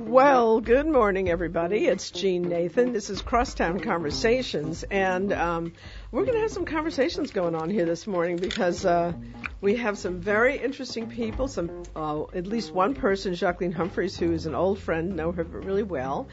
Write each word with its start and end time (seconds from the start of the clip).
Well, 0.00 0.60
good 0.60 0.86
morning, 0.86 1.28
everybody. 1.28 1.86
It's 1.86 2.10
Jeanne 2.10 2.42
Nathan. 2.42 2.92
This 2.92 3.10
is 3.10 3.22
Crosstown 3.22 3.80
Conversations, 3.80 4.84
and 4.84 5.32
um, 5.32 5.72
we're 6.10 6.22
going 6.22 6.34
to 6.34 6.40
have 6.40 6.52
some 6.52 6.64
conversations 6.64 7.32
going 7.32 7.54
on 7.54 7.70
here 7.70 7.84
this 7.84 8.06
morning 8.06 8.36
because 8.36 8.84
uh, 8.86 9.12
we 9.60 9.76
have 9.76 9.98
some 9.98 10.20
very 10.20 10.58
interesting 10.58 11.08
people. 11.08 11.48
Some, 11.48 11.84
uh, 11.94 12.24
at 12.34 12.46
least 12.46 12.72
one 12.72 12.94
person, 12.94 13.34
Jacqueline 13.34 13.72
Humphries, 13.72 14.16
who 14.18 14.32
is 14.32 14.46
an 14.46 14.54
old 14.54 14.78
friend, 14.78 15.16
know 15.16 15.32
her 15.32 15.44
really 15.44 15.82
well, 15.82 16.28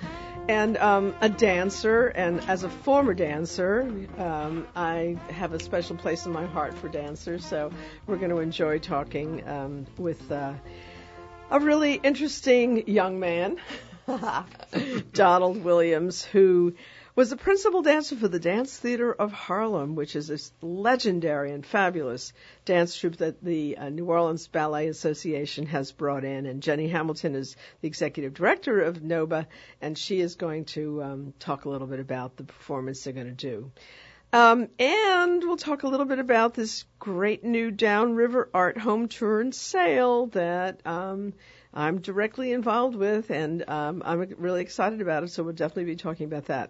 and 0.50 0.78
um, 0.78 1.16
a 1.22 1.30
dancer. 1.30 2.08
And 2.08 2.42
as 2.50 2.64
a 2.64 2.70
former 2.70 3.14
dancer, 3.14 3.82
um, 4.18 4.68
I 4.76 5.18
have 5.30 5.54
a 5.54 5.60
special 5.60 5.96
place 5.96 6.26
in 6.26 6.32
my 6.32 6.46
heart 6.46 6.78
for 6.78 6.90
dancers. 6.90 7.46
So 7.46 7.72
we're 8.08 8.18
going 8.18 8.32
to 8.32 8.40
enjoy 8.40 8.80
talking 8.80 9.48
um, 9.48 9.86
with. 9.98 10.32
Uh, 10.32 10.54
a 11.54 11.60
really 11.60 11.94
interesting 11.94 12.88
young 12.88 13.20
man, 13.20 13.58
Donald 15.14 15.64
Williams, 15.64 16.24
who 16.24 16.74
was 17.16 17.30
the 17.30 17.38
principal 17.38 17.82
dancer 17.82 18.16
for 18.16 18.28
the 18.28 18.40
Dance 18.40 18.76
Theater 18.78 19.14
of 19.14 19.32
Harlem, 19.32 19.96
which 19.96 20.16
is 20.16 20.30
a 20.32 20.66
legendary 20.66 21.52
and 21.52 21.66
fabulous 21.66 22.34
dance 22.66 22.96
troupe 22.96 23.18
that 23.18 23.44
the 23.44 23.78
uh, 23.78 23.90
New 23.90 24.06
Orleans 24.06 24.48
Ballet 24.48 24.88
Association 24.88 25.68
has 25.68 25.92
brought 25.92 26.24
in. 26.24 26.48
And 26.48 26.64
Jenny 26.64 26.88
Hamilton 26.88 27.36
is 27.36 27.56
the 27.82 27.88
executive 27.88 28.34
director 28.34 28.82
of 28.82 29.04
NOBA, 29.04 29.46
and 29.82 29.98
she 29.98 30.22
is 30.22 30.36
going 30.36 30.66
to 30.66 31.04
um, 31.04 31.34
talk 31.40 31.66
a 31.66 31.70
little 31.70 31.88
bit 31.88 32.00
about 32.00 32.36
the 32.36 32.44
performance 32.44 33.04
they're 33.04 33.14
going 33.14 33.28
to 33.28 33.32
do. 33.34 33.72
Um, 34.32 34.70
and 34.80 35.44
we'll 35.44 35.58
talk 35.58 35.84
a 35.84 35.88
little 35.88 36.08
bit 36.08 36.18
about 36.18 36.56
this 36.56 36.86
great 36.98 37.44
new 37.44 37.70
Downriver 37.70 38.50
Art 38.52 38.80
Home 38.80 39.08
Tour 39.08 39.42
and 39.42 39.54
Sale 39.54 40.28
that 40.28 40.82
um, 40.88 41.34
I'm 41.74 42.00
directly 42.00 42.52
involved 42.52 42.96
with, 42.96 43.32
and 43.32 43.68
um, 43.68 44.04
I'm 44.06 44.36
really 44.38 44.62
excited 44.62 45.02
about 45.02 45.24
it. 45.24 45.32
So 45.32 45.44
we'll 45.44 45.54
definitely 45.54 45.86
be 45.86 45.96
talking 45.96 46.26
about 46.26 46.46
that. 46.46 46.70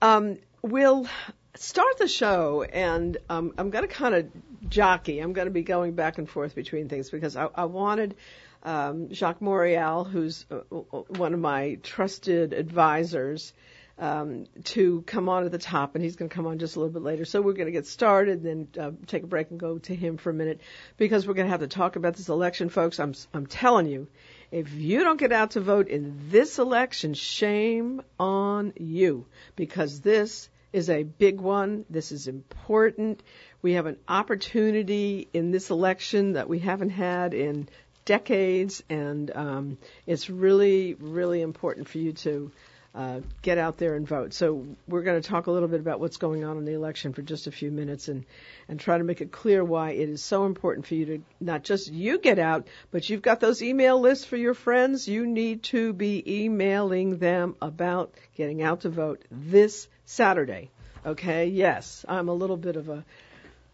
Um, 0.00 0.38
we'll 0.62 1.06
start 1.54 1.98
the 1.98 2.08
show, 2.08 2.62
and 2.62 3.16
um, 3.28 3.52
I'm 3.58 3.70
going 3.70 3.86
to 3.86 3.92
kind 3.92 4.14
of 4.14 4.28
jockey. 4.68 5.18
I'm 5.20 5.32
going 5.32 5.46
to 5.46 5.52
be 5.52 5.62
going 5.62 5.92
back 5.92 6.18
and 6.18 6.28
forth 6.28 6.54
between 6.54 6.88
things 6.88 7.10
because 7.10 7.36
I, 7.36 7.48
I 7.54 7.64
wanted. 7.64 8.16
Um, 8.62 9.12
Jacques 9.12 9.40
Morial, 9.40 10.08
who's 10.08 10.44
uh, 10.50 10.56
one 10.56 11.32
of 11.32 11.40
my 11.40 11.78
trusted 11.82 12.52
advisors, 12.52 13.52
um, 13.98 14.46
to 14.64 15.02
come 15.02 15.28
on 15.28 15.44
at 15.44 15.52
the 15.52 15.58
top, 15.58 15.94
and 15.94 16.04
he's 16.04 16.16
going 16.16 16.28
to 16.28 16.34
come 16.34 16.46
on 16.46 16.58
just 16.58 16.76
a 16.76 16.80
little 16.80 16.92
bit 16.92 17.02
later. 17.02 17.24
So 17.24 17.40
we're 17.42 17.52
going 17.52 17.66
to 17.66 17.72
get 17.72 17.86
started, 17.86 18.42
then 18.42 18.68
uh, 18.78 18.92
take 19.06 19.24
a 19.24 19.26
break 19.26 19.50
and 19.50 19.58
go 19.58 19.78
to 19.78 19.94
him 19.94 20.16
for 20.16 20.30
a 20.30 20.34
minute 20.34 20.60
because 20.96 21.26
we're 21.26 21.34
going 21.34 21.46
to 21.46 21.50
have 21.50 21.60
to 21.60 21.68
talk 21.68 21.96
about 21.96 22.14
this 22.14 22.28
election, 22.28 22.68
folks. 22.68 23.00
I'm 23.00 23.14
I'm 23.34 23.46
telling 23.46 23.86
you, 23.86 24.06
if 24.50 24.72
you 24.72 25.04
don't 25.04 25.20
get 25.20 25.32
out 25.32 25.52
to 25.52 25.60
vote 25.60 25.88
in 25.88 26.30
this 26.30 26.58
election, 26.58 27.14
shame 27.14 28.02
on 28.18 28.72
you 28.76 29.26
because 29.56 30.00
this 30.00 30.48
is 30.72 30.90
a 30.90 31.02
big 31.02 31.40
one. 31.40 31.84
This 31.90 32.12
is 32.12 32.28
important. 32.28 33.22
We 33.62 33.72
have 33.72 33.86
an 33.86 33.98
opportunity 34.08 35.28
in 35.32 35.50
this 35.50 35.70
election 35.70 36.32
that 36.34 36.48
we 36.48 36.58
haven't 36.58 36.90
had 36.90 37.34
in 37.34 37.68
decades, 38.04 38.82
and 38.88 39.30
um, 39.34 39.78
it's 40.06 40.30
really, 40.30 40.94
really 40.94 41.42
important 41.42 41.88
for 41.88 41.98
you 41.98 42.12
to 42.12 42.50
uh, 42.94 43.20
get 43.42 43.58
out 43.58 43.76
there 43.76 43.94
and 43.94 44.08
vote. 44.08 44.32
So 44.32 44.66
we're 44.86 45.02
going 45.02 45.20
to 45.20 45.28
talk 45.28 45.46
a 45.46 45.50
little 45.50 45.68
bit 45.68 45.80
about 45.80 46.00
what's 46.00 46.16
going 46.16 46.44
on 46.44 46.56
in 46.56 46.64
the 46.64 46.72
election 46.72 47.12
for 47.12 47.22
just 47.22 47.46
a 47.46 47.52
few 47.52 47.70
minutes 47.70 48.08
and, 48.08 48.24
and 48.68 48.80
try 48.80 48.98
to 48.98 49.04
make 49.04 49.20
it 49.20 49.30
clear 49.30 49.62
why 49.62 49.90
it 49.90 50.08
is 50.08 50.22
so 50.22 50.46
important 50.46 50.86
for 50.86 50.94
you 50.94 51.06
to 51.06 51.22
not 51.40 51.62
just 51.62 51.92
you 51.92 52.18
get 52.18 52.38
out, 52.38 52.66
but 52.90 53.08
you've 53.08 53.22
got 53.22 53.40
those 53.40 53.62
email 53.62 54.00
lists 54.00 54.24
for 54.24 54.36
your 54.36 54.54
friends. 54.54 55.06
You 55.06 55.26
need 55.26 55.62
to 55.64 55.92
be 55.92 56.42
emailing 56.44 57.18
them 57.18 57.56
about 57.60 58.14
getting 58.36 58.62
out 58.62 58.80
to 58.80 58.88
vote 58.88 59.22
this 59.30 59.86
Saturday. 60.04 60.70
Okay? 61.04 61.46
Yes, 61.46 62.04
I'm 62.08 62.28
a 62.28 62.34
little 62.34 62.56
bit 62.56 62.76
of 62.76 62.88
a, 62.88 63.04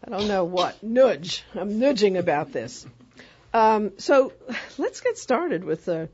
I 0.05 0.09
don't 0.09 0.27
know 0.27 0.43
what, 0.43 0.83
nudge. 0.83 1.43
I'm 1.55 1.79
nudging 1.79 2.17
about 2.17 2.51
this. 2.51 2.85
Um, 3.53 3.93
so 3.97 4.33
let's 4.77 4.99
get 4.99 5.17
started 5.17 5.63
with 5.63 5.85
the. 5.85 6.01
Uh, 6.01 6.07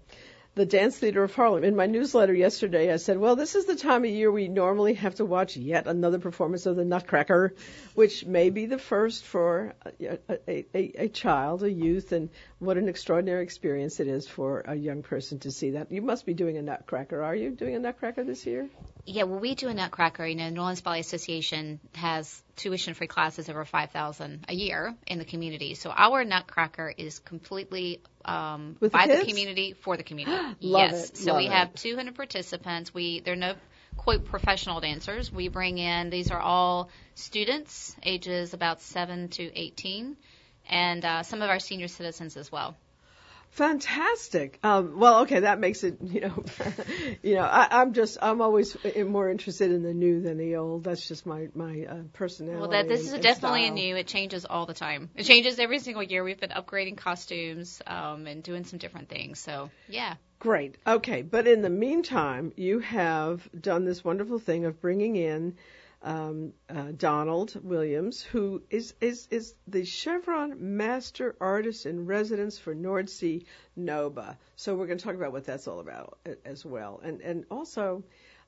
the 0.54 0.66
Dance 0.66 0.98
Theater 0.98 1.24
of 1.24 1.34
Harlem. 1.34 1.64
In 1.64 1.76
my 1.76 1.86
newsletter 1.86 2.34
yesterday, 2.34 2.92
I 2.92 2.98
said, 2.98 3.18
well, 3.18 3.36
this 3.38 3.56
is 3.56 3.66
the 3.66 3.76
time 3.76 4.04
of 4.04 4.10
year 4.10 4.32
we 4.32 4.50
normally 4.50 4.96
have 4.96 5.16
to 5.16 5.26
watch 5.26 5.56
yet 5.56 5.88
another 5.88 6.20
performance 6.20 6.66
of 6.66 6.76
the 6.76 6.84
Nutcracker, 6.84 7.54
which 7.94 8.26
may 8.26 8.50
be 8.50 8.66
the 8.66 8.78
first 8.78 9.24
for 9.24 9.74
a, 10.02 10.18
a, 10.30 10.66
a, 10.76 11.04
a 11.04 11.08
child, 11.08 11.64
a 11.64 11.72
youth, 11.72 12.12
and 12.12 12.30
what 12.62 12.78
an 12.78 12.88
extraordinary 12.88 13.42
experience 13.42 14.00
it 14.00 14.08
is 14.08 14.28
for 14.28 14.60
a 14.68 14.76
young 14.76 15.02
person 15.02 15.40
to 15.40 15.50
see 15.50 15.72
that. 15.72 15.92
You 15.92 16.04
must 16.04 16.28
be 16.28 16.36
doing 16.36 16.58
a 16.58 16.62
Nutcracker. 16.62 17.24
Are 17.24 17.36
you 17.36 17.50
doing 17.50 17.74
a 17.74 17.80
Nutcracker 17.80 18.24
this 18.24 18.46
year? 18.46 18.70
Yeah, 19.04 19.24
well, 19.24 19.40
we 19.40 19.56
do 19.56 19.68
a 19.68 19.74
Nutcracker. 19.74 20.24
You 20.28 20.36
know, 20.36 20.48
New 20.50 20.60
Orleans 20.62 20.82
Ballet 20.82 21.00
Association 21.00 21.80
has 21.96 22.44
tuition-free 22.58 23.08
classes 23.08 23.50
over 23.50 23.66
5,000 23.66 24.46
a 24.48 24.54
year 24.54 24.96
in 25.08 25.18
the 25.18 25.26
community. 25.26 25.74
So 25.74 25.90
our 25.90 26.24
Nutcracker 26.24 26.94
is 26.96 27.18
completely 27.18 28.00
um, 28.26 28.78
by 28.80 29.08
the, 29.08 29.18
the, 29.18 29.26
community 29.26 29.74
for 29.74 29.98
the 29.98 30.04
community. 30.04 30.38
Love 30.62 30.92
yes. 30.92 31.10
It. 31.10 31.18
So 31.18 31.38
we 31.38 31.48
it. 31.48 31.52
have 31.52 31.74
200 31.74 32.14
participants. 32.14 32.94
We 32.94 33.22
there 33.22 33.34
are 33.34 33.38
no 33.38 33.56
quote 33.98 34.26
professional 34.26 34.82
dancers. 34.82 35.32
We 35.32 35.48
bring 35.48 35.80
in 35.80 36.12
these 36.12 36.30
are 36.30 36.40
all 36.40 36.92
students, 37.16 37.96
ages 38.04 38.54
about 38.54 38.82
seven 38.82 39.30
to 39.30 39.60
18, 39.60 40.16
and 40.72 41.06
uh, 41.06 41.24
some 41.24 41.42
of 41.42 41.50
our 41.50 41.60
senior 41.60 41.88
citizens 41.88 42.38
as 42.38 42.52
well. 42.52 42.76
Fantastic. 43.52 44.60
Um, 44.64 44.98
well, 44.98 45.24
okay, 45.24 45.42
that 45.42 45.60
makes 45.60 45.84
it, 45.84 45.98
you 46.02 46.22
know, 46.22 46.44
you 47.22 47.36
know, 47.36 47.44
I, 47.44 47.68
I'm 47.82 47.92
just, 47.92 48.18
I'm 48.22 48.42
always 48.42 48.78
more 49.06 49.30
interested 49.30 49.72
in 49.72 49.84
the 49.84 49.94
new 49.94 50.22
than 50.22 50.38
the 50.38 50.56
old. 50.56 50.86
That's 50.86 51.06
just 51.06 51.26
my 51.26 51.50
my 51.54 51.86
uh, 51.86 51.96
personality. 52.14 52.62
Well, 52.62 52.70
that 52.70 52.88
this 52.88 53.12
is 53.12 53.20
definitely 53.20 53.64
style. 53.64 53.72
a 53.72 53.76
new. 53.76 53.96
It 53.98 54.08
changes 54.08 54.46
all 54.46 54.66
the 54.66 54.74
time. 54.74 55.10
It 55.16 55.24
changes 55.24 55.60
every 55.60 55.80
single 55.80 56.02
year. 56.02 56.24
We've 56.24 56.40
been 56.40 56.52
upgrading 56.52 56.96
costumes 56.96 57.82
um, 57.86 58.26
and 58.26 58.42
doing 58.42 58.64
some 58.64 58.80
different 58.80 59.10
things. 59.10 59.40
So 59.40 59.70
yeah. 59.90 60.16
Great. 60.40 60.78
Okay, 60.88 61.22
but 61.22 61.46
in 61.46 61.62
the 61.62 61.70
meantime, 61.70 62.54
you 62.56 62.80
have 62.80 63.48
done 63.60 63.84
this 63.84 64.02
wonderful 64.02 64.40
thing 64.40 64.64
of 64.64 64.80
bringing 64.82 65.18
in 65.18 65.58
um, 66.04 66.54
uh, 66.70 66.92
Donald 66.98 67.54
Williams, 67.64 68.22
who 68.22 68.64
is, 68.70 68.94
is, 69.02 69.28
is 69.30 69.54
the 69.68 69.86
Chevron 69.86 70.76
Master 70.78 71.36
Artist 71.40 71.86
in 71.86 72.06
Residence 72.06 72.58
for 72.58 72.74
NORDC 72.74 73.46
NOBA. 73.78 74.38
So 74.56 74.76
we're 74.76 74.88
going 74.88 74.98
to 74.98 75.04
talk 75.04 75.16
about 75.16 75.32
what 75.32 75.46
that's 75.46 75.68
all 75.68 75.80
about 75.80 76.18
as 76.46 76.66
well. 76.66 77.02
And, 77.04 77.22
and 77.22 77.46
also 77.52 78.04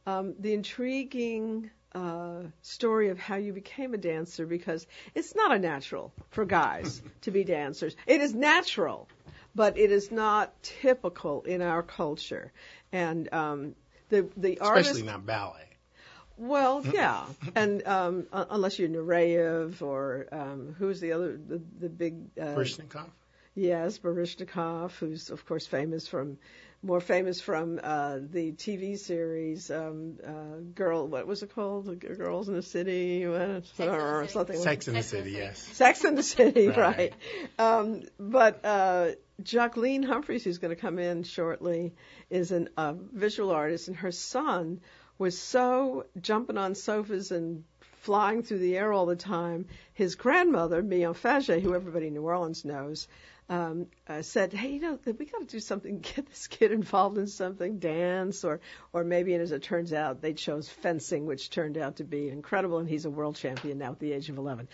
um, 0.05 0.35
the 0.39 0.53
intriguing 0.53 1.69
uh, 1.93 2.41
story 2.61 3.09
of 3.09 3.19
how 3.19 3.35
you 3.35 3.53
became 3.53 3.93
a 3.93 3.97
dancer 3.97 4.45
because 4.45 4.87
it's 5.13 5.35
not 5.35 5.51
a 5.51 5.59
natural 5.59 6.11
for 6.31 6.45
guys 6.45 7.01
to 7.21 7.31
be 7.31 7.43
dancers. 7.43 7.95
It 8.07 8.21
is 8.21 8.33
natural, 8.33 9.07
but 9.53 9.77
it 9.77 9.91
is 9.91 10.11
not 10.11 10.51
typical 10.63 11.43
in 11.43 11.61
our 11.61 11.83
culture. 11.83 12.51
And 12.91 13.31
um, 13.31 13.75
the 14.09 14.27
the 14.35 14.59
artist. 14.59 14.89
Especially 14.89 15.01
artist, 15.01 15.05
not 15.05 15.25
ballet. 15.25 15.72
Well, 16.37 16.83
yeah, 16.85 17.25
and 17.55 17.85
um, 17.87 18.27
unless 18.31 18.79
you're 18.79 18.89
Nureyev 18.89 19.81
or 19.81 20.27
um, 20.31 20.75
who's 20.77 20.99
the 20.99 21.13
other 21.13 21.37
the, 21.37 21.61
the 21.79 21.89
big 21.89 22.37
uh, 22.39 22.45
Baryshnikov. 22.45 23.09
yes 23.55 23.99
Baryshnikov, 23.99 24.91
who's 24.93 25.29
of 25.29 25.45
course 25.45 25.67
famous 25.67 26.07
from 26.07 26.37
more 26.83 26.99
famous 26.99 27.39
from 27.39 27.79
uh, 27.81 28.17
the 28.21 28.51
TV 28.51 28.97
series 28.97 29.71
um, 29.71 30.17
uh, 30.25 30.59
Girl. 30.75 31.07
What 31.07 31.25
was 31.25 31.41
it 31.41 31.55
called? 31.55 31.99
Girls 31.99 32.49
in 32.49 32.55
the 32.55 32.61
City, 32.61 33.25
what? 33.25 33.63
in 33.79 33.89
or 33.89 34.27
something. 34.27 34.57
like 34.57 34.63
Sex 34.63 34.87
in 34.89 34.93
the 34.95 35.03
Sex 35.03 35.13
in 35.13 35.23
the 35.23 35.23
City, 35.23 35.31
City. 35.31 35.37
yes. 35.37 35.59
Sex 35.59 36.03
in 36.03 36.15
the 36.15 36.23
City, 36.23 36.67
right? 36.67 36.77
Right. 36.77 37.13
Um, 37.57 38.01
but 38.19 38.65
uh, 38.65 39.11
Jacqueline 39.41 40.03
Humphries, 40.03 40.43
who's 40.43 40.57
going 40.57 40.75
to 40.75 40.79
come 40.81 40.99
in 40.99 41.23
shortly, 41.23 41.93
is 42.29 42.51
a 42.51 42.67
uh, 42.75 42.93
visual 42.93 43.51
artist, 43.51 43.87
and 43.87 43.97
her 43.97 44.11
son 44.11 44.81
was 45.17 45.37
so 45.37 46.05
jumping 46.19 46.57
on 46.57 46.75
sofas 46.75 47.31
and 47.31 47.63
flying 48.01 48.43
through 48.43 48.59
the 48.59 48.77
air 48.77 48.91
all 48.91 49.05
the 49.05 49.15
time. 49.15 49.65
His 49.93 50.15
grandmother, 50.15 50.83
Mignon 50.83 51.13
Faget, 51.13 51.61
who 51.61 51.73
everybody 51.73 52.07
in 52.07 52.13
New 52.13 52.23
Orleans 52.23 52.65
knows, 52.65 53.07
um, 53.49 53.87
uh, 54.07 54.21
said, 54.21 54.53
"Hey, 54.53 54.73
you 54.73 54.79
know, 54.79 54.99
we 55.05 55.25
got 55.25 55.39
to 55.39 55.45
do 55.45 55.59
something. 55.59 55.99
Get 56.15 56.27
this 56.27 56.47
kid 56.47 56.71
involved 56.71 57.17
in 57.17 57.27
something, 57.27 57.79
dance, 57.79 58.43
or, 58.43 58.59
or 58.91 59.03
maybe." 59.03 59.33
And 59.33 59.41
as 59.41 59.51
it 59.51 59.63
turns 59.63 59.93
out, 59.93 60.21
they 60.21 60.33
chose 60.33 60.69
fencing, 60.69 61.25
which 61.25 61.49
turned 61.49 61.77
out 61.77 61.97
to 61.97 62.03
be 62.03 62.29
incredible. 62.29 62.79
And 62.79 62.89
he's 62.89 63.05
a 63.05 63.09
world 63.09 63.35
champion 63.35 63.77
now 63.77 63.91
at 63.91 63.99
the 63.99 64.13
age 64.13 64.29
of 64.29 64.37
11. 64.37 64.67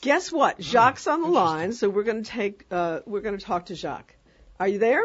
Guess 0.00 0.32
what? 0.32 0.60
Jacques 0.60 1.06
on 1.06 1.22
the 1.22 1.28
line, 1.28 1.72
so 1.72 1.88
we're 1.88 2.04
going 2.04 2.22
to 2.22 2.30
take, 2.30 2.66
uh, 2.70 3.00
we're 3.06 3.20
going 3.20 3.38
to 3.38 3.44
talk 3.44 3.66
to 3.66 3.74
Jacques. 3.74 4.14
Are 4.58 4.68
you 4.68 4.78
there? 4.78 5.04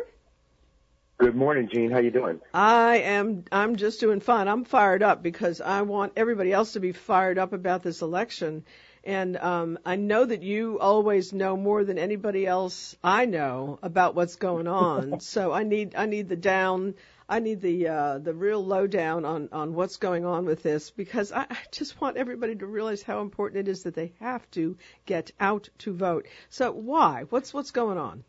Good 1.19 1.35
morning, 1.35 1.67
Jeanne. 1.67 1.89
How 1.89 1.97
you 1.97 2.11
doing? 2.11 2.41
I 2.53 2.97
am. 2.97 3.43
I'm 3.51 3.75
just 3.75 3.99
doing 3.99 4.19
fine. 4.19 4.47
I'm 4.47 4.65
fired 4.65 5.01
up 5.01 5.23
because 5.23 5.61
I 5.61 5.81
want 5.81 6.13
everybody 6.15 6.53
else 6.53 6.73
to 6.73 6.79
be 6.79 6.91
fired 6.91 7.39
up 7.39 7.53
about 7.53 7.81
this 7.81 8.03
election, 8.03 8.65
And 9.03 9.35
um, 9.37 9.79
I 9.83 9.95
know 9.95 10.25
that 10.25 10.43
you 10.43 10.77
always 10.79 11.33
know 11.33 11.57
more 11.57 11.83
than 11.83 11.97
anybody 11.97 12.45
else 12.45 12.95
I 13.03 13.25
know 13.25 13.79
about 13.81 14.13
what's 14.13 14.35
going 14.35 14.67
on. 14.67 15.19
so 15.33 15.51
I 15.51 15.63
need 15.63 15.95
I 15.95 16.05
need 16.05 16.29
the 16.29 16.35
down 16.35 16.93
I 17.27 17.39
need 17.39 17.61
the 17.61 17.87
uh, 17.87 18.17
the 18.19 18.35
real 18.35 18.63
lowdown 18.63 19.25
on 19.25 19.49
on 19.51 19.73
what's 19.73 19.97
going 19.97 20.23
on 20.23 20.45
with 20.45 20.61
this 20.61 20.91
because 20.91 21.31
I, 21.31 21.47
I 21.49 21.57
just 21.71 21.99
want 21.99 22.17
everybody 22.17 22.53
to 22.57 22.67
realize 22.67 23.01
how 23.01 23.21
important 23.21 23.67
it 23.67 23.71
is 23.71 23.83
that 23.83 23.95
they 23.95 24.13
have 24.19 24.47
to 24.51 24.77
get 25.07 25.31
out 25.39 25.67
to 25.79 25.93
vote. 25.93 26.27
So 26.51 26.71
why? 26.71 27.23
What's 27.27 27.55
what's 27.55 27.71
going 27.71 27.97
on? 27.97 28.23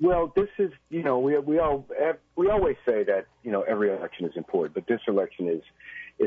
Well, 0.00 0.32
this 0.34 0.48
is 0.58 0.72
you 0.88 1.02
know 1.02 1.18
we 1.18 1.38
we 1.38 1.58
all 1.58 1.86
we 2.34 2.48
always 2.48 2.76
say 2.86 3.04
that 3.04 3.26
you 3.42 3.52
know 3.52 3.62
every 3.62 3.94
election 3.94 4.24
is 4.24 4.32
important, 4.34 4.74
but 4.74 4.86
this 4.86 5.00
election 5.06 5.48
is 5.48 5.62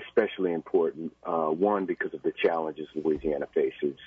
especially 0.08 0.54
important. 0.54 1.12
Uh, 1.24 1.48
one, 1.48 1.86
because 1.86 2.14
of 2.14 2.22
the 2.22 2.32
challenges 2.32 2.88
Louisiana 2.94 3.48
faces 3.54 3.98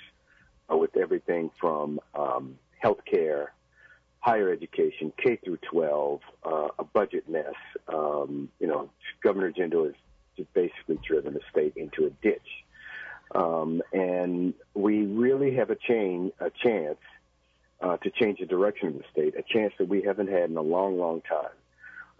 uh, 0.71 0.77
with 0.77 0.95
everything 0.95 1.51
from 1.59 1.99
um, 2.15 2.57
health 2.79 2.99
care, 3.05 3.53
higher 4.19 4.51
education, 4.51 5.11
K 5.21 5.37
through 5.43 5.59
12, 5.69 6.21
uh, 6.45 6.67
a 6.79 6.83
budget 6.83 7.27
mess. 7.29 7.55
Um, 7.93 8.49
you 8.59 8.67
know, 8.67 8.89
Governor 9.21 9.51
Jindal 9.51 9.87
has 9.87 9.95
just 10.37 10.53
basically 10.53 10.99
driven 11.05 11.33
the 11.33 11.41
state 11.51 11.73
into 11.75 12.05
a 12.05 12.09
ditch. 12.21 12.47
Um, 13.35 13.81
and 13.91 14.53
we 14.73 15.05
really 15.05 15.55
have 15.55 15.69
a, 15.69 15.75
chain, 15.75 16.31
a 16.39 16.49
chance 16.49 16.99
uh, 17.81 17.97
to 17.97 18.09
change 18.09 18.39
the 18.39 18.45
direction 18.45 18.89
of 18.89 18.93
the 18.95 19.03
state, 19.11 19.35
a 19.37 19.43
chance 19.43 19.73
that 19.77 19.87
we 19.87 20.01
haven't 20.01 20.29
had 20.29 20.49
in 20.49 20.57
a 20.57 20.61
long, 20.61 20.97
long 20.97 21.21
time. 21.21 21.51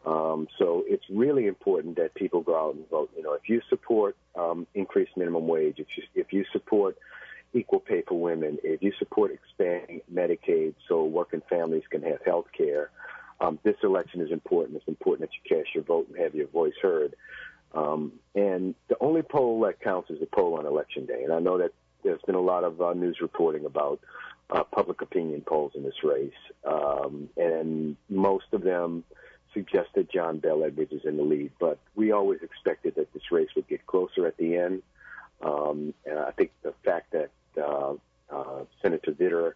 Um, 0.06 0.48
so 0.58 0.84
it's 0.88 1.04
really 1.10 1.48
important 1.48 1.98
that 1.98 2.14
people 2.16 2.42
go 2.42 2.58
out 2.58 2.76
and 2.76 2.90
vote. 2.90 3.12
You 3.18 3.24
know, 3.24 3.34
if 3.34 3.50
you 3.50 3.62
support 3.70 4.16
um, 4.36 4.66
increased 4.74 5.18
minimum 5.18 5.48
wage, 5.48 5.80
if 5.80 5.88
you, 5.98 6.04
if 6.16 6.32
you 6.32 6.46
support 6.54 6.98
equal 7.54 7.80
pay 7.80 8.04
for 8.08 8.20
women, 8.20 8.58
if 8.64 8.82
you 8.82 8.94
support 9.00 9.32
expanding 9.32 10.02
Medicaid 10.14 10.76
so 10.88 11.04
working 11.04 11.42
families 11.50 11.84
can 11.90 12.04
have 12.04 12.20
health 12.26 12.46
care, 12.56 12.90
um, 13.42 13.60
this 13.64 13.76
election 13.84 14.22
is 14.22 14.32
important. 14.32 14.78
It's 14.78 14.88
important 14.88 15.30
that 15.30 15.36
you 15.36 15.58
cast 15.58 15.76
your 15.76 15.84
vote 15.84 16.08
and 16.10 16.18
have 16.18 16.36
your 16.36 16.48
voice 16.48 16.74
heard. 16.82 17.16
Um, 17.74 18.14
and 18.34 18.76
the 18.88 18.96
only 19.02 19.22
poll 19.24 19.60
that 19.62 19.82
counts 19.82 20.10
is 20.10 20.20
the 20.20 20.26
poll 20.26 20.58
on 20.58 20.66
election 20.66 21.06
day. 21.06 21.24
And 21.24 21.34
I 21.34 21.40
know 21.40 21.58
that 21.58 21.72
there's 22.04 22.22
been 22.26 22.36
a 22.36 22.42
lot 22.42 22.64
of 22.64 22.82
uh, 22.82 22.94
news 22.94 23.18
reporting 23.22 23.66
about 23.66 24.00
uh, 24.50 24.64
public 24.64 25.02
opinion 25.02 25.42
polls 25.42 25.74
in 25.76 25.84
this 25.84 26.04
race, 26.04 26.32
um, 26.66 27.30
and 27.38 27.98
most 28.10 28.46
of 28.54 28.62
them 28.62 29.04
suggested 29.54 30.10
John 30.14 30.40
Bel 30.40 30.64
Edwards 30.64 30.92
is 30.92 31.06
in 31.06 31.18
the 31.18 31.24
lead, 31.24 31.52
but 31.60 31.80
we 31.96 32.12
always 32.12 32.42
expected 32.42 32.96
that 32.96 33.12
this 33.14 33.32
race 33.32 33.50
would 33.56 33.68
get 33.68 33.86
closer 33.88 34.28
at 34.28 34.38
the 34.38 34.56
end. 34.56 34.84
Um, 35.42 35.94
and 36.06 36.20
I 36.20 36.32
think 36.32 36.52
the 36.64 36.74
fact 36.84 37.12
that 37.12 37.30
uh, 37.62 37.94
uh, 38.30 38.64
Senator 38.82 39.12
Vitter 39.12 39.54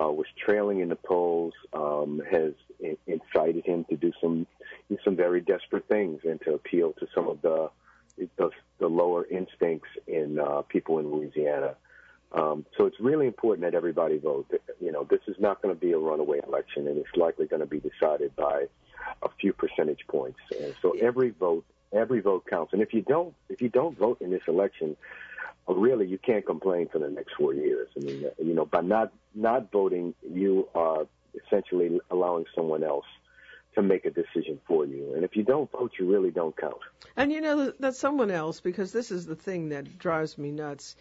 uh, 0.00 0.10
was 0.10 0.26
trailing 0.36 0.80
in 0.80 0.88
the 0.88 0.96
polls 0.96 1.54
um, 1.72 2.22
has 2.30 2.52
in- 2.80 2.96
incited 3.06 3.64
him 3.64 3.84
to 3.90 3.96
do 3.96 4.12
some 4.20 4.46
some 5.04 5.14
very 5.14 5.40
desperate 5.40 5.86
things 5.88 6.20
and 6.24 6.40
to 6.42 6.54
appeal 6.54 6.92
to 6.98 7.06
some 7.14 7.28
of 7.28 7.40
the 7.42 7.70
the, 8.36 8.50
the 8.78 8.88
lower 8.88 9.24
instincts 9.26 9.88
in 10.06 10.38
uh, 10.38 10.62
people 10.62 10.98
in 10.98 11.10
Louisiana. 11.10 11.74
Um, 12.32 12.64
so 12.76 12.86
it's 12.86 13.00
really 13.00 13.26
important 13.26 13.62
that 13.62 13.76
everybody 13.76 14.18
vote. 14.18 14.46
You 14.80 14.92
know, 14.92 15.04
this 15.04 15.20
is 15.26 15.36
not 15.38 15.60
going 15.62 15.74
to 15.74 15.80
be 15.80 15.92
a 15.92 15.98
runaway 15.98 16.40
election, 16.46 16.86
and 16.86 16.96
it's 16.96 17.16
likely 17.16 17.46
going 17.46 17.60
to 17.60 17.66
be 17.66 17.80
decided 17.80 18.34
by 18.36 18.66
a 19.22 19.28
few 19.40 19.52
percentage 19.52 20.00
points. 20.08 20.38
And 20.58 20.74
so 20.80 20.92
every 20.92 21.30
vote, 21.30 21.64
every 21.92 22.20
vote 22.20 22.46
counts. 22.48 22.72
And 22.72 22.82
if 22.82 22.94
you 22.94 23.02
don't, 23.02 23.34
if 23.48 23.60
you 23.60 23.68
don't 23.68 23.98
vote 23.98 24.20
in 24.20 24.30
this 24.30 24.42
election, 24.46 24.96
uh, 25.68 25.74
really 25.74 26.06
you 26.06 26.18
can't 26.18 26.46
complain 26.46 26.88
for 26.88 26.98
the 26.98 27.10
next 27.10 27.34
four 27.34 27.52
years. 27.52 27.88
I 27.96 28.00
mean, 28.00 28.24
uh, 28.26 28.30
you 28.38 28.54
know, 28.54 28.64
by 28.64 28.80
not 28.80 29.12
not 29.34 29.72
voting, 29.72 30.14
you 30.22 30.68
are 30.74 31.06
essentially 31.46 32.00
allowing 32.10 32.44
someone 32.54 32.84
else 32.84 33.06
to 33.74 33.82
make 33.82 34.04
a 34.04 34.10
decision 34.10 34.60
for 34.66 34.84
you. 34.84 35.14
And 35.14 35.24
if 35.24 35.36
you 35.36 35.44
don't 35.44 35.70
vote, 35.70 35.92
you 35.98 36.10
really 36.10 36.30
don't 36.30 36.56
count. 36.56 36.80
And 37.16 37.32
you 37.32 37.40
know 37.40 37.72
that's 37.78 37.98
someone 37.98 38.30
else 38.30 38.60
because 38.60 38.92
this 38.92 39.10
is 39.10 39.26
the 39.26 39.36
thing 39.36 39.68
that 39.68 39.98
drives 39.98 40.38
me 40.38 40.50
nuts. 40.50 40.96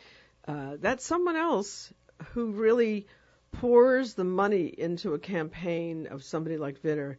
Uh, 0.50 0.78
that's 0.82 1.06
someone 1.06 1.36
else 1.36 1.94
who 2.34 2.54
really 2.54 3.06
pours 3.52 4.16
the 4.16 4.24
money 4.24 4.66
into 4.66 5.14
a 5.14 5.20
campaign 5.20 6.08
of 6.08 6.24
somebody 6.24 6.58
like 6.58 6.82
Vitter 6.82 7.18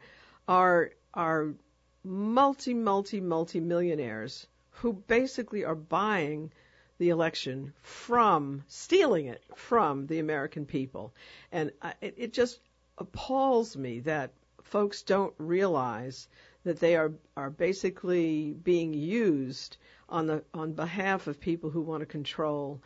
are 0.48 0.90
are 1.14 1.54
multi 2.02 2.74
multi 2.74 3.20
multi 3.20 3.60
millionaires 3.60 4.48
who 4.70 4.92
basically 4.92 5.64
are 5.64 5.76
buying 5.76 6.50
the 6.98 7.10
election 7.10 7.72
from 7.82 8.64
stealing 8.66 9.26
it 9.26 9.44
from 9.54 10.08
the 10.08 10.18
American 10.18 10.66
people, 10.66 11.12
and 11.52 11.70
I, 11.80 11.94
it, 12.00 12.14
it 12.16 12.32
just 12.32 12.58
appalls 12.98 13.76
me 13.76 14.00
that 14.00 14.32
folks 14.64 15.02
don't 15.02 15.34
realize 15.38 16.26
that 16.64 16.80
they 16.80 16.96
are 16.96 17.12
are 17.36 17.50
basically 17.50 18.54
being 18.54 18.92
used 18.92 19.76
on 20.08 20.26
the 20.26 20.42
on 20.52 20.72
behalf 20.72 21.28
of 21.28 21.38
people 21.38 21.70
who 21.70 21.80
want 21.80 22.00
to 22.00 22.06
control 22.06 22.80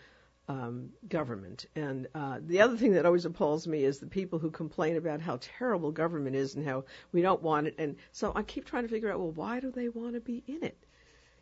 um, 0.49 0.91
government. 1.09 1.67
And 1.75 2.07
uh, 2.15 2.39
the 2.41 2.61
other 2.61 2.77
thing 2.77 2.93
that 2.93 3.07
always 3.07 3.25
appalls 3.25 3.67
me 3.67 3.85
is 3.85 3.99
the 3.99 4.07
people 4.07 4.39
who 4.39 4.51
complain 4.51 4.97
about 4.97 5.21
how 5.21 5.39
terrible 5.59 5.91
government 5.91 6.37
is 6.37 6.55
and 6.55 6.67
how 6.67 6.85
we 7.13 7.23
don't 7.23 7.43
want 7.43 7.67
it. 7.67 7.77
And 7.79 7.97
so 8.13 8.33
I 8.35 8.43
keep 8.43 8.67
trying 8.67 8.83
to 8.83 8.89
figure 8.89 9.11
out, 9.11 9.19
well, 9.19 9.31
why 9.31 9.61
do 9.61 9.71
they 9.71 9.89
want 9.89 10.15
to 10.15 10.21
be 10.21 10.43
in 10.47 10.63
it 10.63 10.77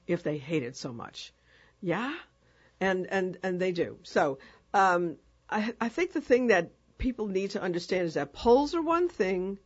if 0.06 0.22
they 0.22 0.38
hate 0.38 0.62
it 0.62 0.76
so 0.76 0.92
much? 0.92 1.32
Yeah, 1.80 2.14
and 2.80 3.06
and 3.10 3.38
and 3.42 3.60
they 3.60 3.72
do. 3.72 3.98
So 4.04 4.38
um, 4.72 5.16
I 5.50 5.74
I 5.80 5.88
think 5.88 6.12
the 6.12 6.20
thing 6.20 6.48
that 6.48 6.70
people 6.98 7.26
need 7.26 7.50
to 7.50 7.62
understand 7.62 8.06
is 8.06 8.14
that 8.14 8.32
polls 8.32 8.74
are 8.74 8.82
one 8.82 9.08
thing 9.08 9.58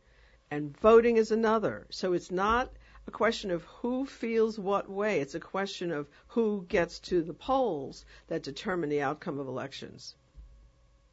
and 0.49 0.75
voting 0.79 1.17
is 1.17 1.31
another. 1.31 1.85
So 1.91 2.13
it's 2.13 2.31
not 2.31 2.71
a 3.07 3.11
question 3.11 3.51
of 3.51 3.63
who 3.63 4.05
feels 4.05 4.59
what 4.59 4.89
way. 4.89 5.21
It's 5.21 5.35
a 5.35 5.39
question 5.39 5.91
of 5.91 6.07
who 6.27 6.65
gets 6.67 6.99
to 6.99 7.21
the 7.21 7.33
polls 7.33 8.05
that 8.27 8.43
determine 8.43 8.89
the 8.89 9.01
outcome 9.01 9.39
of 9.39 9.47
elections. 9.47 10.15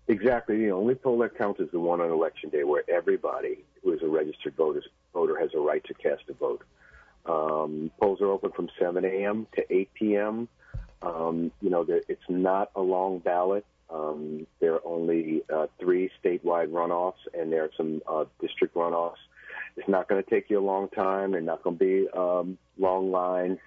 Exactly. 0.09 0.59
The 0.59 0.73
only 0.73 0.97
poll 0.97 1.19
that 1.19 1.39
counts 1.39 1.61
is 1.61 1.71
the 1.71 1.81
one 1.81 2.01
on 2.01 2.11
election 2.11 2.51
day 2.51 2.65
where 2.65 2.85
everybody 2.89 3.65
who 3.83 3.93
is 3.93 4.03
a 4.03 4.09
registered 4.09 4.55
voter, 4.57 4.83
voter 5.15 5.39
has 5.39 5.51
a 5.55 5.61
right 5.61 5.83
to 5.85 5.95
cast 5.95 6.25
a 6.29 6.35
vote. 6.35 6.63
Um, 7.27 7.91
polls 7.99 8.21
are 8.21 8.27
open 8.27 8.51
from 8.51 8.69
7 8.79 9.03
a.m. 9.05 9.47
to 9.57 9.73
8 9.73 9.95
p.m. 9.95 10.49
Um, 11.01 11.53
you 11.63 11.71
know, 11.71 11.87
it's 11.89 12.29
not 12.29 12.71
a 12.77 12.83
long 12.83 13.21
ballot. 13.21 13.65
Um, 13.89 14.47
there 14.61 14.75
are 14.75 14.87
only 14.87 15.43
uh, 15.53 15.69
three 15.79 16.11
statewide 16.23 16.69
runoffs, 16.69 17.23
and 17.33 17.51
there 17.51 17.65
are 17.65 17.71
some 17.77 18.03
uh, 18.07 18.25
district 18.41 18.75
runoffs. 18.75 19.17
It's 19.77 19.89
not 19.89 20.09
going 20.09 20.23
to 20.23 20.31
take 20.31 20.51
you 20.51 20.59
a 20.59 20.65
long 20.65 20.89
time. 20.89 21.33
They're 21.33 21.41
not 21.41 21.63
going 21.63 21.79
to 21.79 21.85
be 21.85 22.09
um, 22.17 22.59
long 22.79 23.11
lines. 23.11 23.59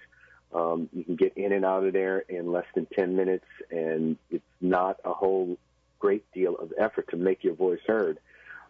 Um, 0.54 0.88
you 0.92 1.04
can 1.04 1.16
get 1.16 1.36
in 1.36 1.52
and 1.52 1.64
out 1.64 1.84
of 1.84 1.92
there 1.92 2.20
in 2.20 2.50
less 2.50 2.64
than 2.74 2.86
10 2.86 3.16
minutes, 3.16 3.44
and 3.70 4.16
it's 4.30 4.44
not 4.60 4.98
a 5.04 5.12
whole 5.12 5.58
great 5.98 6.24
deal 6.32 6.56
of 6.56 6.72
effort 6.78 7.08
to 7.10 7.16
make 7.16 7.44
your 7.44 7.54
voice 7.54 7.80
heard. 7.86 8.18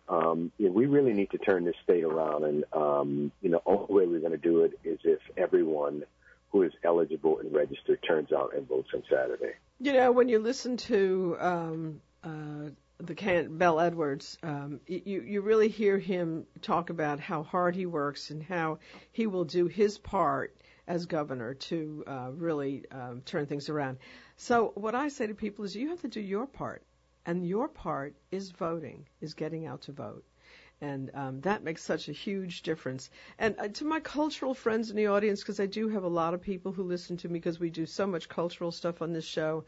Um, 0.09 0.51
you 0.59 0.67
know, 0.67 0.73
we 0.73 0.87
really 0.87 1.13
need 1.13 1.31
to 1.33 1.39
turn 1.39 1.65
this 1.65 1.77
state 1.85 2.03
around, 2.03 2.45
and 2.45 2.65
um, 2.73 3.33
you 3.43 3.51
know, 3.51 3.63
only 3.67 3.87
way 3.89 4.07
we're 4.07 4.21
going 4.21 4.33
to 4.33 4.39
do 4.39 4.63
it 4.63 4.79
is 4.83 4.99
if 5.05 5.21
everyone 5.37 6.03
who 6.51 6.63
is 6.63 6.73
eligible 6.83 7.39
and 7.41 7.55
registered 7.55 8.03
turns 8.03 8.33
out 8.33 8.55
and 8.57 8.67
votes 8.67 8.89
on 8.95 9.03
Saturday. 9.11 9.53
You 9.81 9.93
know, 9.93 10.11
when 10.11 10.31
you 10.31 10.39
listen 10.39 10.79
to 10.79 11.37
um, 11.39 12.01
uh, 12.25 12.71
the 13.01 13.15
John 13.15 13.59
Bel 13.59 13.79
Edwards, 13.79 14.39
um, 14.43 14.81
you 14.87 15.23
you 15.23 15.41
really 15.41 15.69
hear 15.69 15.99
him 15.99 16.47
talk 16.63 16.91
about 16.91 17.21
how 17.21 17.45
hard 17.45 17.77
he 17.77 17.87
works 17.87 18.31
and 18.31 18.43
how 18.43 18.79
he 19.13 19.27
will 19.27 19.45
do 19.45 19.69
his 19.69 19.99
part 19.99 20.57
as 20.89 21.07
governor 21.07 21.55
to 21.55 22.05
uh, 22.07 22.31
really 22.35 22.85
um, 22.91 23.23
turn 23.25 23.47
things 23.47 23.69
around. 23.69 23.99
So 24.37 24.73
what 24.75 24.95
I 24.95 25.09
say 25.09 25.27
to 25.29 25.35
people 25.35 25.65
is, 25.65 25.77
you 25.77 25.91
have 25.91 26.01
to 26.01 26.09
do 26.09 26.21
your 26.21 26.47
part, 26.47 26.83
and 27.25 27.47
your 27.47 27.69
part 27.69 28.17
is 28.33 28.51
voting, 28.51 29.07
is 29.21 29.35
getting 29.35 29.67
out 29.67 29.83
to 29.83 29.93
vote. 29.93 30.25
And 30.81 31.11
um, 31.15 31.41
that 31.43 31.65
makes 31.65 31.83
such 31.83 32.09
a 32.09 32.13
huge 32.13 32.63
difference. 32.63 33.11
And 33.39 33.55
uh, 33.59 33.69
to 33.69 33.85
my 33.85 34.01
cultural 34.01 34.55
friends 34.55 34.91
in 34.91 34.97
the 34.97 35.09
audience, 35.09 35.41
because 35.41 35.61
I 35.61 35.67
do 35.67 35.89
have 35.89 36.05
a 36.05 36.09
lot 36.09 36.35
of 36.35 36.41
people 36.41 36.73
who 36.73 36.85
listen 36.85 37.17
to 37.19 37.29
me 37.29 37.35
because 37.35 37.61
we 37.61 37.71
do 37.71 37.87
so 37.87 38.07
much 38.07 38.29
cultural 38.29 38.73
stuff 38.73 39.03
on 39.03 39.13
this 39.13 39.25
show, 39.25 39.65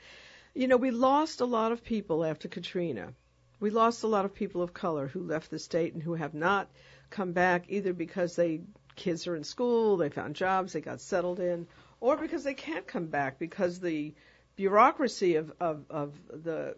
you 0.54 0.68
know, 0.68 0.76
we 0.76 0.90
lost 0.90 1.40
a 1.40 1.44
lot 1.46 1.72
of 1.72 1.84
people 1.84 2.24
after 2.24 2.48
Katrina. 2.48 3.12
We 3.60 3.70
lost 3.70 4.02
a 4.02 4.08
lot 4.08 4.24
of 4.24 4.34
people 4.34 4.62
of 4.62 4.74
color 4.74 5.06
who 5.06 5.22
left 5.22 5.50
the 5.50 5.58
state 5.58 5.94
and 5.94 6.02
who 6.02 6.14
have 6.14 6.34
not 6.34 6.68
come 7.10 7.32
back 7.32 7.66
either 7.68 7.92
because 7.92 8.34
they 8.34 8.62
kids 8.96 9.26
are 9.26 9.36
in 9.36 9.44
school, 9.44 9.96
they 9.96 10.08
found 10.08 10.34
jobs, 10.34 10.72
they 10.72 10.80
got 10.80 11.00
settled 11.00 11.40
in, 11.40 11.66
or 12.00 12.16
because 12.16 12.44
they 12.44 12.54
can't 12.54 12.86
come 12.86 13.06
back 13.06 13.38
because 13.38 13.80
the 13.80 14.12
bureaucracy 14.56 15.36
of, 15.36 15.50
of, 15.58 15.84
of 15.88 16.12
the 16.44 16.76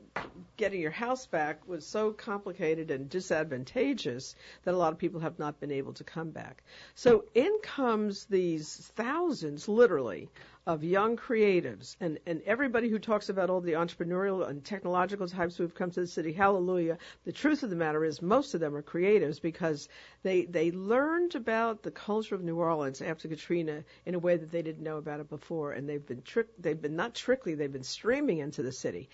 getting 0.56 0.80
your 0.80 0.92
house 0.92 1.26
back 1.26 1.66
was 1.66 1.84
so 1.84 2.12
complicated 2.12 2.92
and 2.92 3.10
disadvantageous 3.10 4.36
that 4.62 4.74
a 4.74 4.76
lot 4.76 4.92
of 4.92 4.98
people 4.98 5.18
have 5.18 5.38
not 5.38 5.58
been 5.58 5.72
able 5.72 5.92
to 5.92 6.04
come 6.04 6.30
back. 6.30 6.62
So 6.94 7.24
in 7.34 7.58
comes 7.62 8.26
these 8.26 8.92
thousands, 8.94 9.66
literally, 9.66 10.28
of 10.64 10.84
young 10.84 11.16
creatives 11.16 11.96
and, 12.00 12.18
and 12.24 12.40
everybody 12.46 12.88
who 12.88 12.98
talks 12.98 13.28
about 13.28 13.50
all 13.50 13.60
the 13.60 13.72
entrepreneurial 13.72 14.48
and 14.48 14.64
technological 14.64 15.26
types 15.26 15.56
who 15.56 15.64
have 15.64 15.74
come 15.74 15.90
to 15.90 16.00
the 16.00 16.06
city, 16.06 16.32
hallelujah. 16.32 16.98
The 17.24 17.32
truth 17.32 17.64
of 17.64 17.70
the 17.70 17.76
matter 17.76 18.04
is 18.04 18.22
most 18.22 18.54
of 18.54 18.60
them 18.60 18.76
are 18.76 18.82
creatives 18.82 19.42
because 19.42 19.88
they 20.22 20.44
they 20.44 20.70
learned 20.70 21.34
about 21.34 21.82
the 21.82 21.90
culture 21.90 22.36
of 22.36 22.44
New 22.44 22.58
Orleans 22.58 23.02
after 23.02 23.26
Katrina 23.26 23.82
in 24.06 24.14
a 24.14 24.20
way 24.20 24.36
that 24.36 24.52
they 24.52 24.62
didn't 24.62 24.84
know 24.84 24.98
about 24.98 25.18
it 25.18 25.28
before 25.28 25.72
and 25.72 25.88
they've 25.88 26.06
been 26.06 26.22
trick 26.22 26.46
they've 26.58 26.80
been 26.80 26.94
not 26.96 27.14
trickly, 27.14 27.54
they've 27.54 27.72
been 27.72 27.82
streaming 27.82 28.38
into 28.38 28.62
the 28.62 28.72
city. 28.72 29.08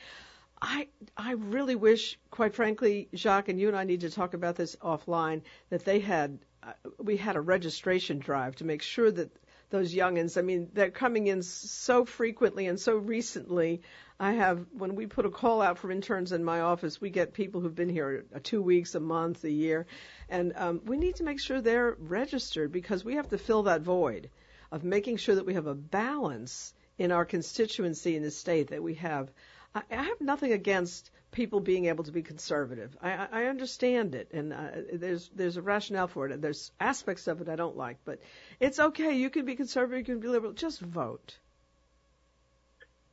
I 0.61 0.89
I 1.17 1.33
really 1.33 1.77
wish, 1.77 2.19
quite 2.31 2.55
frankly, 2.55 3.09
Jacques 3.15 3.49
and 3.49 3.59
you 3.59 3.69
and 3.69 3.77
I 3.77 3.85
need 3.85 4.01
to 4.01 4.11
talk 4.11 4.35
about 4.35 4.57
this 4.57 4.77
offline. 4.77 5.43
That 5.71 5.87
they 5.87 6.01
had 6.01 6.39
uh, 6.63 6.73
we 6.99 7.17
had 7.17 7.37
a 7.37 7.41
registration 7.41 8.19
drive 8.19 8.57
to 8.57 8.65
make 8.65 8.83
sure 8.83 9.11
that 9.11 9.31
those 9.71 9.95
youngins. 9.95 10.37
I 10.39 10.43
mean, 10.43 10.71
they're 10.73 10.91
coming 10.91 11.27
in 11.27 11.43
so 11.43 12.05
frequently 12.05 12.67
and 12.67 12.79
so 12.79 12.97
recently. 12.97 13.83
I 14.21 14.33
have 14.33 14.67
when 14.73 14.97
we 14.97 15.07
put 15.07 15.27
a 15.27 15.31
call 15.31 15.63
out 15.63 15.79
for 15.79 15.91
interns 15.91 16.33
in 16.33 16.43
my 16.43 16.61
office, 16.61 17.01
we 17.01 17.11
get 17.11 17.35
people 17.35 17.61
who've 17.61 17.75
been 17.75 17.89
here 17.89 18.25
two 18.43 18.61
weeks, 18.61 18.95
a 18.95 19.01
month, 19.01 19.45
a 19.45 19.51
year, 19.51 19.87
and 20.29 20.53
um, 20.57 20.81
we 20.85 20.97
need 20.97 21.17
to 21.17 21.25
make 21.25 21.39
sure 21.39 21.61
they're 21.61 21.97
registered 22.01 22.73
because 22.73 23.05
we 23.05 23.15
have 23.15 23.29
to 23.29 23.39
fill 23.39 23.65
that 23.65 23.83
void 23.83 24.31
of 24.73 24.83
making 24.83 25.19
sure 25.19 25.37
that 25.37 25.47
we 25.47 25.55
have 25.55 25.67
a 25.67 25.75
balance 25.75 26.75
in 26.99 27.13
our 27.13 27.25
constituency 27.25 28.17
in 28.17 28.23
the 28.23 28.31
state 28.31 28.69
that 28.69 28.83
we 28.83 28.95
have 28.95 29.31
I, 29.75 29.83
I 29.91 30.03
have 30.03 30.21
nothing 30.21 30.53
against 30.53 31.11
people 31.31 31.61
being 31.61 31.87
able 31.87 32.05
to 32.05 32.13
be 32.13 32.23
conservative. 32.23 32.97
I, 33.03 33.29
I 33.31 33.45
understand 33.45 34.15
it, 34.15 34.31
and 34.33 34.53
uh, 34.53 34.69
there's 34.93 35.31
there's 35.35 35.57
a 35.57 35.63
rationale 35.63 36.09
for 36.09 36.29
it. 36.29 36.41
There's 36.41 36.73
aspects 36.81 37.27
of 37.27 37.41
it 37.41 37.49
I 37.49 37.57
don't 37.57 37.77
like, 37.77 37.99
but 38.05 38.21
it's 38.61 38.79
okay. 38.79 39.15
You 39.15 39.31
can 39.31 39.45
be 39.45 39.55
conservative, 39.55 40.09
you 40.09 40.15
can 40.15 40.21
be 40.21 40.29
liberal. 40.29 40.53
Just 40.53 40.81
vote. 40.81 41.37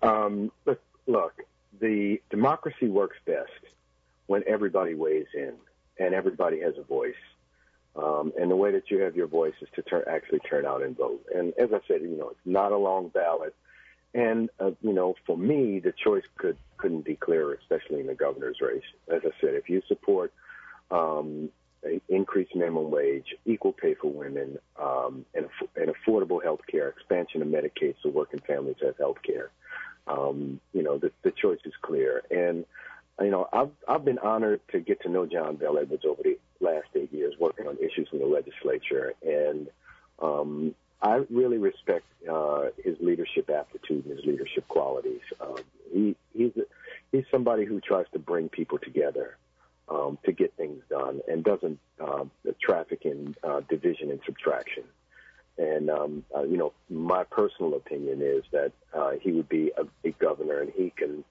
Um, 0.01 0.51
look, 0.65 0.81
look, 1.07 1.33
the 1.79 2.21
democracy 2.29 2.87
works 2.87 3.17
best 3.25 3.49
when 4.27 4.43
everybody 4.47 4.93
weighs 4.93 5.27
in 5.33 5.53
and 5.99 6.13
everybody 6.13 6.61
has 6.61 6.73
a 6.77 6.83
voice. 6.83 7.13
Um, 7.95 8.33
and 8.37 8.51
the 8.51 8.55
way 8.55 8.71
that 8.71 8.91
you 8.91 8.99
have 8.99 9.15
your 9.15 9.27
voice 9.27 9.53
is 9.61 9.69
to 9.75 9.81
turn, 9.81 10.03
actually 10.09 10.39
turn 10.39 10.65
out 10.65 10.83
and 10.83 10.97
vote. 10.97 11.25
And 11.33 11.53
as 11.57 11.69
I 11.71 11.79
said, 11.87 12.01
you 12.01 12.17
know, 12.17 12.29
it's 12.29 12.39
not 12.45 12.71
a 12.71 12.77
long 12.77 13.07
ballot. 13.07 13.55
And 14.15 14.49
uh, 14.61 14.71
you 14.81 14.93
know, 14.93 15.15
for 15.27 15.37
me, 15.37 15.79
the 15.79 15.91
choice 15.91 16.23
could 16.37 16.57
couldn't 16.77 17.03
be 17.03 17.15
clearer, 17.15 17.53
especially 17.61 17.99
in 17.99 18.07
the 18.07 18.15
governor's 18.15 18.61
race. 18.61 18.83
As 19.13 19.21
I 19.25 19.31
said, 19.41 19.55
if 19.55 19.69
you 19.69 19.81
support 19.89 20.31
um, 20.89 21.49
increased 22.07 22.55
minimum 22.55 22.89
wage, 22.91 23.35
equal 23.45 23.73
pay 23.73 23.93
for 23.93 24.09
women, 24.09 24.57
um, 24.81 25.25
and, 25.35 25.47
and 25.75 25.91
affordable 25.93 26.41
health 26.41 26.61
care, 26.71 26.87
expansion 26.87 27.41
of 27.41 27.49
Medicaid 27.49 27.95
so 28.01 28.09
working 28.09 28.39
families 28.47 28.77
have 28.81 28.97
health 28.97 29.17
care, 29.21 29.51
um, 30.07 30.61
you 30.71 30.81
know, 30.81 30.97
the, 30.97 31.11
the 31.23 31.31
choice 31.31 31.59
is 31.65 31.73
clear. 31.81 32.23
And 32.31 32.65
you 33.19 33.31
know, 33.31 33.49
I've 33.51 33.71
I've 33.85 34.05
been 34.05 34.19
honored 34.19 34.61
to 34.71 34.79
get 34.79 35.01
to 35.01 35.09
know 35.09 35.25
John 35.25 35.57
Bel 35.57 35.77
Edwards 35.77 36.05
over 36.07 36.23
the 36.23 36.37
last 36.61 36.87
eight 36.95 37.11
years, 37.11 37.33
working 37.37 37.67
on 37.67 37.77
issues 37.79 38.07
in 38.13 38.19
the 38.19 38.25
legislature, 38.25 39.13
and 39.21 39.67
um, 40.21 40.73
I 41.05 41.21
really 41.29 41.59
respect 41.59 42.05
uh, 42.27 42.69
his 42.83 42.97
leadership 42.99 43.51
aptitude 43.51 44.05
and 44.05 44.17
his 44.17 44.25
leadership 44.25 44.67
qualities. 44.67 45.21
Um, 45.39 45.57
he 45.93 46.15
he's 46.33 46.51
a, 46.57 46.63
he's 47.11 47.25
somebody 47.29 47.63
who 47.63 47.79
tries 47.79 48.07
to 48.13 48.19
bring 48.19 48.49
people 48.49 48.79
together 48.79 49.37
um, 49.87 50.17
to 50.25 50.31
get 50.31 50.55
things 50.55 50.81
done 50.89 51.21
and 51.27 51.43
doesn't 51.43 51.77
uh, 52.03 52.23
traffic 52.59 53.05
in 53.05 53.35
uh, 53.43 53.61
division 53.69 54.09
and 54.09 54.19
subtraction. 54.25 54.83
And 55.59 55.91
um, 55.91 56.23
uh, 56.35 56.41
you 56.41 56.57
know, 56.57 56.73
my 56.89 57.23
personal 57.23 57.75
opinion 57.75 58.23
is 58.23 58.43
that 58.51 58.71
uh, 58.91 59.11
he 59.21 59.31
would 59.31 59.47
be 59.47 59.71
a 59.77 59.83
big 60.01 60.17
governor, 60.17 60.59
and 60.59 60.71
he 60.75 60.89
can 60.89 61.23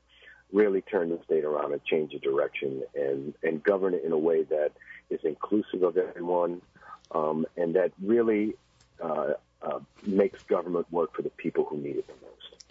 really 0.53 0.83
turn 0.83 1.09
the 1.09 1.19
state 1.25 1.45
around 1.45 1.73
and 1.73 1.85
change 1.85 2.13
the 2.13 2.21
direction 2.21 2.85
and 2.95 3.35
and 3.43 3.61
govern 3.65 3.93
it 3.95 4.05
in 4.05 4.13
a 4.13 4.19
way 4.19 4.45
that 4.45 4.71
is 5.11 5.19
inclusive 5.25 5.83
of 5.83 5.97
everyone, 5.97 6.63
um, 7.11 7.45
and 7.57 7.75
that 7.75 7.91
really 8.01 8.55
uh, 9.03 9.33
uh, 9.65 9.81
makes 10.07 10.43
government 10.45 10.87
work 10.93 11.15
for 11.15 11.23
the 11.23 11.31
people 11.31 11.65
who 11.65 11.79
need 11.79 11.97
it 11.97 12.07
the 12.07 12.15
most. 12.27 12.65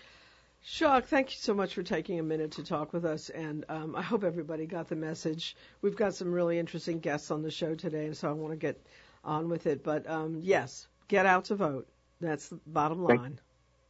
Jacques, 0.65 1.05
thank 1.05 1.31
you 1.31 1.37
so 1.39 1.53
much 1.53 1.73
for 1.73 1.83
taking 1.83 2.19
a 2.19 2.23
minute 2.23 2.51
to 2.51 2.63
talk 2.63 2.93
with 2.93 3.03
us, 3.03 3.29
and 3.29 3.65
um, 3.67 3.95
I 3.95 4.01
hope 4.01 4.23
everybody 4.23 4.65
got 4.65 4.87
the 4.87 4.95
message. 4.95 5.57
We've 5.81 5.95
got 5.95 6.15
some 6.15 6.31
really 6.31 6.57
interesting 6.57 6.99
guests 6.99 7.31
on 7.31 7.41
the 7.41 7.51
show 7.51 7.75
today, 7.75 8.05
and 8.05 8.15
so 8.15 8.29
I 8.29 8.31
want 8.31 8.53
to 8.53 8.57
get 8.57 8.79
on 9.25 9.49
with 9.49 9.67
it. 9.67 9.83
But 9.83 10.09
um, 10.09 10.39
yes, 10.41 10.87
get 11.09 11.25
out 11.25 11.45
to 11.45 11.55
vote. 11.55 11.87
That's 12.21 12.47
the 12.47 12.59
bottom 12.67 13.03
line. 13.03 13.17
Thank, 13.19 13.39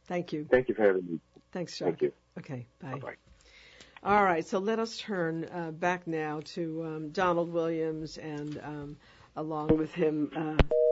thank 0.06 0.32
you. 0.32 0.46
Thank 0.50 0.68
you 0.68 0.74
for 0.74 0.82
having 0.82 1.06
me. 1.06 1.20
Thanks, 1.52 1.76
Jacques. 1.76 2.00
Thank 2.00 2.02
you. 2.02 2.12
Okay, 2.38 2.66
bye. 2.80 2.98
Bye. 2.98 3.14
All 4.02 4.24
right, 4.24 4.44
so 4.44 4.58
let 4.58 4.80
us 4.80 4.98
turn 4.98 5.48
uh, 5.54 5.70
back 5.70 6.06
now 6.08 6.40
to 6.44 6.84
um, 6.84 7.08
Donald 7.10 7.52
Williams, 7.52 8.18
and 8.18 8.60
um, 8.64 8.96
along 9.36 9.76
with 9.76 9.94
him. 9.94 10.30
Uh, 10.36 10.83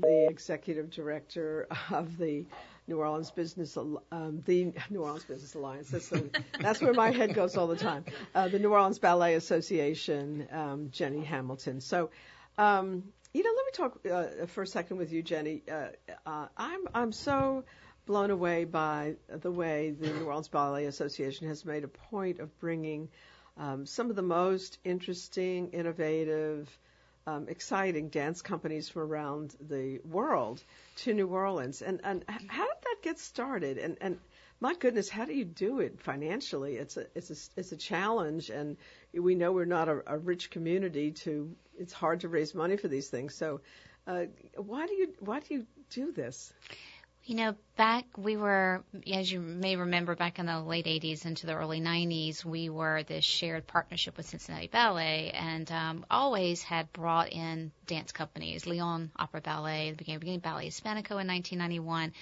the 0.00 0.26
executive 0.28 0.90
director 0.90 1.66
of 1.90 2.16
the 2.18 2.46
New 2.88 2.98
Orleans 2.98 3.30
Business, 3.30 3.76
um, 3.76 4.42
the 4.44 4.72
New 4.90 5.02
Orleans 5.02 5.24
Business 5.24 5.54
Alliance. 5.54 5.90
That's, 5.90 6.08
the, 6.08 6.30
that's 6.60 6.80
where 6.80 6.94
my 6.94 7.10
head 7.10 7.34
goes 7.34 7.56
all 7.56 7.66
the 7.66 7.76
time. 7.76 8.04
Uh, 8.34 8.48
the 8.48 8.58
New 8.58 8.72
Orleans 8.72 8.98
Ballet 8.98 9.34
Association, 9.34 10.46
um, 10.52 10.90
Jenny 10.90 11.24
Hamilton. 11.24 11.80
So, 11.80 12.10
um, 12.58 13.04
you 13.34 13.42
know, 13.42 13.50
let 13.56 13.66
me 13.66 13.72
talk 13.72 14.42
uh, 14.42 14.46
for 14.46 14.62
a 14.62 14.66
second 14.66 14.98
with 14.98 15.12
you, 15.12 15.22
Jenny. 15.22 15.62
Uh, 15.70 15.88
uh, 16.24 16.46
I'm 16.56 16.80
I'm 16.94 17.12
so 17.12 17.64
blown 18.06 18.30
away 18.30 18.64
by 18.64 19.16
the 19.28 19.50
way 19.50 19.90
the 19.90 20.06
New 20.06 20.26
Orleans 20.26 20.48
Ballet 20.48 20.86
Association 20.86 21.48
has 21.48 21.64
made 21.64 21.84
a 21.84 21.88
point 21.88 22.38
of 22.38 22.56
bringing 22.60 23.08
um, 23.58 23.84
some 23.84 24.10
of 24.10 24.16
the 24.16 24.22
most 24.22 24.78
interesting, 24.84 25.70
innovative 25.72 26.78
um, 27.26 27.48
exciting 27.48 28.08
dance 28.08 28.42
companies 28.42 28.88
from 28.88 29.02
around 29.02 29.54
the 29.60 30.00
world 30.04 30.62
to 30.96 31.12
New 31.12 31.28
Orleans. 31.28 31.82
And, 31.82 32.00
and 32.04 32.24
how 32.28 32.64
did 32.64 32.82
that 32.82 32.96
get 33.02 33.18
started? 33.18 33.78
And, 33.78 33.96
and 34.00 34.18
my 34.60 34.74
goodness, 34.74 35.08
how 35.08 35.24
do 35.24 35.34
you 35.34 35.44
do 35.44 35.80
it 35.80 36.00
financially? 36.00 36.76
It's 36.76 36.96
a, 36.96 37.06
it's 37.14 37.30
a, 37.30 37.60
it's 37.60 37.72
a 37.72 37.76
challenge. 37.76 38.50
And 38.50 38.76
we 39.12 39.34
know 39.34 39.52
we're 39.52 39.64
not 39.64 39.88
a, 39.88 40.02
a 40.06 40.18
rich 40.18 40.50
community 40.50 41.10
to, 41.12 41.54
it's 41.78 41.92
hard 41.92 42.20
to 42.20 42.28
raise 42.28 42.54
money 42.54 42.76
for 42.76 42.88
these 42.88 43.08
things. 43.08 43.34
So, 43.34 43.60
uh, 44.06 44.26
why 44.56 44.86
do 44.86 44.94
you, 44.94 45.08
why 45.18 45.40
do 45.40 45.52
you 45.52 45.66
do 45.90 46.12
this? 46.12 46.52
You 47.26 47.34
know, 47.34 47.56
back 47.76 48.04
we 48.16 48.36
were, 48.36 48.84
as 49.12 49.32
you 49.32 49.40
may 49.40 49.74
remember, 49.74 50.14
back 50.14 50.38
in 50.38 50.46
the 50.46 50.60
late 50.60 50.86
80s 50.86 51.26
into 51.26 51.46
the 51.46 51.54
early 51.54 51.80
90s, 51.80 52.44
we 52.44 52.68
were 52.68 53.02
this 53.02 53.24
shared 53.24 53.66
partnership 53.66 54.16
with 54.16 54.26
Cincinnati 54.26 54.68
Ballet, 54.68 55.32
and 55.34 55.70
um, 55.72 56.06
always 56.08 56.62
had 56.62 56.92
brought 56.92 57.32
in 57.32 57.72
dance 57.86 58.12
companies, 58.12 58.66
Lyon 58.66 59.10
Opera 59.16 59.40
Ballet, 59.40 59.90
the 59.90 59.96
beginning, 59.96 60.20
beginning 60.20 60.40
Ballet 60.40 60.68
Hispanico 60.68 61.20
in 61.20 61.28
1991, 61.28 62.12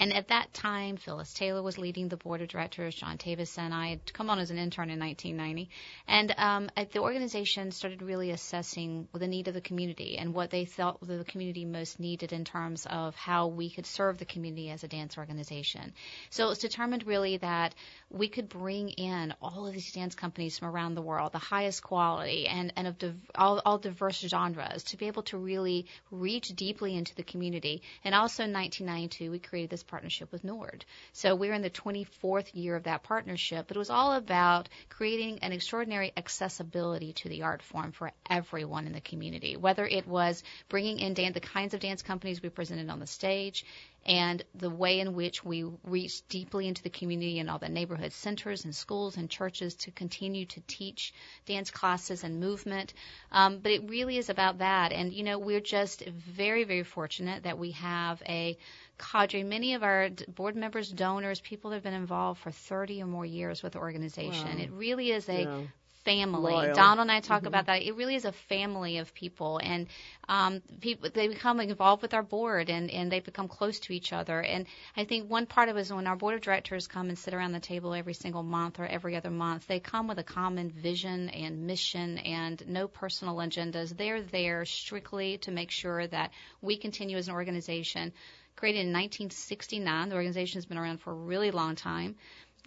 and 0.00 0.12
at 0.12 0.28
that 0.28 0.52
time, 0.52 0.96
Phyllis 0.96 1.32
Taylor 1.32 1.62
was 1.62 1.78
leading 1.78 2.08
the 2.08 2.16
board 2.16 2.42
of 2.42 2.48
directors. 2.48 2.94
John 2.96 3.16
Tavis 3.16 3.56
and 3.58 3.72
I 3.72 3.90
had 3.90 4.12
come 4.12 4.28
on 4.28 4.40
as 4.40 4.50
an 4.50 4.58
intern 4.58 4.90
in 4.90 4.98
1990. 4.98 5.70
And 6.08 6.34
um, 6.36 6.70
the 6.92 6.98
organization 6.98 7.70
started 7.70 8.02
really 8.02 8.32
assessing 8.32 9.06
the 9.12 9.28
need 9.28 9.46
of 9.46 9.54
the 9.54 9.60
community 9.60 10.18
and 10.18 10.34
what 10.34 10.50
they 10.50 10.64
thought 10.64 10.98
the 11.00 11.24
community 11.24 11.64
most 11.64 12.00
needed 12.00 12.32
in 12.32 12.44
terms 12.44 12.86
of 12.90 13.14
how 13.14 13.46
we 13.46 13.70
could 13.70 13.86
serve 13.86 14.18
the 14.18 14.24
community 14.24 14.70
as 14.70 14.82
a 14.82 14.88
dance 14.88 15.16
organization. 15.16 15.92
So 16.30 16.46
it 16.46 16.48
was 16.48 16.58
determined 16.58 17.06
really 17.06 17.36
that 17.36 17.74
we 18.10 18.28
could 18.28 18.48
bring 18.48 18.88
in 18.88 19.32
all 19.40 19.66
of 19.66 19.74
these 19.74 19.92
dance 19.92 20.16
companies 20.16 20.58
from 20.58 20.68
around 20.68 20.96
the 20.96 21.02
world, 21.02 21.32
the 21.32 21.38
highest 21.38 21.82
quality 21.82 22.48
and, 22.48 22.72
and 22.76 22.88
of 22.88 22.98
div- 22.98 23.30
all, 23.36 23.62
all 23.64 23.78
diverse 23.78 24.20
genres, 24.20 24.82
to 24.84 24.96
be 24.96 25.06
able 25.06 25.13
to 25.22 25.38
really 25.38 25.86
reach 26.10 26.48
deeply 26.48 26.96
into 26.96 27.14
the 27.14 27.22
community. 27.22 27.82
And 28.04 28.14
also 28.14 28.44
in 28.44 28.52
1992, 28.52 29.30
we 29.30 29.38
created 29.38 29.70
this 29.70 29.82
partnership 29.82 30.30
with 30.32 30.44
Nord. 30.44 30.84
So 31.12 31.34
we're 31.34 31.54
in 31.54 31.62
the 31.62 31.70
24th 31.70 32.48
year 32.52 32.76
of 32.76 32.84
that 32.84 33.02
partnership, 33.02 33.66
but 33.68 33.76
it 33.76 33.78
was 33.78 33.90
all 33.90 34.12
about 34.12 34.68
creating 34.88 35.38
an 35.40 35.52
extraordinary 35.52 36.12
accessibility 36.16 37.12
to 37.14 37.28
the 37.28 37.42
art 37.42 37.62
form 37.62 37.92
for 37.92 38.12
everyone 38.28 38.86
in 38.86 38.92
the 38.92 39.00
community, 39.00 39.56
whether 39.56 39.86
it 39.86 40.06
was 40.06 40.42
bringing 40.68 40.98
in 40.98 41.14
dan- 41.14 41.32
the 41.32 41.40
kinds 41.40 41.74
of 41.74 41.80
dance 41.80 42.02
companies 42.02 42.42
we 42.42 42.48
presented 42.48 42.90
on 42.90 43.00
the 43.00 43.06
stage, 43.06 43.64
and 44.06 44.44
the 44.54 44.70
way 44.70 45.00
in 45.00 45.14
which 45.14 45.44
we 45.44 45.64
reach 45.84 46.26
deeply 46.28 46.68
into 46.68 46.82
the 46.82 46.90
community 46.90 47.38
and 47.38 47.48
all 47.48 47.58
the 47.58 47.68
neighborhood 47.68 48.12
centers 48.12 48.64
and 48.64 48.74
schools 48.74 49.16
and 49.16 49.30
churches 49.30 49.74
to 49.74 49.90
continue 49.90 50.44
to 50.46 50.60
teach 50.66 51.14
dance 51.46 51.70
classes 51.70 52.24
and 52.24 52.40
movement. 52.40 52.92
Um, 53.32 53.58
but 53.58 53.72
it 53.72 53.88
really 53.88 54.18
is 54.18 54.28
about 54.28 54.58
that. 54.58 54.92
And, 54.92 55.12
you 55.12 55.22
know, 55.22 55.38
we're 55.38 55.60
just 55.60 56.04
very, 56.04 56.64
very 56.64 56.82
fortunate 56.82 57.44
that 57.44 57.58
we 57.58 57.72
have 57.72 58.22
a 58.28 58.58
cadre, 58.98 59.42
many 59.42 59.74
of 59.74 59.82
our 59.82 60.10
board 60.28 60.56
members, 60.56 60.90
donors, 60.90 61.40
people 61.40 61.70
that 61.70 61.76
have 61.76 61.82
been 61.82 61.94
involved 61.94 62.40
for 62.40 62.50
30 62.50 63.02
or 63.02 63.06
more 63.06 63.26
years 63.26 63.62
with 63.62 63.72
the 63.72 63.78
organization. 63.78 64.58
Wow. 64.58 64.62
It 64.64 64.70
really 64.72 65.10
is 65.10 65.28
a 65.28 65.42
yeah. 65.42 65.60
Family. 66.04 66.52
Loyal. 66.52 66.74
Donald 66.74 67.06
and 67.08 67.12
I 67.12 67.20
talk 67.20 67.46
about 67.46 67.66
that. 67.66 67.82
It 67.82 67.96
really 67.96 68.14
is 68.14 68.24
a 68.24 68.32
family 68.32 68.98
of 68.98 69.14
people, 69.14 69.58
and 69.62 69.86
um, 70.28 70.62
people 70.80 71.10
they 71.12 71.28
become 71.28 71.60
involved 71.60 72.02
with 72.02 72.14
our 72.14 72.22
board, 72.22 72.70
and 72.70 72.90
and 72.90 73.10
they 73.10 73.20
become 73.20 73.48
close 73.48 73.80
to 73.80 73.92
each 73.92 74.12
other. 74.12 74.40
And 74.40 74.66
I 74.96 75.04
think 75.04 75.30
one 75.30 75.46
part 75.46 75.68
of 75.68 75.76
it 75.76 75.80
is 75.80 75.92
when 75.92 76.06
our 76.06 76.16
board 76.16 76.34
of 76.34 76.40
directors 76.40 76.86
come 76.86 77.08
and 77.08 77.18
sit 77.18 77.34
around 77.34 77.52
the 77.52 77.60
table 77.60 77.94
every 77.94 78.14
single 78.14 78.42
month 78.42 78.78
or 78.78 78.86
every 78.86 79.16
other 79.16 79.30
month, 79.30 79.66
they 79.66 79.80
come 79.80 80.06
with 80.08 80.18
a 80.18 80.24
common 80.24 80.70
vision 80.70 81.28
and 81.30 81.66
mission 81.66 82.18
and 82.18 82.62
no 82.68 82.88
personal 82.88 83.36
agendas. 83.36 83.96
They're 83.96 84.22
there 84.22 84.64
strictly 84.64 85.38
to 85.38 85.50
make 85.50 85.70
sure 85.70 86.06
that 86.06 86.30
we 86.60 86.76
continue 86.76 87.16
as 87.16 87.28
an 87.28 87.34
organization. 87.34 88.12
Created 88.56 88.80
in 88.80 88.92
1969, 88.92 90.08
the 90.08 90.14
organization 90.14 90.58
has 90.58 90.66
been 90.66 90.78
around 90.78 91.00
for 91.00 91.10
a 91.10 91.14
really 91.14 91.50
long 91.50 91.74
time 91.74 92.14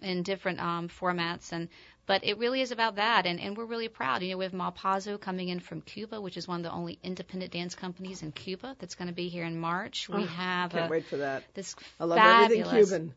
in 0.01 0.23
different 0.23 0.59
um, 0.59 0.89
formats 0.89 1.51
and 1.51 1.69
but 2.07 2.23
it 2.23 2.37
really 2.39 2.61
is 2.61 2.71
about 2.71 2.95
that 2.95 3.25
and, 3.27 3.39
and 3.39 3.55
we're 3.55 3.65
really 3.65 3.87
proud 3.89 4.23
you 4.23 4.31
know 4.31 4.37
we 4.37 4.45
have 4.45 4.53
malpaso 4.53 5.19
coming 5.19 5.49
in 5.49 5.59
from 5.59 5.81
cuba 5.81 6.19
which 6.19 6.37
is 6.37 6.47
one 6.47 6.59
of 6.59 6.63
the 6.63 6.71
only 6.71 6.97
independent 7.03 7.51
dance 7.51 7.75
companies 7.75 8.23
in 8.23 8.31
cuba 8.31 8.75
that's 8.79 8.95
going 8.95 9.07
to 9.09 9.13
be 9.13 9.27
here 9.27 9.43
in 9.45 9.59
march 9.59 10.09
we 10.09 10.23
Oh, 10.23 10.25
have 10.25 10.71
Can't 10.71 10.87
a, 10.87 10.89
wait 10.89 11.05
for 11.05 11.17
that. 11.17 11.43
this 11.53 11.75
I 11.99 12.05
love 12.05 12.17
fabulous 12.17 12.67
everything 12.73 12.87
Cuban. 12.87 13.13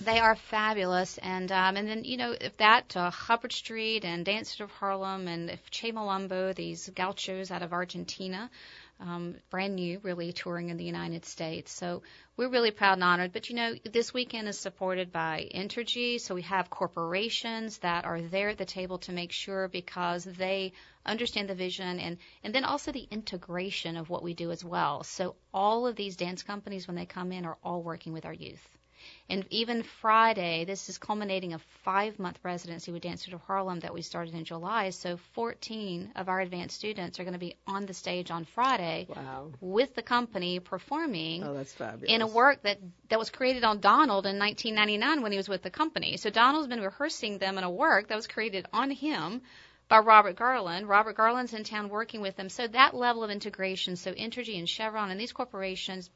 they 0.00 0.18
are 0.18 0.34
fabulous, 0.34 1.18
and 1.18 1.52
um, 1.52 1.76
and 1.76 1.86
then 1.88 2.02
you 2.04 2.16
know 2.16 2.34
if 2.40 2.56
that 2.56 2.96
uh, 2.96 3.10
Hubbard 3.10 3.52
Street 3.52 4.04
and 4.04 4.24
Dancer 4.24 4.64
of 4.64 4.70
Harlem 4.70 5.28
and 5.28 5.50
if 5.50 5.70
Che 5.70 5.92
Malambo, 5.92 6.54
these 6.54 6.88
gauchos 6.88 7.50
out 7.50 7.62
of 7.62 7.72
Argentina, 7.72 8.50
um, 9.00 9.34
brand 9.50 9.74
new, 9.74 9.98
really 10.02 10.32
touring 10.32 10.68
in 10.68 10.76
the 10.76 10.84
United 10.84 11.24
States. 11.24 11.72
So 11.72 12.02
we're 12.36 12.48
really 12.48 12.70
proud 12.70 12.94
and 12.94 13.04
honored. 13.04 13.32
But 13.32 13.48
you 13.48 13.56
know 13.56 13.74
this 13.84 14.12
weekend 14.12 14.48
is 14.48 14.58
supported 14.58 15.12
by 15.12 15.48
Entergy, 15.54 16.20
so 16.20 16.34
we 16.34 16.42
have 16.42 16.70
corporations 16.70 17.78
that 17.78 18.04
are 18.04 18.20
there 18.20 18.50
at 18.50 18.58
the 18.58 18.64
table 18.64 18.98
to 18.98 19.12
make 19.12 19.32
sure 19.32 19.68
because 19.68 20.24
they 20.24 20.72
understand 21.04 21.48
the 21.48 21.54
vision 21.54 21.98
and 21.98 22.18
and 22.44 22.54
then 22.54 22.64
also 22.64 22.92
the 22.92 23.08
integration 23.10 23.96
of 23.96 24.10
what 24.10 24.22
we 24.22 24.34
do 24.34 24.50
as 24.50 24.64
well. 24.64 25.02
So 25.02 25.36
all 25.52 25.86
of 25.86 25.96
these 25.96 26.16
dance 26.16 26.42
companies 26.42 26.86
when 26.86 26.96
they 26.96 27.06
come 27.06 27.32
in 27.32 27.44
are 27.46 27.58
all 27.64 27.82
working 27.82 28.12
with 28.12 28.26
our 28.26 28.34
youth. 28.34 28.79
And 29.30 29.46
even 29.50 29.82
Friday, 29.84 30.64
this 30.64 30.88
is 30.88 30.98
culminating 30.98 31.54
a 31.54 31.58
five 31.84 32.18
month 32.18 32.38
residency 32.42 32.90
with 32.92 33.02
Dancer 33.02 33.34
of 33.34 33.40
Harlem 33.42 33.80
that 33.80 33.94
we 33.94 34.02
started 34.02 34.34
in 34.34 34.44
July. 34.44 34.90
So 34.90 35.16
14 35.34 36.12
of 36.16 36.28
our 36.28 36.40
advanced 36.40 36.76
students 36.76 37.20
are 37.20 37.24
going 37.24 37.34
to 37.34 37.38
be 37.38 37.54
on 37.66 37.86
the 37.86 37.94
stage 37.94 38.30
on 38.30 38.44
Friday 38.44 39.06
Wow. 39.08 39.52
with 39.60 39.94
the 39.94 40.02
company 40.02 40.58
performing 40.58 41.44
Oh, 41.44 41.54
that's 41.54 41.72
fabulous. 41.72 42.10
in 42.12 42.22
a 42.22 42.26
work 42.26 42.62
that 42.62 42.78
that 43.08 43.18
was 43.18 43.30
created 43.30 43.64
on 43.64 43.80
Donald 43.80 44.26
in 44.26 44.38
1999 44.38 45.22
when 45.22 45.32
he 45.32 45.38
was 45.38 45.48
with 45.48 45.62
the 45.62 45.70
company. 45.70 46.16
So 46.16 46.28
Donald's 46.30 46.68
been 46.68 46.80
rehearsing 46.80 47.38
them 47.38 47.56
in 47.56 47.64
a 47.64 47.70
work 47.70 48.08
that 48.08 48.16
was 48.16 48.26
created 48.26 48.66
on 48.72 48.90
him 48.90 49.42
by 49.88 49.98
Robert 49.98 50.36
Garland. 50.36 50.88
Robert 50.88 51.16
Garland's 51.16 51.54
in 51.54 51.64
town 51.64 51.88
working 51.88 52.20
with 52.20 52.36
them. 52.36 52.48
So 52.48 52.66
that 52.66 52.94
level 52.94 53.22
of 53.24 53.30
integration, 53.30 53.96
so 53.96 54.12
Entergy 54.12 54.58
and 54.58 54.68
Chevron 54.68 55.10
and 55.10 55.20
these 55.20 55.32
corporations 55.32 56.10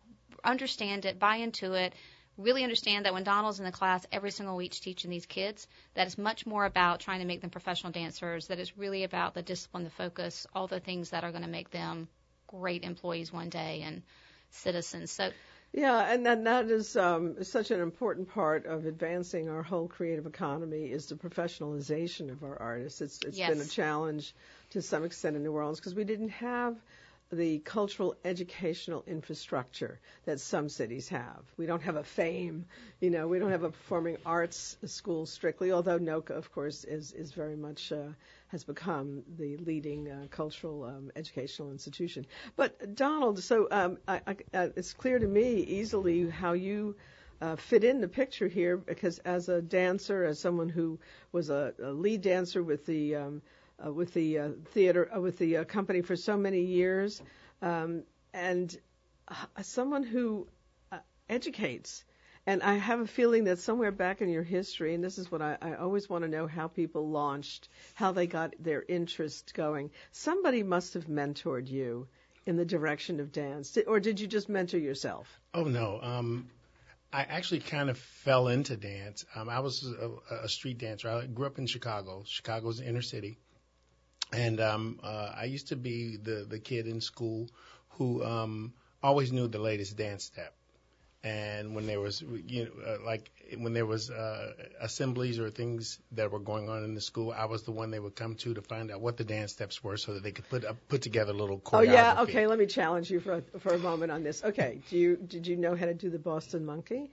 understand 0.45 1.05
it, 1.05 1.19
buy 1.19 1.37
into 1.37 1.73
it, 1.73 1.93
really 2.37 2.63
understand 2.63 3.05
that 3.05 3.15
when 3.15 3.25
Donald's 3.25 3.59
in 3.59 3.65
the 3.65 3.73
class 3.73 4.07
every 4.11 4.31
single 4.31 4.57
week 4.57 4.73
teaching 4.73 5.11
these 5.11 5.27
kids, 5.27 5.67
that 5.95 6.07
it's 6.07 6.19
much 6.19 6.47
more 6.47 6.65
about 6.65 7.01
trying 7.01 7.21
to 7.21 7.27
make 7.27 7.41
them 7.41 7.51
professional 7.51 7.93
dancers, 7.93 8.49
that 8.49 8.59
it's 8.59 8.77
really 8.77 9.05
about 9.05 9.35
the 9.35 9.43
discipline, 9.43 9.85
the 9.85 9.91
focus, 9.91 10.47
all 10.55 10.67
the 10.67 10.81
things 10.81 11.11
that 11.11 11.25
are 11.25 11.31
going 11.31 11.45
to 11.45 11.49
make 11.49 11.71
them 11.71 12.09
great 12.47 12.85
employees 12.85 13.33
one 13.33 13.49
day 13.49 13.83
and 13.85 14.03
citizens. 14.51 15.11
So 15.11 15.31
Yeah, 15.73 16.13
and 16.13 16.25
then 16.25 16.45
that 16.45 16.71
is 16.71 16.97
um, 16.97 17.43
such 17.45 17.71
an 17.71 17.81
important 17.81 18.29
part 18.29 18.67
of 18.67 18.87
advancing 18.87 19.49
our 19.49 19.63
whole 19.63 19.89
creative 19.89 20.27
economy 20.27 20.85
is 20.85 21.07
the 21.07 21.17
professionalization 21.17 22.31
of 22.31 22.43
our 22.43 22.61
artists. 22.61 23.01
It's 23.01 23.21
it's 23.25 23.39
been 23.39 23.61
a 23.61 23.67
challenge 23.67 24.35
to 24.71 24.83
some 24.83 25.05
extent 25.05 25.37
in 25.37 25.43
New 25.43 25.53
Orleans 25.53 25.79
because 25.79 25.95
we 25.95 26.05
didn't 26.05 26.31
have 26.31 26.77
the 27.35 27.59
cultural 27.61 28.17
educational 28.25 29.05
infrastructure 29.07 30.01
that 30.25 30.41
some 30.41 30.69
cities 30.69 31.09
have. 31.09 31.43
We 31.57 31.67
don't 31.67 31.83
have 31.83 31.97
a 31.97 32.05
fame, 32.05 32.67
you 33.01 33.11
know, 33.11 33.29
we 33.29 33.39
don't 33.39 33.51
have 33.51 33.63
a 33.63 33.71
performing 33.71 34.17
arts 34.25 34.77
school 34.85 35.27
strictly, 35.27 35.73
although 35.73 35.99
NOCCA, 35.99 36.31
of 36.31 36.53
course, 36.53 36.85
is, 36.85 37.13
is 37.13 37.33
very 37.33 37.57
much, 37.57 37.93
uh, 37.93 38.09
has 38.49 38.65
become 38.65 39.23
the 39.39 39.57
leading 39.59 40.11
uh, 40.11 40.27
cultural 40.31 40.85
um, 40.85 41.11
educational 41.17 41.71
institution. 41.71 42.27
But 42.57 42.95
Donald, 42.95 43.43
so 43.43 43.69
um, 43.71 43.99
I, 44.09 44.21
I, 44.27 44.37
uh, 44.55 44.69
it's 44.77 44.93
clear 44.95 45.19
to 45.19 45.27
me 45.27 45.61
easily 45.61 46.29
how 46.29 46.53
you 46.53 46.97
uh, 47.41 47.57
fit 47.57 47.85
in 47.85 48.01
the 48.01 48.09
picture 48.09 48.49
here 48.49 48.77
because 48.77 49.19
as 49.21 49.49
a 49.49 49.61
dancer, 49.61 50.25
as 50.25 50.39
someone 50.39 50.69
who 50.69 50.99
was 51.33 51.51
a, 51.51 51.75
a 51.83 51.91
lead 51.91 52.23
dancer 52.23 52.63
with 52.63 52.87
the 52.87 53.17
um, 53.17 53.43
with 53.83 54.15
the 54.15 54.39
uh, 54.39 54.49
theater 54.73 55.11
uh, 55.15 55.21
with 55.21 55.39
the 55.39 55.59
uh, 55.59 55.65
company 55.65 56.03
for 56.03 56.17
so 56.17 56.37
many 56.37 56.63
years, 56.63 57.23
um, 57.63 58.03
and 58.33 58.77
uh, 59.29 59.63
someone 59.63 60.03
who 60.03 60.47
uh, 60.93 60.99
educates. 61.29 62.05
And 62.47 62.63
I 62.63 62.75
have 62.75 63.01
a 63.01 63.07
feeling 63.07 63.45
that 63.45 63.59
somewhere 63.59 63.91
back 63.91 64.21
in 64.21 64.29
your 64.29 64.43
history, 64.43 64.95
and 64.95 65.03
this 65.03 65.17
is 65.17 65.33
what 65.33 65.41
I, 65.41 65.57
I 65.63 65.75
always 65.77 66.11
want 66.11 66.25
to 66.25 66.29
know 66.29 66.47
how 66.47 66.69
people 66.69 67.09
launched, 67.09 67.71
how 67.95 68.13
they 68.13 68.27
got 68.27 68.55
their 68.61 68.85
interest 68.87 69.55
going. 69.55 69.91
Somebody 70.13 70.63
must 70.63 70.93
have 70.93 71.07
mentored 71.07 71.69
you 71.69 72.07
in 72.45 72.57
the 72.57 72.65
direction 72.67 73.19
of 73.21 73.33
dance, 73.33 73.79
or 73.87 73.99
did 73.99 74.21
you 74.21 74.27
just 74.27 74.51
mentor 74.51 74.77
yourself? 74.77 75.41
Oh 75.55 75.65
no. 75.65 75.99
Um, 76.03 76.51
I 77.15 77.23
actually 77.23 77.61
kind 77.61 77.89
of 77.91 77.97
fell 77.97 78.49
into 78.49 78.77
dance. 78.77 79.25
Um, 79.35 79.49
I 79.49 79.61
was 79.61 79.87
a, 79.87 80.35
a 80.45 80.49
street 80.49 80.79
dancer. 80.79 81.09
I 81.09 81.27
grew 81.27 81.47
up 81.47 81.59
in 81.59 81.67
Chicago. 81.67 82.25
Chicago's 82.27 82.81
inner 82.81 83.03
city, 83.03 83.39
and 84.35 84.61
um, 84.61 85.01
uh, 85.03 85.33
I 85.37 85.45
used 85.45 85.69
to 85.69 85.77
be 85.77 86.17
the 86.17 86.47
the 86.49 86.59
kid 86.59 86.87
in 86.87 87.01
school 87.01 87.49
who 87.91 88.25
um, 88.25 88.73
always 89.03 89.33
knew 89.33 89.49
the 89.49 89.59
latest 89.59 89.97
dance 89.97 90.25
step. 90.25 90.55
And 91.23 91.75
when 91.75 91.87
there 91.87 92.01
was, 92.01 92.21
you 92.21 92.65
know, 92.65 92.71
uh, 92.87 92.97
like 93.03 93.31
when 93.57 93.73
there 93.73 93.87
was 93.87 94.11
uh, 94.11 94.53
assemblies 94.79 95.39
or 95.39 95.49
things 95.49 95.99
that 96.13 96.31
were 96.31 96.39
going 96.39 96.69
on 96.69 96.85
in 96.85 96.95
the 96.95 97.01
school, 97.01 97.33
I 97.33 97.47
was 97.47 97.63
the 97.63 97.71
one 97.71 97.91
they 97.91 97.99
would 97.99 98.15
come 98.15 98.35
to 98.35 98.53
to 98.53 98.61
find 98.61 98.91
out 98.91 99.01
what 99.01 99.17
the 99.17 99.25
dance 99.25 99.53
steps 99.53 99.83
were, 99.83 99.97
so 99.97 100.13
that 100.15 100.23
they 100.23 100.33
could 100.33 100.47
put 100.51 100.67
up, 100.67 100.77
put 100.89 101.01
together 101.01 101.33
a 101.33 101.37
little 101.37 101.59
choreography. 101.59 101.89
Oh 101.89 101.93
yeah, 101.93 102.23
okay. 102.23 102.47
Let 102.47 102.59
me 102.59 102.67
challenge 102.67 103.11
you 103.11 103.21
for 103.21 103.43
a, 103.55 103.59
for 103.59 103.73
a 103.73 103.79
moment 103.79 104.13
on 104.13 104.23
this. 104.23 104.45
Okay, 104.45 104.81
do 104.91 104.99
you 104.99 105.17
did 105.17 105.47
you 105.47 105.57
know 105.57 105.75
how 105.75 105.87
to 105.87 105.95
do 105.95 106.11
the 106.11 106.19
Boston 106.19 106.67
Monkey? 106.67 107.11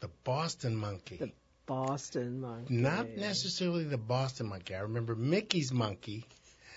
The 0.00 0.08
Boston 0.24 0.74
Monkey. 0.76 1.16
The 1.16 1.32
Boston 1.66 2.40
Monkey. 2.40 2.74
Not 2.74 3.10
necessarily 3.10 3.84
the 3.84 3.98
Boston 3.98 4.48
monkey. 4.48 4.74
I 4.74 4.80
remember 4.80 5.14
Mickey's 5.14 5.72
monkey. 5.72 6.24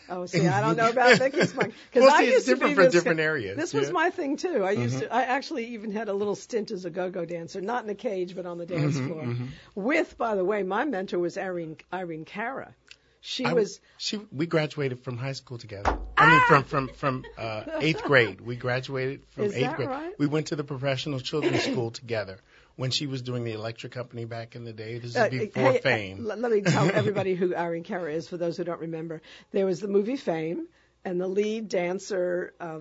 Oh, 0.10 0.26
see, 0.28 0.48
I 0.48 0.62
don't 0.62 0.78
know 0.78 0.90
about 0.90 1.20
Mickey's 1.20 1.54
monkey 1.54 1.76
Well, 1.96 2.10
I 2.12 2.20
see, 2.20 2.26
it's 2.26 2.34
used 2.34 2.46
to 2.48 2.52
different 2.54 2.72
be 2.72 2.76
for 2.76 2.84
this 2.84 2.94
different 2.94 3.20
areas, 3.20 3.58
This 3.58 3.74
yeah. 3.74 3.80
was 3.82 3.92
my 3.92 4.10
thing 4.10 4.38
too. 4.38 4.64
I 4.64 4.72
used 4.72 4.98
Mhm. 4.98 5.00
to. 5.02 5.14
I 5.14 5.24
actually 5.24 5.66
even 5.74 5.92
had 5.92 6.08
a 6.10 6.14
little 6.14 6.36
stint 6.36 6.72
as 6.72 6.86
a 6.86 6.90
go-go 6.90 7.26
dancer, 7.26 7.62
not 7.62 7.84
in 7.84 7.90
a 7.90 7.96
cage, 7.96 8.36
but 8.36 8.46
on 8.46 8.58
the 8.58 8.66
dance 8.66 8.98
Mhm, 8.98 9.08
floor. 9.08 9.24
mhm. 9.24 9.48
With, 9.76 10.18
by 10.18 10.36
the 10.36 10.46
way, 10.46 10.64
my 10.64 10.86
mentor 10.86 11.20
was 11.20 11.38
Irene 11.38 11.78
Irene 11.94 12.26
Cara. 12.26 12.74
She 13.20 13.44
I- 13.46 13.54
was. 13.54 13.80
She. 13.98 14.22
We 14.32 14.46
graduated 14.46 15.00
from 15.04 15.18
high 15.18 15.34
school 15.34 15.58
together. 15.58 15.98
I 16.18 16.30
mean, 16.30 16.42
from 16.48 16.64
from 16.64 16.88
from 16.90 17.26
uh, 17.38 17.64
eighth 17.82 18.04
grade. 18.04 18.40
We 18.42 18.56
graduated 18.56 19.22
from 19.32 19.46
Is 19.46 19.54
eighth 19.56 19.62
that 19.66 19.76
grade. 19.76 19.90
right? 19.90 20.14
We 20.20 20.28
went 20.28 20.48
to 20.48 20.56
the 20.56 20.64
professional 20.64 21.20
children's 21.20 21.64
school 21.72 21.92
together 21.92 22.40
when 22.78 22.92
she 22.92 23.08
was 23.08 23.22
doing 23.22 23.44
the 23.44 23.52
electric 23.52 23.92
company 23.92 24.24
back 24.24 24.56
in 24.56 24.64
the 24.64 24.72
day. 24.72 25.00
This 25.00 25.12
is 25.12 25.18
Uh, 25.18 25.30
before 25.30 25.74
hey, 25.74 25.80
uh, 25.80 25.82
Fame. 25.82 26.24
Let, 26.24 26.40
let 26.40 26.52
me 26.52 26.62
tell 26.62 26.90
everybody 26.94 27.36
who 27.36 27.54
Irene 27.54 27.84
Cara 27.84 28.14
is 28.14 28.30
for 28.30 28.38
those 28.38 28.56
who 28.56 28.64
don't 28.64 28.80
remember. 28.80 29.22
There 29.52 29.66
was 29.66 29.82
the 29.82 29.88
movie 29.88 30.16
Fame, 30.16 30.68
and 31.04 31.20
the 31.20 31.28
lead 31.28 31.68
dancer, 31.68 32.54
uh, 32.60 32.80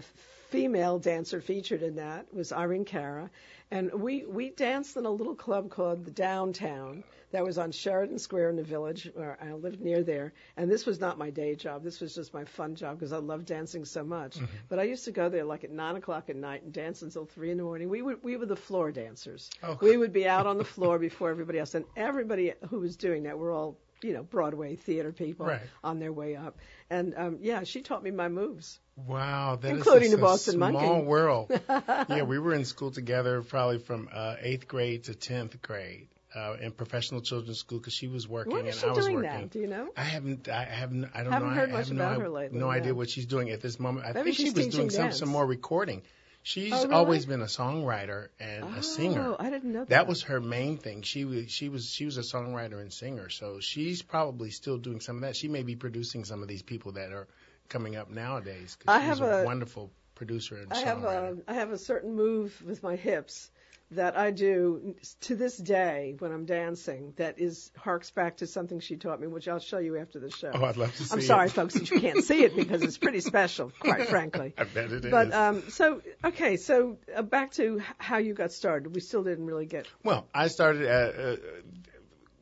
female 0.50 0.98
dancer 0.98 1.40
featured 1.40 1.82
in 1.82 1.96
that 1.96 2.32
was 2.32 2.52
Irene 2.52 2.84
Cara, 2.84 3.30
and 3.70 3.92
we 3.92 4.24
we 4.24 4.50
danced 4.50 4.96
in 4.96 5.06
a 5.06 5.10
little 5.10 5.34
club 5.34 5.70
called 5.70 6.04
the 6.04 6.10
Downtown 6.10 7.02
that 7.36 7.44
was 7.44 7.58
on 7.58 7.70
Sheridan 7.70 8.18
Square 8.18 8.48
in 8.48 8.56
the 8.56 8.62
Village, 8.62 9.10
where 9.14 9.36
I 9.42 9.52
lived 9.52 9.78
near 9.82 10.02
there. 10.02 10.32
And 10.56 10.70
this 10.70 10.86
was 10.86 10.98
not 11.00 11.18
my 11.18 11.28
day 11.28 11.54
job. 11.54 11.84
This 11.84 12.00
was 12.00 12.14
just 12.14 12.32
my 12.32 12.46
fun 12.46 12.76
job 12.76 12.98
because 12.98 13.12
I 13.12 13.18
loved 13.18 13.44
dancing 13.44 13.84
so 13.84 14.02
much. 14.02 14.38
But 14.70 14.78
I 14.78 14.84
used 14.84 15.04
to 15.04 15.12
go 15.12 15.28
there 15.28 15.44
like 15.44 15.62
at 15.62 15.70
nine 15.70 15.96
o'clock 15.96 16.30
at 16.30 16.36
night 16.36 16.62
and 16.62 16.72
dance 16.72 17.02
until 17.02 17.26
three 17.26 17.50
in 17.50 17.58
the 17.58 17.62
morning. 17.64 17.90
We 17.90 18.00
would 18.00 18.24
we 18.24 18.38
were 18.38 18.46
the 18.46 18.56
floor 18.56 18.90
dancers. 18.90 19.50
Oh. 19.62 19.76
We 19.82 19.98
would 19.98 20.14
be 20.14 20.26
out 20.26 20.46
on 20.46 20.56
the 20.56 20.64
floor 20.64 20.98
before 20.98 21.28
everybody 21.28 21.58
else, 21.58 21.74
and 21.74 21.84
everybody 21.94 22.54
who 22.70 22.80
was 22.80 22.96
doing 22.96 23.24
that 23.24 23.36
were 23.38 23.52
all 23.52 23.76
you 24.02 24.14
know 24.14 24.22
Broadway 24.22 24.76
theater 24.76 25.12
people 25.12 25.44
Right. 25.44 25.60
on 25.84 25.98
their 25.98 26.14
way 26.14 26.36
up. 26.36 26.56
And 26.88 27.12
um, 27.18 27.38
yeah, 27.42 27.64
she 27.64 27.82
taught 27.82 28.02
me 28.02 28.12
my 28.12 28.28
moves. 28.30 28.78
Wow, 28.96 29.56
that 29.60 29.70
Including 29.70 30.10
the 30.10 30.16
Boston 30.16 30.54
a 30.54 30.58
Monkey. 30.58 30.78
small 30.78 31.02
world. 31.02 31.50
yeah, 31.68 32.22
we 32.22 32.38
were 32.38 32.54
in 32.54 32.64
school 32.64 32.92
together 32.92 33.42
probably 33.42 33.78
from 33.78 34.08
uh, 34.10 34.36
eighth 34.40 34.66
grade 34.66 35.04
to 35.04 35.14
tenth 35.14 35.60
grade 35.60 36.08
uh, 36.36 36.56
in 36.60 36.70
professional 36.72 37.20
children's 37.22 37.58
school 37.58 37.78
because 37.78 37.94
she 37.94 38.08
was 38.08 38.28
working 38.28 38.58
and 38.58 38.68
is 38.68 38.78
she 38.78 38.86
I 38.86 38.90
was 38.92 39.06
doing 39.06 39.16
working. 39.16 39.30
that? 39.30 39.50
Do 39.50 39.58
you 39.58 39.66
know? 39.66 39.88
I 39.96 40.02
haven't. 40.04 40.48
I 40.48 40.64
haven't. 40.64 41.10
I 41.14 41.22
don't 41.22 41.32
Haven't 41.32 41.48
know. 41.48 41.54
heard 41.54 41.70
I 41.70 41.72
much 41.72 41.88
have 41.88 41.96
no, 41.96 42.04
about 42.04 42.18
i- 42.18 42.22
her 42.22 42.28
lately, 42.28 42.58
No 42.58 42.66
yeah. 42.70 42.76
idea 42.76 42.94
what 42.94 43.08
she's 43.10 43.26
doing 43.26 43.50
at 43.50 43.60
this 43.62 43.80
moment. 43.80 44.06
I 44.06 44.12
Maybe 44.12 44.32
think 44.32 44.36
she 44.36 44.50
was 44.50 44.68
doing 44.68 44.90
some 44.90 45.04
dance. 45.06 45.18
some 45.18 45.28
more 45.30 45.46
recording. 45.46 46.02
She's 46.42 46.72
Oh, 46.72 46.82
really? 46.82 46.94
always 46.94 47.26
been 47.26 47.40
a 47.42 47.46
songwriter 47.46 48.28
and 48.38 48.62
oh, 48.64 48.68
a 48.78 48.82
singer. 48.82 49.34
I 49.38 49.50
didn't 49.50 49.72
know 49.72 49.80
that. 49.80 49.88
That 49.88 50.06
was 50.06 50.22
her 50.24 50.40
main 50.40 50.76
thing. 50.76 51.02
She 51.02 51.24
was 51.24 51.50
she 51.50 51.68
was 51.68 51.88
she 51.90 52.04
was 52.04 52.18
a 52.18 52.20
songwriter 52.20 52.80
and 52.80 52.92
singer. 52.92 53.30
So 53.30 53.58
she's 53.60 54.02
probably 54.02 54.50
still 54.50 54.78
doing 54.78 55.00
some 55.00 55.16
of 55.16 55.22
that. 55.22 55.34
She 55.36 55.48
may 55.48 55.62
be 55.64 55.74
producing 55.74 56.24
some 56.24 56.42
of 56.42 56.48
these 56.48 56.62
people 56.62 56.92
that 56.92 57.12
are 57.12 57.26
coming 57.68 57.96
up 57.96 58.10
nowadays. 58.10 58.76
'cause 58.78 58.94
I 58.94 59.00
she's 59.00 59.08
have 59.08 59.20
a, 59.22 59.42
a- 59.42 59.44
wonderful 59.44 59.90
producer 60.14 60.56
and 60.56 60.72
I 60.72 60.78
have 60.80 61.02
a 61.04 61.36
I 61.48 61.54
have 61.54 61.72
a 61.72 61.78
certain 61.78 62.14
move 62.14 62.62
with 62.64 62.82
my 62.82 62.94
hips 62.96 63.50
that 63.92 64.16
I 64.16 64.32
do 64.32 64.96
to 65.22 65.36
this 65.36 65.56
day 65.56 66.16
when 66.18 66.32
I'm 66.32 66.44
dancing 66.44 67.12
that 67.16 67.38
is 67.38 67.70
harks 67.76 68.10
back 68.10 68.38
to 68.38 68.46
something 68.46 68.80
she 68.80 68.96
taught 68.96 69.20
me, 69.20 69.28
which 69.28 69.46
I'll 69.46 69.60
show 69.60 69.78
you 69.78 69.96
after 69.96 70.18
the 70.18 70.30
show. 70.30 70.50
oh, 70.52 70.64
I'd 70.64 70.76
love 70.76 70.94
to 70.96 71.04
see. 71.04 71.12
I'm 71.12 71.20
it. 71.20 71.22
sorry, 71.22 71.48
folks, 71.48 71.74
that 71.74 71.88
you 71.90 72.00
can't 72.00 72.24
see 72.24 72.42
it 72.42 72.56
because 72.56 72.82
it's 72.82 72.98
pretty 72.98 73.20
special, 73.20 73.72
quite 73.78 74.08
frankly. 74.08 74.54
I 74.58 74.64
bet 74.64 74.92
it 74.92 75.04
is. 75.04 75.10
But 75.10 75.32
um, 75.32 75.70
so 75.70 76.02
okay, 76.24 76.56
so 76.56 76.98
uh, 77.14 77.22
back 77.22 77.52
to 77.52 77.80
how 77.98 78.18
you 78.18 78.34
got 78.34 78.52
started. 78.52 78.92
We 78.92 79.00
still 79.00 79.22
didn't 79.22 79.46
really 79.46 79.66
get. 79.66 79.86
Well, 80.02 80.26
I 80.34 80.48
started 80.48 80.86
at, 80.86 81.18
uh, 81.18 81.36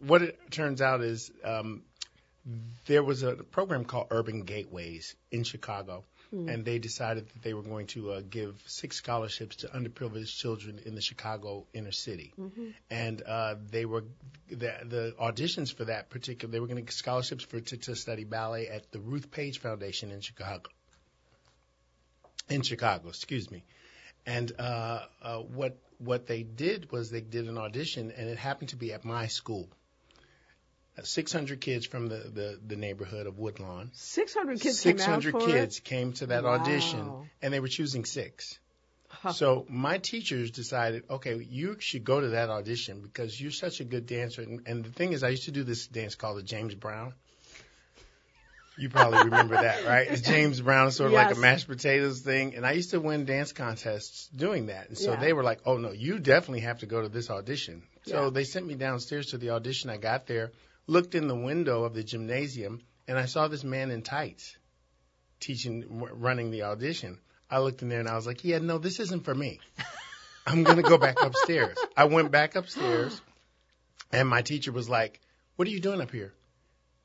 what 0.01 0.23
it 0.23 0.39
turns 0.51 0.81
out 0.81 1.03
is 1.03 1.31
um, 1.45 1.83
there 2.87 3.03
was 3.03 3.23
a 3.23 3.35
program 3.35 3.85
called 3.85 4.07
Urban 4.11 4.43
Gateways 4.43 5.15
in 5.31 5.45
Chicago, 5.45 6.05
and 6.35 6.65
they 6.65 6.79
decided 6.79 7.29
that 7.29 7.43
they 7.43 7.55
were 7.55 7.63
going 7.63 7.87
to 7.89 8.13
uh, 8.13 8.21
give 8.29 8.55
six 8.67 8.97
scholarships 8.97 9.57
to 9.57 9.69
underprivileged 9.69 10.37
children 10.37 10.81
in 10.85 10.95
the 10.95 11.01
Chicago 11.01 11.67
inner 11.73 11.93
city. 11.93 12.33
And 12.91 13.23
uh, 13.23 13.55
they 13.71 13.85
were 13.85 14.05
the, 14.49 14.73
the 14.85 15.15
auditions 15.21 15.73
for 15.73 15.85
that 15.87 16.11
particular. 16.11 16.51
They 16.51 16.61
were 16.61 16.67
going 16.67 16.77
to 16.77 16.83
get 16.83 16.93
scholarships 16.93 17.45
for 17.45 17.61
to, 17.61 17.77
to 17.77 17.95
study 17.95 18.25
ballet 18.25 18.69
at 18.69 18.91
the 18.91 19.01
Ruth 19.01 19.31
Page 19.31 19.61
Foundation 19.61 20.11
in 20.11 20.21
Chicago. 20.21 20.71
In 22.49 22.63
Chicago, 22.63 23.09
excuse 23.09 23.51
me. 23.51 23.65
And 24.27 24.53
uh, 24.59 25.01
uh, 25.23 25.39
what 25.39 25.79
what 25.99 26.27
they 26.27 26.43
did 26.43 26.91
was 26.91 27.11
they 27.11 27.21
did 27.21 27.49
an 27.49 27.57
audition, 27.57 28.11
and 28.11 28.29
it 28.29 28.39
happened 28.39 28.71
to 28.71 28.77
be 28.77 28.93
at 28.93 29.05
my 29.05 29.29
school. 29.29 29.69
Uh, 30.97 31.03
600 31.03 31.61
kids 31.61 31.87
from 31.87 32.07
the, 32.09 32.17
the, 32.17 32.61
the 32.65 32.77
neighborhood 32.77 33.27
of 33.27 33.39
Woodlawn. 33.39 33.91
600 33.95 34.61
kids 34.61 34.81
came 34.81 34.93
out 34.93 35.23
600 35.23 35.33
for 35.33 35.41
kids 35.41 35.81
came 35.81 36.13
to 36.15 36.27
that 36.27 36.45
Wow. 36.45 36.51
audition, 36.51 37.13
and 37.43 37.53
they 37.53 37.61
were 37.61 37.69
choosing 37.69 38.05
six. 38.05 38.59
Huh. 39.09 39.33
So 39.33 39.67
my 39.69 39.99
teachers 39.99 40.51
decided, 40.51 41.05
okay, 41.09 41.37
you 41.37 41.77
should 41.81 42.05
go 42.05 42.21
to 42.21 42.29
that 42.31 42.51
audition 42.51 43.01
because 43.01 43.41
you're 43.41 43.51
such 43.53 43.81
a 43.81 43.85
good 43.85 44.07
dancer. 44.07 44.43
And, 44.43 44.61
and 44.67 44.85
the 44.85 44.91
thing 44.91 45.13
is, 45.13 45.23
I 45.23 45.29
used 45.31 45.45
to 45.45 45.53
do 45.53 45.63
this 45.65 45.87
dance 45.87 46.15
called 46.15 46.39
the 46.39 46.43
James 46.43 46.75
Brown. 46.75 47.15
You 48.77 48.89
probably 48.89 49.21
remember 49.21 49.57
that, 49.59 49.85
right? 49.87 50.07
It's 50.09 50.23
James 50.23 50.61
Brown, 50.61 50.91
sort 50.91 51.09
of 51.09 51.15
like 51.15 51.31
a 51.31 51.37
mashed 51.37 51.69
potatoes 51.69 52.21
thing. 52.21 52.57
And 52.57 52.67
I 52.67 52.73
used 52.73 52.91
to 52.91 53.01
win 53.01 53.25
dance 53.25 53.53
contests 53.53 54.29
doing 54.35 54.67
that. 54.67 54.89
And 54.89 54.99
so 54.99 55.13
Yeah. 55.13 55.21
they 55.21 55.33
were 55.33 55.45
like, 55.45 55.61
oh 55.65 55.77
no, 55.77 55.93
you 55.93 56.19
definitely 56.19 56.61
have 56.61 56.81
to 56.81 56.87
go 56.87 57.01
to 57.03 57.09
this 57.09 57.31
audition. 57.31 57.85
So 58.03 58.25
Yeah. 58.25 58.31
they 58.31 58.45
sent 58.45 58.67
me 58.67 58.75
downstairs 58.75 59.27
to 59.31 59.39
the 59.39 59.51
audition. 59.51 59.91
I 59.91 59.97
got 59.97 60.27
there, 60.27 60.51
looked 60.87 61.15
in 61.15 61.29
the 61.29 61.37
window 61.37 61.85
of 61.85 61.95
the 61.95 62.05
gymnasium, 62.05 62.83
and 63.09 63.19
I 63.19 63.27
saw 63.27 63.49
this 63.49 63.65
man 63.65 63.91
in 63.91 64.03
tights 64.03 64.57
teaching, 65.45 65.85
running 65.91 66.51
the 66.51 66.63
audition. 66.63 67.19
I 67.51 67.59
looked 67.59 67.83
in 67.83 67.89
there 67.89 68.01
and 68.01 68.09
I 68.09 68.17
was 68.17 68.27
like, 68.27 68.45
yeah, 68.45 68.59
no, 68.59 68.79
this 68.79 68.99
isn't 68.99 69.25
for 69.25 69.35
me. 69.35 69.61
I'm 70.47 70.63
going 70.63 70.79
to 70.79 70.83
go 70.83 70.99
back 70.99 71.23
upstairs. 71.23 71.77
I 71.97 72.05
went 72.05 72.31
back 72.31 72.57
upstairs 72.57 73.21
and 74.11 74.29
my 74.29 74.43
teacher 74.43 74.73
was 74.73 74.89
like, 74.89 75.21
what 75.57 75.69
are 75.69 75.71
you 75.71 75.81
doing 75.81 76.01
up 76.01 76.11
here? 76.11 76.33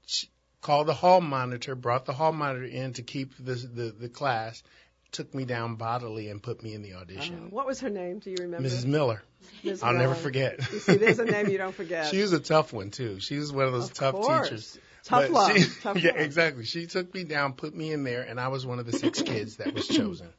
She 0.05 0.27
called 0.61 0.87
the 0.87 0.93
hall 0.93 1.21
monitor, 1.21 1.75
brought 1.75 2.05
the 2.05 2.13
hall 2.13 2.31
monitor 2.31 2.65
in 2.65 2.93
to 2.93 3.03
keep 3.03 3.35
the, 3.37 3.55
the, 3.55 3.95
the 3.97 4.09
class, 4.09 4.63
took 5.11 5.33
me 5.33 5.45
down 5.45 5.75
bodily 5.75 6.29
and 6.29 6.41
put 6.41 6.61
me 6.63 6.73
in 6.73 6.81
the 6.81 6.93
Uh, 6.93 6.99
audition. 7.01 7.49
what 7.51 7.65
was 7.65 7.79
her 7.81 7.89
name? 7.89 8.19
Do 8.19 8.29
you 8.29 8.37
remember? 8.41 8.67
Mrs. 8.67 8.85
Miller. 8.85 9.23
Ms. 9.63 9.81
I'll 9.83 9.93
never 9.93 10.15
forget. 10.15 10.59
You 10.71 10.79
see, 10.79 10.97
there's 10.97 11.19
a 11.19 11.25
name 11.25 11.49
you 11.49 11.57
don't 11.57 11.73
forget. 11.83 12.07
She 12.07 12.21
was 12.21 12.33
a 12.33 12.39
tough 12.39 12.73
one 12.73 12.91
too. 12.91 13.19
She 13.19 13.37
was 13.37 13.51
one 13.51 13.65
of 13.65 13.73
those 13.73 13.87
Of 13.89 13.93
tough 13.95 14.15
course. 14.15 14.49
teachers. 14.49 14.77
Tough 15.05 15.21
But 15.23 15.31
love. 15.31 15.57
She, 15.57 15.81
Tough 15.81 15.97
yeah, 16.03 16.11
love. 16.11 16.19
exactly. 16.19 16.65
She 16.65 16.85
took 16.85 17.13
me 17.13 17.23
down, 17.23 17.53
put 17.53 17.73
me 17.75 17.91
in 17.91 18.03
there, 18.03 18.21
and 18.21 18.39
I 18.39 18.49
was 18.49 18.65
one 18.65 18.79
of 18.79 18.85
the 18.85 18.91
six 18.93 19.21
kids 19.31 19.57
that 19.57 19.73
was 19.73 19.87
chosen. 19.87 20.29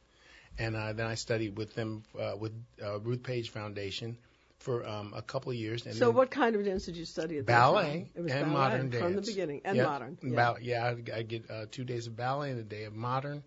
And 0.59 0.75
uh, 0.75 0.93
then 0.93 1.07
I 1.07 1.15
studied 1.15 1.57
with 1.57 1.73
them 1.73 2.03
uh, 2.19 2.35
with 2.37 2.53
uh, 2.83 2.99
Ruth 2.99 3.23
Page 3.23 3.49
Foundation 3.49 4.17
for 4.59 4.87
um, 4.87 5.13
a 5.15 5.21
couple 5.23 5.51
of 5.51 5.57
years. 5.57 5.85
And 5.87 5.95
So 5.95 6.11
what 6.11 6.29
kind 6.29 6.55
of 6.55 6.63
dance 6.63 6.85
did 6.85 6.95
you 6.95 7.05
study 7.05 7.39
at 7.39 7.47
that 7.47 7.51
ballet 7.51 7.83
time? 7.83 8.09
It 8.15 8.21
was 8.21 8.31
and 8.31 8.41
ballet 8.43 8.53
modern 8.53 8.89
dance 8.91 9.03
from 9.03 9.15
the 9.15 9.21
beginning 9.21 9.61
and 9.65 9.75
Yep. 9.77 9.87
modern. 9.87 10.17
Yeah. 10.21 10.35
Bal- 10.35 10.57
yeah, 10.61 10.85
I, 10.85 11.17
I 11.17 11.21
get 11.23 11.49
uh, 11.49 11.65
two 11.71 11.83
days 11.83 12.05
of 12.05 12.15
ballet 12.15 12.51
and 12.51 12.59
a 12.59 12.63
day 12.63 12.83
of 12.83 12.93
modern 12.93 13.41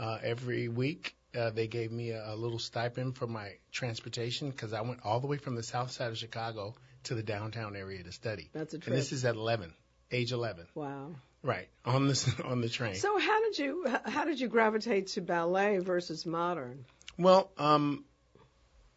uh, 0.00 0.18
every 0.22 0.68
week. 0.68 1.14
Uh, 1.36 1.50
they 1.50 1.68
gave 1.68 1.92
me 1.92 2.10
a, 2.10 2.32
a 2.32 2.34
little 2.34 2.58
stipend 2.58 3.16
for 3.16 3.26
my 3.26 3.52
transportation 3.70 4.50
because 4.50 4.72
I 4.72 4.80
went 4.80 5.00
all 5.04 5.20
the 5.20 5.28
way 5.28 5.36
from 5.36 5.54
the 5.54 5.62
south 5.62 5.92
side 5.92 6.10
of 6.10 6.18
Chicago 6.18 6.74
to 7.04 7.14
the 7.14 7.22
downtown 7.22 7.76
area 7.76 8.02
to 8.02 8.10
study. 8.10 8.50
That's 8.52 8.74
a 8.74 8.78
trip. 8.78 8.88
And 8.88 8.96
this 8.96 9.12
is 9.12 9.24
at 9.24 9.36
11, 9.36 9.72
age 10.10 10.32
11, 10.32 10.66
wow. 10.74 11.10
right 11.42 11.68
on 11.84 12.08
the 12.08 12.42
on 12.44 12.62
the 12.62 12.68
train. 12.68 12.96
So 12.96 13.16
how 13.18 13.42
did 13.44 13.58
you 13.58 13.86
how 14.06 14.24
did 14.24 14.40
you 14.40 14.48
gravitate 14.48 15.08
to 15.08 15.20
ballet 15.20 15.78
versus 15.78 16.26
modern? 16.26 16.84
Well, 17.16 17.50
um, 17.58 18.04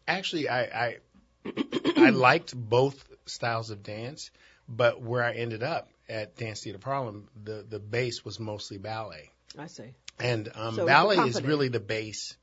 actually, 0.08 0.48
I 0.48 0.62
I, 0.64 0.96
I 1.96 2.10
liked 2.10 2.52
both 2.56 3.04
styles 3.26 3.70
of 3.70 3.84
dance, 3.84 4.32
but 4.68 5.00
where 5.00 5.22
I 5.22 5.34
ended 5.34 5.62
up 5.62 5.88
at 6.08 6.36
Dance 6.36 6.64
Theater 6.64 6.80
Harlem, 6.82 7.28
the 7.40 7.64
the 7.68 7.78
base 7.78 8.24
was 8.24 8.40
mostly 8.40 8.78
ballet, 8.78 9.30
I 9.56 9.68
see. 9.68 9.94
And 10.18 10.48
um, 10.54 10.74
So 10.76 10.86
ballet 10.86 11.16
is 11.18 11.42
really 11.42 11.68
the 11.68 11.80
base. 11.80 12.36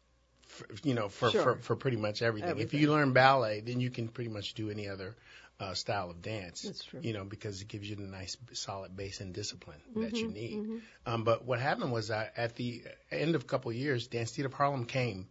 For, 0.47 0.67
you 0.83 0.93
know, 0.93 1.07
for, 1.07 1.29
Sure. 1.31 1.43
for 1.43 1.55
for 1.61 1.75
pretty 1.77 1.97
much 1.97 2.21
everything. 2.21 2.57
If 2.59 2.73
you 2.73 2.91
learn 2.91 3.13
ballet, 3.13 3.61
then 3.61 3.79
you 3.79 3.89
can 3.89 4.09
pretty 4.09 4.29
much 4.29 4.53
do 4.53 4.69
any 4.69 4.89
other 4.89 5.15
uh, 5.61 5.73
style 5.75 6.09
of 6.09 6.21
dance. 6.21 6.63
That's 6.63 6.83
true. 6.83 6.99
You 7.01 7.13
know, 7.13 7.23
because 7.23 7.61
it 7.61 7.67
gives 7.69 7.89
you 7.89 7.95
the 7.95 8.01
nice 8.03 8.35
solid 8.53 8.97
base 8.97 9.21
and 9.21 9.33
discipline 9.33 9.79
that 9.95 10.13
Mm-hmm, 10.13 10.15
you 10.17 10.27
need. 10.27 10.81
Um, 11.05 11.23
but 11.23 11.45
what 11.45 11.59
happened 11.59 11.91
was 11.93 12.09
that 12.09 12.33
at 12.35 12.55
the 12.55 12.83
end 13.11 13.35
of 13.35 13.43
a 13.43 13.45
couple 13.45 13.71
of 13.71 13.77
years, 13.77 14.07
Dance 14.07 14.31
Theater 14.31 14.53
Harlem 14.53 14.85
came 14.85 15.27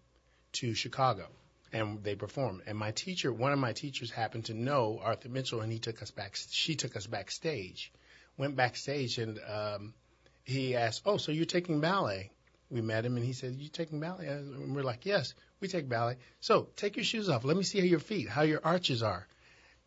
to 0.52 0.72
Chicago 0.74 1.26
and 1.72 2.02
they 2.02 2.14
performed. 2.14 2.62
And 2.66 2.78
my 2.78 2.92
teacher, 2.92 3.32
one 3.32 3.52
of 3.52 3.58
my 3.58 3.72
teachers 3.72 4.10
happened 4.10 4.46
to 4.46 4.54
know 4.54 5.00
Arthur 5.02 5.28
Mitchell 5.28 5.60
and 5.60 5.70
he 5.72 5.78
took 5.78 6.00
us 6.00 6.10
back, 6.10 6.34
she 6.48 6.76
took 6.76 6.96
us 6.96 7.06
backstage, 7.06 7.92
went 8.38 8.56
backstage 8.56 9.18
and, 9.18 9.38
um, 9.46 9.94
he 10.44 10.76
asked, 10.76 11.02
Oh, 11.06 11.16
so 11.16 11.32
you're 11.32 11.44
taking 11.44 11.80
ballet? 11.80 12.30
We 12.70 12.80
met 12.80 13.04
him 13.04 13.16
and 13.16 13.24
he 13.24 13.32
said, 13.32 13.56
You 13.58 13.68
taking 13.68 14.00
ballet? 14.00 14.26
And 14.26 14.74
we're 14.74 14.82
like, 14.82 15.06
Yes, 15.06 15.34
we 15.60 15.68
take 15.68 15.88
ballet. 15.88 16.16
So 16.40 16.68
take 16.76 16.96
your 16.96 17.04
shoes 17.04 17.28
off. 17.28 17.44
Let 17.44 17.56
me 17.56 17.62
see 17.62 17.78
how 17.78 17.84
your 17.84 17.98
feet, 17.98 18.28
how 18.28 18.42
your 18.42 18.60
arches 18.62 19.02
are. 19.02 19.26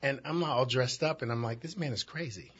And 0.01 0.19
I'm 0.25 0.43
all 0.43 0.65
dressed 0.65 1.03
up 1.03 1.21
and 1.21 1.31
I'm 1.31 1.43
like, 1.43 1.59
This 1.59 1.77
man 1.77 1.93
is 1.93 2.03
crazy. 2.03 2.51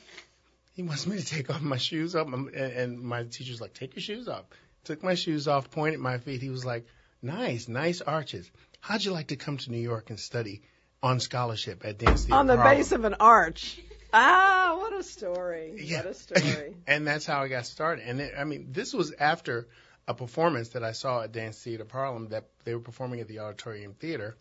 He 0.75 0.83
wants 0.83 1.05
me 1.05 1.17
to 1.17 1.25
take 1.25 1.49
off 1.49 1.61
my 1.61 1.77
shoes 1.77 2.15
off. 2.15 2.27
And, 2.27 2.49
and 2.49 2.99
my 2.99 3.23
teacher's 3.23 3.61
like, 3.61 3.73
Take 3.73 3.95
your 3.95 4.03
shoes 4.03 4.27
off. 4.27 4.45
Took 4.85 5.03
my 5.03 5.15
shoes 5.15 5.47
off, 5.47 5.71
pointed 5.71 5.99
my 5.99 6.17
feet. 6.17 6.41
He 6.41 6.49
was 6.49 6.65
like, 6.65 6.85
Nice, 7.21 7.67
nice 7.67 8.01
arches. 8.01 8.49
How'd 8.81 9.03
you 9.03 9.11
like 9.11 9.27
to 9.27 9.37
come 9.37 9.57
to 9.57 9.71
New 9.71 9.77
York 9.77 10.09
and 10.09 10.19
study 10.19 10.61
on 11.01 11.19
scholarship 11.19 11.85
at 11.85 11.97
Dance 11.97 12.23
Theater 12.25 12.37
On 12.37 12.47
the 12.47 12.57
base 12.57 12.91
of 12.91 13.05
an 13.05 13.15
arch. 13.19 13.79
Ah, 14.13 14.75
what 14.77 14.93
a 14.93 15.03
story. 15.03 15.73
Yeah. 15.77 15.97
What 15.97 16.05
a 16.05 16.13
story. 16.13 16.75
and 16.87 17.07
that's 17.07 17.25
how 17.25 17.41
I 17.41 17.47
got 17.47 17.65
started. 17.65 18.07
And 18.07 18.21
it, 18.21 18.33
I 18.37 18.43
mean, 18.43 18.67
this 18.71 18.93
was 18.93 19.11
after 19.19 19.67
a 20.07 20.13
performance 20.13 20.69
that 20.69 20.83
I 20.83 20.91
saw 20.91 21.23
at 21.23 21.31
Dance 21.31 21.59
Theater 21.61 21.85
Harlem 21.91 22.29
that 22.29 22.45
they 22.63 22.75
were 22.75 22.81
performing 22.81 23.21
at 23.21 23.27
the 23.27 23.39
Auditorium 23.39 23.93
Theater. 23.95 24.37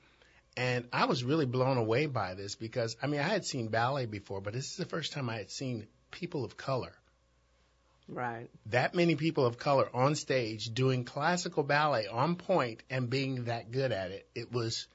And 0.57 0.87
I 0.93 1.07
was 1.07 1.25
really 1.25 1.47
blown 1.47 1.79
away 1.79 2.07
by 2.07 2.35
this 2.35 2.55
because, 2.55 2.97
I 3.03 3.07
mean, 3.07 3.21
I 3.21 3.29
had 3.29 3.47
seen 3.47 3.69
ballet 3.69 4.05
before, 4.05 4.43
but 4.43 4.53
this 4.53 4.71
is 4.71 4.77
the 4.77 4.85
first 4.85 5.13
time 5.13 5.31
I 5.31 5.37
had 5.37 5.51
seen 5.51 5.87
people 6.11 6.45
of 6.45 6.59
color. 6.59 6.93
Right. 8.09 8.51
That 8.67 8.95
many 8.95 9.15
people 9.17 9.47
of 9.47 9.57
color 9.57 9.89
on 9.95 10.17
stage 10.17 10.75
doing 10.75 11.05
classical 11.05 11.63
ballet 11.63 12.09
on 12.09 12.37
point 12.37 12.83
and 12.91 13.09
being 13.09 13.45
that 13.45 13.71
good 13.71 13.93
at 13.93 14.11
it. 14.11 14.29
It 14.35 14.53
was 14.53 14.87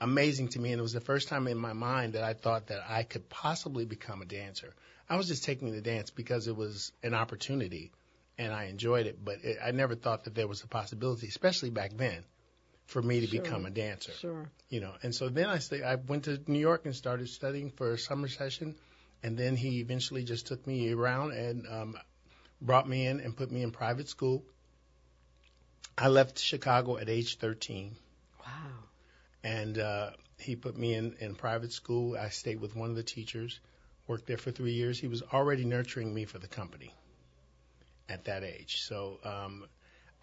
amazing 0.00 0.48
to 0.48 0.60
me. 0.60 0.72
And 0.72 0.78
it 0.78 0.82
was 0.82 0.92
the 0.92 1.00
first 1.00 1.28
time 1.28 1.46
in 1.48 1.58
my 1.58 1.72
mind 1.72 2.14
that 2.14 2.24
I 2.24 2.34
thought 2.34 2.68
that 2.68 2.80
I 2.88 3.02
could 3.02 3.28
possibly 3.28 3.84
become 3.84 4.22
a 4.22 4.26
dancer. 4.26 4.74
I 5.08 5.16
was 5.16 5.28
just 5.28 5.44
taking 5.44 5.70
the 5.70 5.80
dance 5.80 6.10
because 6.10 6.48
it 6.48 6.56
was 6.56 6.92
an 7.02 7.14
opportunity 7.14 7.92
and 8.38 8.52
I 8.52 8.64
enjoyed 8.64 9.06
it, 9.06 9.24
but 9.24 9.36
it, 9.44 9.58
I 9.64 9.70
never 9.70 9.94
thought 9.94 10.24
that 10.24 10.34
there 10.34 10.46
was 10.46 10.62
a 10.62 10.66
possibility, 10.66 11.28
especially 11.28 11.70
back 11.70 11.92
then, 11.96 12.24
for 12.86 13.00
me 13.00 13.20
to 13.20 13.26
Sure. 13.26 13.40
become 13.40 13.64
a 13.64 13.70
dancer. 13.70 14.12
Sure. 14.12 14.50
You 14.68 14.80
know, 14.80 14.92
and 15.02 15.14
so 15.14 15.28
then 15.28 15.48
I 15.48 15.58
stay, 15.58 15.82
I 15.82 15.94
went 15.94 16.24
to 16.24 16.38
New 16.46 16.58
York 16.58 16.84
and 16.84 16.94
started 16.94 17.28
studying 17.28 17.70
for 17.70 17.92
a 17.92 17.98
summer 17.98 18.28
session, 18.28 18.74
and 19.22 19.38
then 19.38 19.56
he 19.56 19.80
eventually 19.80 20.24
just 20.24 20.48
took 20.48 20.66
me 20.66 20.92
around 20.92 21.32
and 21.32 21.66
um, 21.66 21.96
brought 22.60 22.88
me 22.88 23.06
in 23.06 23.20
and 23.20 23.34
put 23.36 23.50
me 23.50 23.62
in 23.62 23.70
private 23.70 24.08
school. 24.08 24.44
I 25.96 26.08
left 26.08 26.38
Chicago 26.38 26.98
at 26.98 27.08
age 27.08 27.38
13 27.38 27.92
Wow. 27.92 28.05
And 29.46 29.78
uh, 29.78 30.10
he 30.38 30.56
put 30.56 30.76
me 30.76 30.94
in, 30.94 31.14
in 31.20 31.36
private 31.36 31.72
school. 31.72 32.16
I 32.16 32.30
stayed 32.30 32.60
with 32.60 32.74
one 32.74 32.90
of 32.90 32.96
the 32.96 33.04
teachers, 33.04 33.60
worked 34.08 34.26
there 34.26 34.38
for 34.38 34.50
three 34.50 34.72
years. 34.72 34.98
He 34.98 35.06
was 35.06 35.22
already 35.32 35.64
nurturing 35.64 36.12
me 36.12 36.24
for 36.24 36.38
the 36.38 36.48
company 36.48 36.92
at 38.08 38.24
that 38.24 38.42
age. 38.42 38.82
So 38.82 39.20
um, 39.22 39.64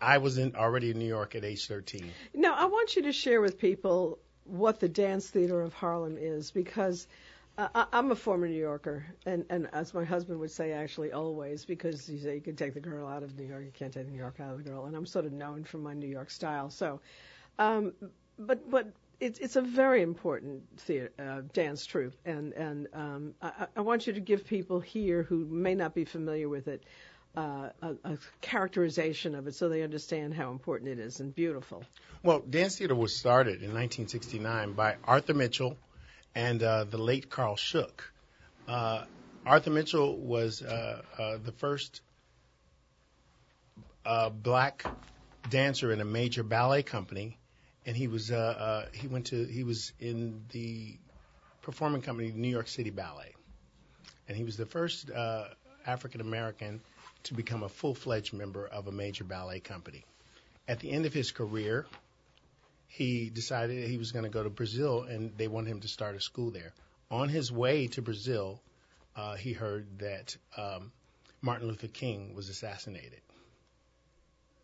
I 0.01 0.17
was 0.17 0.38
in 0.38 0.57
already 0.57 0.91
in 0.91 0.99
New 0.99 1.07
York 1.07 1.36
at 1.36 1.45
age 1.45 1.65
13. 1.65 2.12
Now, 2.33 2.53
I 2.55 2.65
want 2.65 2.97
you 2.97 3.03
to 3.03 3.13
share 3.13 3.39
with 3.39 3.59
people 3.59 4.19
what 4.43 4.81
the 4.81 4.89
Dance 4.89 5.29
Theater 5.29 5.62
of 5.62 5.73
Harlem 5.73 6.17
is 6.19 6.51
because 6.51 7.07
uh, 7.57 7.86
I'm 7.93 8.12
a 8.12 8.15
former 8.15 8.49
New 8.49 8.59
Yorker, 8.59 9.05
and, 9.25 9.45
and 9.49 9.69
as 9.71 9.93
my 9.93 10.03
husband 10.03 10.39
would 10.39 10.51
say, 10.51 10.73
actually 10.73 11.13
always, 11.13 11.63
because 11.63 12.09
you 12.09 12.19
say 12.19 12.36
you 12.36 12.41
can 12.41 12.57
take 12.57 12.73
the 12.73 12.81
girl 12.81 13.07
out 13.07 13.23
of 13.23 13.38
New 13.38 13.45
York, 13.45 13.63
you 13.63 13.71
can't 13.71 13.93
take 13.93 14.09
New 14.09 14.17
York 14.17 14.41
out 14.41 14.51
of 14.51 14.57
the 14.57 14.69
girl, 14.69 14.86
and 14.86 14.95
I'm 14.97 15.05
sort 15.05 15.25
of 15.25 15.31
known 15.31 15.63
for 15.63 15.77
my 15.77 15.93
New 15.93 16.07
York 16.07 16.31
style. 16.31 16.71
So, 16.71 16.99
um, 17.59 17.93
but 18.39 18.69
but 18.69 18.88
it's 19.23 19.39
it's 19.39 19.55
a 19.55 19.62
very 19.62 20.01
important 20.01 20.63
theater, 20.81 21.12
uh, 21.17 21.41
dance 21.53 21.86
troupe, 21.86 22.13
and 22.25 22.51
and 22.53 22.88
um, 22.93 23.33
I, 23.41 23.67
I 23.77 23.81
want 23.81 24.05
you 24.05 24.13
to 24.13 24.19
give 24.19 24.45
people 24.45 24.81
here 24.81 25.23
who 25.23 25.45
may 25.45 25.75
not 25.75 25.95
be 25.95 26.03
familiar 26.03 26.49
with 26.49 26.67
it 26.67 26.83
uh, 27.38 27.69
a, 27.81 27.95
a 28.03 28.17
characterization 28.41 29.33
of 29.33 29.47
it 29.47 29.55
so 29.55 29.69
they 29.69 29.81
understand 29.81 30.33
how 30.33 30.51
important 30.51 30.89
it 30.89 30.99
is 30.99 31.21
and 31.21 31.33
beautiful. 31.33 31.83
Well, 32.21 32.39
dance 32.39 32.77
theater 32.77 32.95
was 32.95 33.15
started 33.15 33.63
in 33.63 33.73
1969 33.73 34.73
by 34.73 34.97
Arthur 35.05 35.33
Mitchell 35.33 35.77
and 36.36 36.62
uh, 36.62 36.83
the 36.83 36.97
late 36.97 37.31
Karel 37.31 37.55
Shook. 37.55 38.12
Uh, 38.67 39.05
Arthur 39.45 39.71
Mitchell 39.71 40.17
was 40.17 40.62
uh, 40.62 41.01
uh, 41.17 41.38
the 41.43 41.51
first 41.53 42.01
black 44.41 44.86
dancer 45.49 45.91
in 45.91 46.01
a 46.01 46.05
major 46.05 46.43
ballet 46.43 46.83
company, 46.83 47.38
and 47.85 47.95
he 47.95 48.07
was 48.07 48.31
uh, 48.31 48.35
uh, 48.35 48.85
he 48.93 49.07
went 49.07 49.27
to 49.27 49.45
he 49.45 49.63
was 49.63 49.93
in 49.99 50.43
the 50.51 50.97
performing 51.61 52.01
company 52.01 52.31
New 52.31 52.49
York 52.49 52.67
City 52.67 52.89
Ballet, 52.89 53.33
and 54.27 54.37
he 54.37 54.43
was 54.43 54.57
the 54.57 54.65
first 54.65 55.09
uh, 55.09 55.45
African 55.85 56.21
American 56.21 56.81
to 57.23 57.33
become 57.33 57.63
a 57.63 57.69
full 57.69 57.95
fledged 57.95 58.33
member 58.33 58.65
of 58.65 58.87
a 58.87 58.91
major 58.91 59.23
ballet 59.23 59.59
company. 59.59 60.03
At 60.67 60.79
the 60.79 60.91
end 60.91 61.05
of 61.05 61.13
his 61.13 61.31
career, 61.31 61.85
he 62.87 63.29
decided 63.29 63.83
that 63.83 63.89
he 63.89 63.97
was 63.97 64.11
going 64.11 64.23
to 64.23 64.29
go 64.29 64.43
to 64.43 64.49
Brazil, 64.49 65.03
and 65.03 65.35
they 65.37 65.47
wanted 65.47 65.71
him 65.71 65.79
to 65.81 65.87
start 65.87 66.15
a 66.15 66.21
school 66.21 66.51
there. 66.51 66.73
On 67.11 67.29
his 67.29 67.51
way 67.51 67.87
to 67.87 68.01
Brazil, 68.01 68.61
uh, 69.15 69.35
he 69.35 69.53
heard 69.53 69.99
that 69.99 70.35
um, 70.57 70.91
Martin 71.41 71.67
Luther 71.67 71.87
King 71.87 72.33
was 72.33 72.49
assassinated. 72.49 73.21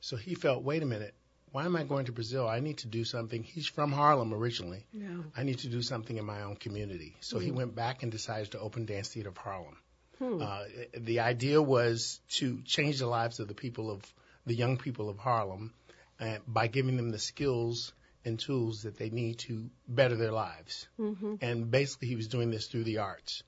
So 0.02 0.16
he 0.16 0.36
felt, 0.36 0.64
wait 0.64 0.82
a 0.82 0.86
minute, 0.86 1.14
why 1.52 1.66
am 1.66 1.76
I 1.76 1.84
going 1.84 2.06
to 2.06 2.12
Brazil? 2.12 2.48
I 2.48 2.60
need 2.60 2.78
to 2.80 2.88
do 2.88 3.04
something. 3.06 3.44
He's 3.44 3.68
from 3.68 3.92
Harlem 3.92 4.34
originally. 4.34 4.86
Yeah. 4.94 5.08
I 5.36 5.44
need 5.44 5.60
to 5.60 5.68
do 5.70 5.82
something 5.82 6.18
in 6.18 6.26
my 6.26 6.42
own 6.44 6.56
community. 6.56 7.16
So 7.22 7.38
Mm-hmm. 7.38 7.46
he 7.46 7.52
went 7.52 7.76
back 7.76 8.04
and 8.04 8.12
decided 8.12 8.52
to 8.52 8.60
open 8.60 8.86
Dance 8.86 9.10
Theater 9.10 9.30
of 9.30 9.38
Harlem. 9.38 9.78
Hmm. 10.20 10.42
Uh, 10.42 10.64
the 10.98 11.22
idea 11.22 11.62
was 11.62 12.20
to 12.40 12.62
change 12.66 13.00
the 13.00 13.08
lives 13.08 13.40
of 13.40 13.48
the 13.48 13.54
people 13.54 13.90
of 13.90 14.02
the 14.46 14.54
young 14.56 14.78
people 14.78 15.10
of 15.10 15.18
Harlem 15.18 15.74
uh, 16.20 16.38
by 16.48 16.68
giving 16.68 16.98
them 16.98 17.10
the 17.12 17.20
skills 17.20 17.94
and 18.26 18.38
tools 18.38 18.84
that 18.84 18.98
they 18.98 19.10
need 19.10 19.40
to 19.40 19.70
better 19.88 20.16
their 20.18 20.32
lives. 20.34 20.88
Mm-hmm. 21.00 21.36
And 21.42 21.72
basically, 21.72 22.10
he 22.10 22.16
was 22.18 22.28
doing 22.28 22.52
this 22.52 22.68
through 22.68 22.84
the 22.84 22.98
arts, 22.98 23.44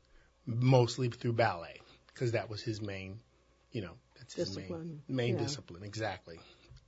mostly 0.45 1.09
through 1.09 1.33
ballet, 1.33 1.81
because 2.13 2.31
that 2.31 2.49
was 2.49 2.61
his 2.61 2.81
main, 2.81 3.19
you 3.73 3.81
know, 3.81 3.95
that's 4.17 4.33
his 4.35 4.47
Discipline. 4.55 5.01
main 5.09 5.15
main 5.17 5.35
Yeah. 5.35 5.41
discipline 5.43 5.83
exactly. 5.83 6.39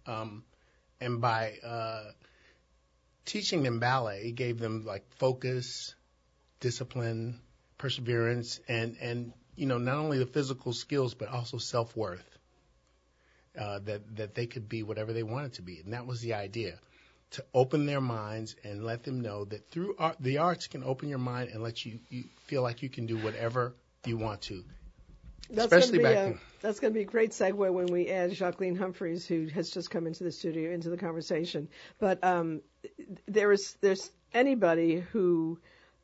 Um, 0.08 0.43
and 0.99 1.21
by 1.21 1.53
uh, 1.63 2.03
teaching 3.25 3.63
them 3.63 3.79
ballet, 3.79 4.21
it 4.27 4.36
gave 4.36 4.60
them 4.60 4.86
like 4.86 5.03
focus, 5.15 5.95
discipline, 6.60 7.39
perseverance, 7.77 8.60
and 8.67 8.97
and 9.01 9.34
you 9.56 9.65
know 9.65 9.77
not 9.77 9.97
only 9.97 10.19
the 10.19 10.25
physical 10.25 10.73
skills 10.73 11.13
but 11.13 11.29
also 11.29 11.58
self 11.58 11.95
worth. 11.95 12.29
Uh, 13.60 13.77
that 13.79 14.15
that 14.15 14.34
they 14.34 14.47
could 14.47 14.67
be 14.67 14.82
whatever 14.82 15.13
they 15.13 15.21
wanted 15.21 15.53
to 15.53 15.62
be, 15.62 15.79
and 15.79 15.93
that 15.93 16.08
was 16.08 16.21
the 16.21 16.34
idea, 16.34 16.79
to 17.34 17.43
open 17.53 17.86
their 17.86 18.01
minds 18.01 18.56
and 18.63 18.84
let 18.84 19.03
them 19.03 19.21
know 19.21 19.45
that 19.45 19.69
through 19.71 19.95
art, 19.97 20.15
the 20.19 20.38
arts 20.38 20.67
can 20.67 20.84
open 20.84 21.10
your 21.10 21.19
mind 21.19 21.49
and 21.49 21.63
let 21.63 21.84
you, 21.84 21.99
you 22.10 22.23
feel 22.45 22.62
like 22.62 22.84
you 22.84 22.89
can 22.89 23.08
do 23.08 23.17
whatever 23.17 23.73
you 24.06 24.17
want 24.17 24.41
to. 24.41 24.63
That's 25.53 25.71
Especially 25.71 25.99
gonna 25.99 26.09
be 26.09 26.15
back 26.15 26.35
a, 26.35 26.39
that's 26.63 26.79
going 26.79 26.93
to 26.93 26.97
be 26.97 27.03
a 27.03 27.05
great 27.05 27.31
segue 27.31 27.71
when 27.71 27.85
we 27.87 28.09
add 28.09 28.31
Jacqueline 28.31 28.75
Humphries, 28.75 29.27
who 29.27 29.47
has 29.47 29.69
just 29.69 29.91
come 29.91 30.07
into 30.07 30.23
the 30.23 30.31
studio, 30.31 30.71
into 30.71 30.89
the 30.89 30.97
conversation. 30.97 31.67
But 31.99 32.23
um, 32.23 32.61
there 33.27 33.51
is 33.51 33.77
there's 33.81 34.09
anybody 34.33 34.99
who 35.11 35.59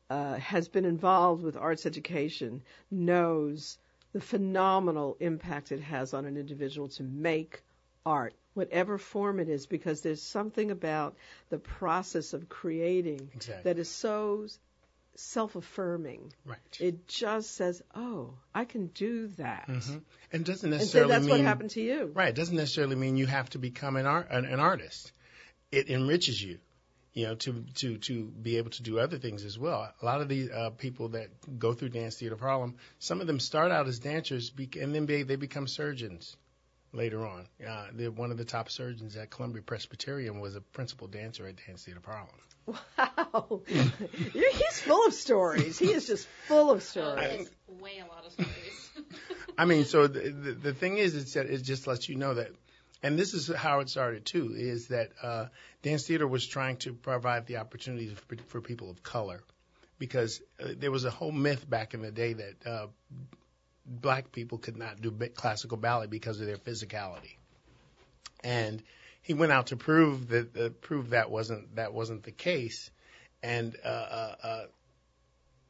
uh, 0.08 0.34
has 0.34 0.68
been 0.68 0.84
involved 0.84 1.42
with 1.42 1.56
arts 1.56 1.84
education 1.84 2.62
knows 2.90 3.78
the 4.12 4.20
phenomenal 4.20 5.16
impact 5.18 5.72
it 5.72 5.80
has 5.80 6.14
on 6.14 6.26
an 6.26 6.36
individual 6.36 6.88
to 6.88 7.02
make 7.02 7.62
art, 8.06 8.34
whatever 8.54 8.98
form 8.98 9.40
it 9.40 9.48
is, 9.48 9.66
because 9.66 10.00
there's 10.00 10.22
something 10.22 10.70
about 10.70 11.16
the 11.48 11.58
process 11.58 12.34
of 12.34 12.48
creating 12.48 13.30
Exactly. 13.34 13.62
that 13.64 13.80
is 13.80 13.88
so 13.88 14.46
self-affirming. 15.20 16.32
Right. 16.44 16.58
It 16.78 17.06
just 17.06 17.52
says, 17.54 17.82
"Oh, 17.94 18.34
I 18.54 18.64
can 18.64 18.86
do 18.88 19.28
that." 19.38 19.66
hmm 19.68 19.98
And 20.32 20.44
doesn't 20.44 20.70
necessarily 20.70 20.72
And 20.72 20.90
so 20.90 21.08
that's 21.08 21.26
mean 21.26 21.44
what 21.44 21.48
happened 21.48 21.70
to 21.70 21.80
you. 21.80 22.10
Right. 22.14 22.28
It 22.28 22.34
doesn't 22.34 22.56
necessarily 22.56 22.96
mean 22.96 23.16
you 23.16 23.26
have 23.26 23.50
to 23.50 23.58
become 23.58 23.96
an 23.96 24.06
art 24.06 24.28
an, 24.30 24.44
an 24.44 24.60
artist. 24.60 25.12
It 25.70 25.88
enriches 25.88 26.42
you, 26.42 26.58
you 27.12 27.26
know, 27.26 27.34
to 27.36 27.64
to 27.76 27.98
to 27.98 28.24
be 28.24 28.56
able 28.56 28.70
to 28.70 28.82
do 28.82 28.98
other 28.98 29.18
things 29.18 29.44
as 29.44 29.58
well. 29.58 29.92
A 30.00 30.04
lot 30.04 30.20
of 30.20 30.28
the 30.28 30.50
uh, 30.50 30.70
people 30.70 31.10
that 31.10 31.28
go 31.58 31.74
through 31.74 31.90
Dance 31.90 32.16
Theater 32.16 32.34
of 32.34 32.40
Harlem, 32.40 32.76
some 32.98 33.20
of 33.20 33.26
them 33.26 33.40
start 33.40 33.70
out 33.70 33.86
as 33.86 33.98
dancers, 33.98 34.50
be, 34.50 34.68
and 34.80 34.94
then 34.94 35.06
they 35.06 35.22
they 35.22 35.36
become 35.36 35.66
surgeons 35.66 36.36
later 36.92 37.26
on. 37.26 37.46
Uh, 37.66 37.86
they're 37.92 38.10
one 38.10 38.30
of 38.30 38.36
the 38.36 38.44
top 38.44 38.70
surgeons 38.70 39.16
at 39.16 39.30
Columbia 39.30 39.62
Presbyterian 39.62 40.40
was 40.40 40.56
a 40.56 40.60
principal 40.60 41.06
dancer 41.06 41.46
at 41.46 41.56
Dance 41.66 41.84
Theater 41.84 42.00
of 42.00 42.04
Harlem. 42.04 42.28
Wow, 42.66 43.62
he's 43.66 44.80
full 44.80 45.06
of 45.06 45.14
stories. 45.14 45.78
He 45.78 45.92
is 45.92 46.06
just 46.06 46.26
full 46.46 46.70
of 46.70 46.82
stories. 46.82 47.48
it's 47.48 47.80
way 47.80 47.98
a 47.98 48.06
lot 48.06 48.26
of 48.26 48.32
stories. 48.32 48.90
I 49.58 49.64
mean, 49.64 49.84
so 49.84 50.06
the, 50.06 50.30
the, 50.30 50.52
the 50.52 50.74
thing 50.74 50.98
is, 50.98 51.14
it's 51.14 51.34
that 51.34 51.46
it 51.46 51.62
just 51.62 51.86
lets 51.86 52.08
you 52.08 52.16
know 52.16 52.34
that, 52.34 52.48
and 53.02 53.18
this 53.18 53.34
is 53.34 53.48
how 53.48 53.80
it 53.80 53.88
started 53.88 54.24
too, 54.24 54.54
is 54.56 54.88
that 54.88 55.10
uh, 55.22 55.46
dance 55.82 56.06
theater 56.06 56.26
was 56.26 56.46
trying 56.46 56.76
to 56.78 56.92
provide 56.92 57.46
the 57.46 57.56
opportunities 57.56 58.12
for, 58.12 58.36
for 58.46 58.60
people 58.60 58.90
of 58.90 59.02
color, 59.02 59.42
because 59.98 60.40
uh, 60.62 60.68
there 60.76 60.90
was 60.90 61.04
a 61.04 61.10
whole 61.10 61.32
myth 61.32 61.68
back 61.68 61.94
in 61.94 62.02
the 62.02 62.12
day 62.12 62.34
that 62.34 62.66
uh, 62.66 62.86
black 63.90 64.30
people 64.32 64.58
could 64.58 64.76
not 64.76 65.00
do 65.00 65.10
classical 65.34 65.76
ballet 65.76 66.06
because 66.06 66.40
of 66.40 66.46
their 66.46 66.56
physicality, 66.56 67.36
and 68.44 68.82
he 69.22 69.34
went 69.34 69.52
out 69.52 69.68
to 69.68 69.76
prove 69.76 70.28
that 70.28 70.56
uh, 70.56 70.68
prove 70.80 71.10
that 71.10 71.30
wasn't 71.30 71.76
that 71.76 71.92
wasn't 71.92 72.22
the 72.22 72.30
case, 72.30 72.90
and 73.42 73.76
uh, 73.84 73.88
uh, 73.88 74.34
uh, 74.42 74.62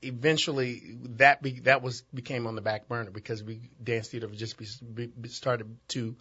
eventually 0.02 0.82
that 1.16 1.42
be, 1.42 1.60
that 1.60 1.82
was 1.82 2.02
became 2.14 2.46
on 2.46 2.54
the 2.54 2.60
back 2.60 2.88
burner 2.88 3.10
because 3.10 3.42
we 3.42 3.60
dance 3.82 4.08
theater 4.08 4.28
just 4.28 4.56
be, 4.56 4.66
be, 5.06 5.28
started 5.28 5.76
to 5.88 6.14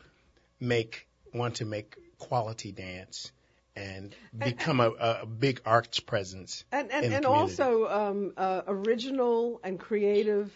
make 0.59 1.07
want 1.33 1.55
to 1.55 1.65
make 1.65 1.95
quality 2.17 2.71
dance 2.71 3.31
and 3.75 4.15
become 4.37 4.79
a, 4.79 4.89
a 4.89 5.25
big 5.25 5.61
arts 5.65 5.99
presence. 5.99 6.63
and 6.71 6.91
and, 6.91 7.05
and 7.05 7.25
community. 7.25 7.61
also 7.61 7.87
um, 7.87 8.33
uh, 8.35 8.61
original 8.67 9.59
and 9.63 9.79
creative 9.79 10.51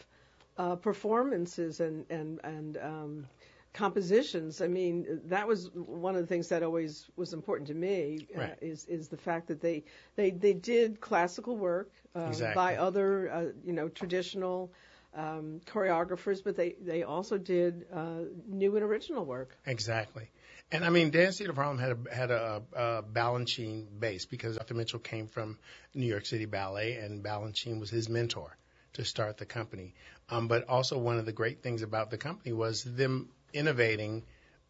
uh, 0.57 0.75
performances 0.75 1.79
and 1.79 2.05
and 2.09 2.39
and 2.43 2.77
um, 2.77 3.25
compositions. 3.73 4.61
I 4.61 4.67
mean, 4.67 5.21
that 5.25 5.47
was 5.47 5.69
one 5.73 6.15
of 6.15 6.21
the 6.21 6.27
things 6.27 6.49
that 6.49 6.63
always 6.63 7.09
was 7.15 7.33
important 7.33 7.67
to 7.69 7.73
me. 7.73 8.27
Uh, 8.35 8.39
Right. 8.39 8.57
Is 8.61 8.85
is 8.85 9.07
the 9.07 9.17
fact 9.17 9.47
that 9.47 9.61
they 9.61 9.83
they 10.15 10.31
they 10.31 10.53
did 10.53 11.01
classical 11.01 11.57
work 11.57 11.91
uh, 12.15 12.25
Exactly. 12.27 12.55
by 12.55 12.75
other 12.77 13.31
uh, 13.31 13.45
you 13.65 13.73
know 13.73 13.89
traditional. 13.89 14.71
Um, 15.15 15.61
choreographers, 15.67 16.43
but 16.43 16.55
they, 16.55 16.73
they 16.81 17.03
also 17.03 17.37
did 17.37 17.85
uh, 17.93 18.21
new 18.47 18.75
and 18.75 18.83
original 18.83 19.23
work. 19.23 19.55
Exactly. 19.67 20.31
And 20.71 20.83
I 20.83 20.89
mean, 20.89 21.11
Dance 21.11 21.37
Theater 21.37 21.51
of 21.51 21.57
Harlem 21.57 21.77
had 21.77 21.91
a, 21.91 22.15
had 22.15 22.31
a, 22.31 22.63
a 22.75 23.03
Balanchine 23.03 23.85
base 23.99 24.25
because 24.25 24.57
Arthur 24.57 24.73
Mitchell 24.73 24.97
came 24.97 25.27
from 25.27 25.59
New 25.93 26.07
York 26.07 26.25
City 26.25 26.45
Ballet, 26.45 26.95
and 26.95 27.23
Balanchine 27.23 27.79
was 27.79 27.91
his 27.91 28.09
mentor 28.09 28.57
to 28.93 29.05
start 29.05 29.37
the 29.37 29.45
company. 29.45 29.93
Um, 30.29 30.47
but 30.47 30.67
also, 30.69 30.97
one 30.97 31.19
of 31.19 31.25
the 31.25 31.31
great 31.31 31.61
things 31.61 31.81
about 31.81 32.09
the 32.09 32.17
company 32.17 32.53
was 32.53 32.83
them 32.83 33.29
innovating 33.53 34.23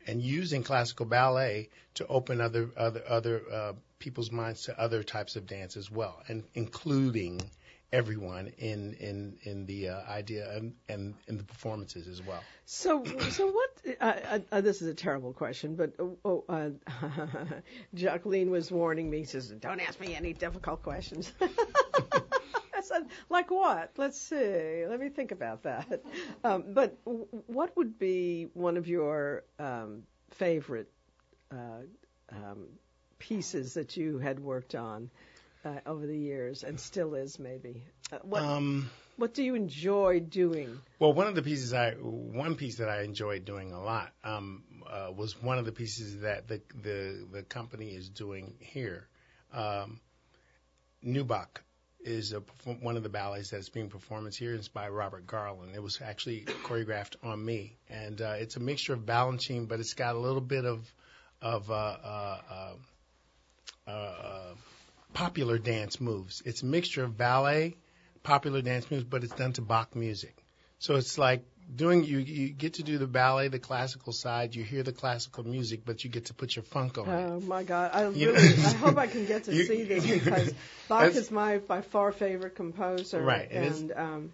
and 0.08 0.22
using 0.22 0.64
classical 0.64 1.06
ballet 1.06 1.70
to 1.96 2.08
open 2.08 2.42
other 2.42 2.70
other 2.76 3.04
other 3.08 3.42
uh, 3.52 3.74
people's 4.00 4.32
minds 4.32 4.64
to 4.64 4.80
other 4.80 5.04
types 5.04 5.36
of 5.36 5.48
dance 5.48 5.78
as 5.78 5.90
well, 5.90 6.22
and 6.28 6.44
including 6.54 7.42
everyone 7.94 8.52
in 8.58 8.94
in 8.96 9.38
in 9.44 9.66
the 9.66 9.90
uh, 9.90 10.02
idea 10.10 10.52
and, 10.56 10.74
and 10.90 11.14
in 11.28 11.38
the 11.38 11.44
performances 11.44 12.08
as 12.08 12.22
well. 12.22 12.44
So, 12.66 13.06
so 13.30 13.52
what? 13.52 13.70
Uh, 14.02 14.40
uh, 14.52 14.62
this 14.62 14.82
is 14.82 14.88
a 14.88 14.94
terrible 14.94 15.32
question, 15.32 15.76
but 15.76 15.94
uh, 16.00 16.06
oh, 16.26 16.44
uh, 16.50 16.70
Jacqueline 17.94 18.50
was 18.50 18.72
warning 18.72 19.10
me. 19.10 19.20
She 19.20 19.32
says, 19.32 19.50
"Don't 19.50 19.80
ask 19.80 20.00
me 20.02 20.16
any 20.16 20.34
difficult 20.34 20.84
questions." 20.84 21.32
"Like 23.30 23.52
what? 23.52 23.92
Let's 23.98 24.20
see. 24.20 24.86
Let 24.88 25.00
me 25.00 25.10
think 25.10 25.32
about 25.32 25.64
that." 25.64 26.04
Um, 26.44 26.64
but 26.74 27.04
w- 27.06 27.28
what 27.48 27.76
would 27.78 27.98
be 27.98 28.48
one 28.54 28.76
of 28.76 28.88
your 28.88 29.44
um, 29.60 30.04
favorite 30.32 30.90
uh, 31.52 31.84
um, 32.30 32.68
pieces 33.20 33.76
that 33.76 33.96
you 33.96 34.18
had 34.18 34.40
worked 34.40 34.76
on 34.76 35.10
uh, 35.64 35.80
over 35.86 36.06
the 36.06 36.18
years, 36.18 36.64
and 36.64 36.80
still 36.80 37.16
is 37.16 37.40
maybe. 37.40 37.84
Uh, 38.12 38.18
what 38.24 38.42
Um, 38.42 38.90
What 39.16 39.34
do 39.34 39.44
you 39.44 39.56
enjoy 39.56 40.20
doing? 40.20 40.80
Well, 41.00 41.14
one 41.14 41.28
of 41.28 41.36
the 41.36 41.44
pieces 41.44 41.74
I, 41.74 41.92
one 41.92 42.56
piece 42.56 42.78
that 42.78 42.90
I 42.90 43.04
enjoyed 43.04 43.46
doing 43.46 43.72
a 43.72 43.82
lot 43.82 44.12
um, 44.24 44.64
uh, 44.86 45.12
was 45.16 45.42
one 45.42 45.60
of 45.60 45.66
the 45.66 45.72
pieces 45.72 46.22
that 46.22 46.48
the 46.48 46.62
the, 46.82 47.28
the 47.32 47.44
company 47.44 47.90
is 47.90 48.10
doing 48.10 48.56
here. 48.60 49.08
Um, 49.54 50.02
New 51.02 51.24
Bach 51.24 51.64
is 52.06 52.34
a, 52.34 52.40
one 52.82 52.98
of 52.98 53.04
the 53.04 53.10
ballets 53.10 53.50
that's 53.50 53.70
being 53.70 53.90
performed 53.90 54.34
here. 54.36 54.54
It's 54.54 54.68
by 54.68 54.90
Robert 54.90 55.26
Garland. 55.26 55.76
It 55.76 55.82
was 55.82 56.00
actually 56.02 56.42
choreographed 56.42 57.16
on 57.24 57.44
me, 57.44 57.78
and 57.90 58.22
uh, 58.22 58.36
it's 58.38 58.56
a 58.56 58.60
mixture 58.60 58.94
of 58.94 59.02
Balanchine, 59.06 59.68
but 59.68 59.80
it's 59.80 59.94
got 59.94 60.16
a 60.16 60.20
little 60.20 60.42
bit 60.42 60.66
of 60.66 60.92
of 61.42 61.70
uh, 61.70 61.74
uh, 61.74 62.42
uh, 63.88 63.90
uh, 63.90 64.54
popular 65.14 65.58
dance 65.58 66.00
moves. 66.00 66.42
It's 66.46 66.62
a 66.64 66.66
mixture 66.66 67.04
of 67.04 67.18
ballet, 67.18 67.76
popular 68.24 68.62
dance 68.62 68.90
moves, 68.90 69.04
but 69.04 69.24
it's 69.24 69.34
done 69.34 69.54
to 69.54 69.62
Bach 69.62 69.96
music. 69.96 70.36
So 70.80 70.96
it's 70.96 71.18
like 71.18 71.46
doing 71.76 72.04
you 72.04 72.20
you 72.20 72.50
get 72.50 72.76
to 72.76 72.84
do 72.84 72.98
the 72.98 73.08
ballet, 73.08 73.48
the 73.48 73.60
classical 73.60 74.14
side. 74.14 74.56
You 74.56 74.64
hear 74.64 74.84
the 74.84 74.92
classical 74.92 75.44
music, 75.44 75.82
but 75.86 76.04
you 76.04 76.10
get 76.10 76.26
to 76.26 76.34
put 76.34 76.56
your 76.56 76.64
funk 76.64 76.98
on 76.98 77.08
it. 77.10 77.12
Oh 77.12 77.40
my 77.42 77.64
God! 77.64 77.92
I 77.94 78.08
You 78.10 78.34
really, 78.34 78.64
I 78.64 78.74
hope 78.74 78.98
I 78.98 79.08
can 79.08 79.26
get 79.26 79.46
to 79.46 79.54
You- 79.56 79.66
see 79.66 79.84
this 79.84 80.06
because 80.24 80.54
Bach 80.88 81.14
is 81.16 81.32
my 81.32 81.58
by 81.60 81.82
far 81.82 82.12
favorite 82.12 82.56
composer. 82.56 83.22
Right, 83.22 83.50
and 83.52 83.66
and 83.66 83.92
um, 83.94 84.32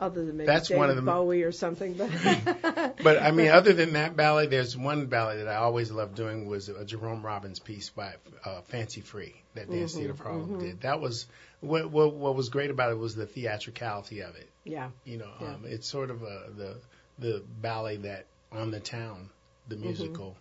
other 0.00 0.24
than 0.24 0.36
maybe 0.36 0.46
That's 0.46 0.68
David 0.68 0.78
one 0.78 0.90
of 0.90 0.96
the- 0.96 1.02
Bowie 1.02 1.42
or 1.42 1.52
something, 1.52 1.94
but 1.94 2.10
But 3.02 3.22
I 3.22 3.30
mean, 3.30 3.48
other 3.48 3.72
than 3.72 3.94
that 3.94 4.16
ballet, 4.16 4.46
there's 4.46 4.76
one 4.76 5.06
ballet 5.06 5.38
that 5.38 5.48
I 5.48 5.56
always 5.56 5.90
loved 5.90 6.14
doing 6.14 6.46
was 6.46 6.68
a 6.68 6.84
Jerome 6.84 7.24
Robbins 7.24 7.58
piece 7.58 7.90
by 7.90 8.14
uh, 8.44 8.60
Fancy 8.62 9.00
Free 9.00 9.34
that 9.54 9.70
Dance 9.70 9.94
Theater 9.94 10.12
of 10.12 10.20
Harlem 10.20 10.58
did. 10.60 10.80
That 10.82 11.00
was 11.00 11.26
what, 11.60 11.90
what 11.90 12.14
what 12.14 12.34
was 12.36 12.48
great 12.48 12.70
about 12.70 12.90
it 12.92 12.98
was 12.98 13.14
the 13.16 13.26
theatricality 13.26 14.20
of 14.20 14.36
it. 14.36 14.48
yeah, 14.64 14.90
You 15.04 15.18
know, 15.18 15.30
Yeah. 15.40 15.48
um, 15.54 15.64
it's 15.66 15.88
sort 15.88 16.10
of 16.10 16.22
a, 16.22 16.42
the 16.56 16.76
the 17.18 17.42
ballet 17.60 17.96
that 17.96 18.26
on 18.52 18.70
the 18.70 18.80
town, 18.80 19.30
the 19.68 19.76
musical, 19.76 20.36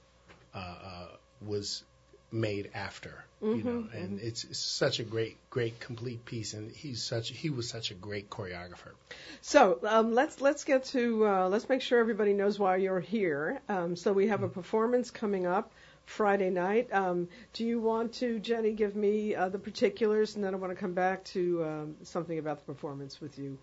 uh, 0.54 0.58
uh, 0.60 1.08
was 1.42 1.84
made 2.32 2.72
after. 2.74 3.24
You 3.40 3.64
know, 3.64 3.88
and 3.94 4.20
it's, 4.20 4.46
it's 4.46 4.58
such 4.58 5.00
a 5.00 5.04
great, 5.04 5.38
great, 5.52 5.80
complete 5.80 6.26
piece, 6.26 6.56
and 6.56 6.72
he's 6.72 7.04
such 7.04 7.30
he 7.30 7.52
was 7.52 7.70
such 7.70 7.92
a 7.92 7.94
great 7.94 8.32
choreographer. 8.32 8.94
So 9.42 9.78
um, 9.84 10.16
let's 10.16 10.42
let's 10.42 10.64
get 10.64 10.86
to 10.86 11.28
uh, 11.28 11.48
let's 11.48 11.70
make 11.70 11.84
sure 11.84 12.00
everybody 12.00 12.34
knows 12.34 12.58
why 12.58 12.78
you're 12.78 13.00
here. 13.00 13.60
Um, 13.70 13.96
so 13.96 14.12
we 14.12 14.30
have 14.30 14.42
a 14.42 14.50
performance 14.50 15.12
coming 15.12 15.46
up 15.46 15.72
Friday 16.08 16.50
night. 16.50 16.92
Um, 16.92 17.28
do 17.54 17.64
you 17.64 17.80
want 17.80 18.14
to, 18.16 18.40
Jenny, 18.40 18.72
give 18.72 18.96
me 18.96 19.36
uh, 19.36 19.50
the 19.50 19.60
particulars, 19.60 20.36
and 20.36 20.44
then 20.44 20.56
I 20.56 20.58
want 20.58 20.74
to 20.74 20.80
come 20.80 20.94
back 20.94 21.24
to 21.26 21.64
um, 21.64 21.96
something 22.04 22.40
about 22.40 22.66
the 22.66 22.74
performance 22.74 23.22
with 23.22 23.38
you 23.38 23.60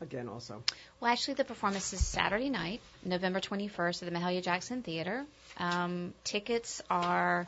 again 0.00 0.28
also. 0.28 0.62
Well, 1.00 1.12
actually, 1.12 1.34
the 1.34 1.44
performance 1.44 1.92
is 1.92 2.04
Saturday 2.04 2.50
night, 2.50 2.80
November 3.04 3.40
21st 3.40 4.02
at 4.02 4.12
the 4.12 4.18
Mahalia 4.18 4.42
Jackson 4.42 4.82
Theater. 4.82 5.24
Um, 5.58 6.12
tickets 6.24 6.82
are 6.90 7.46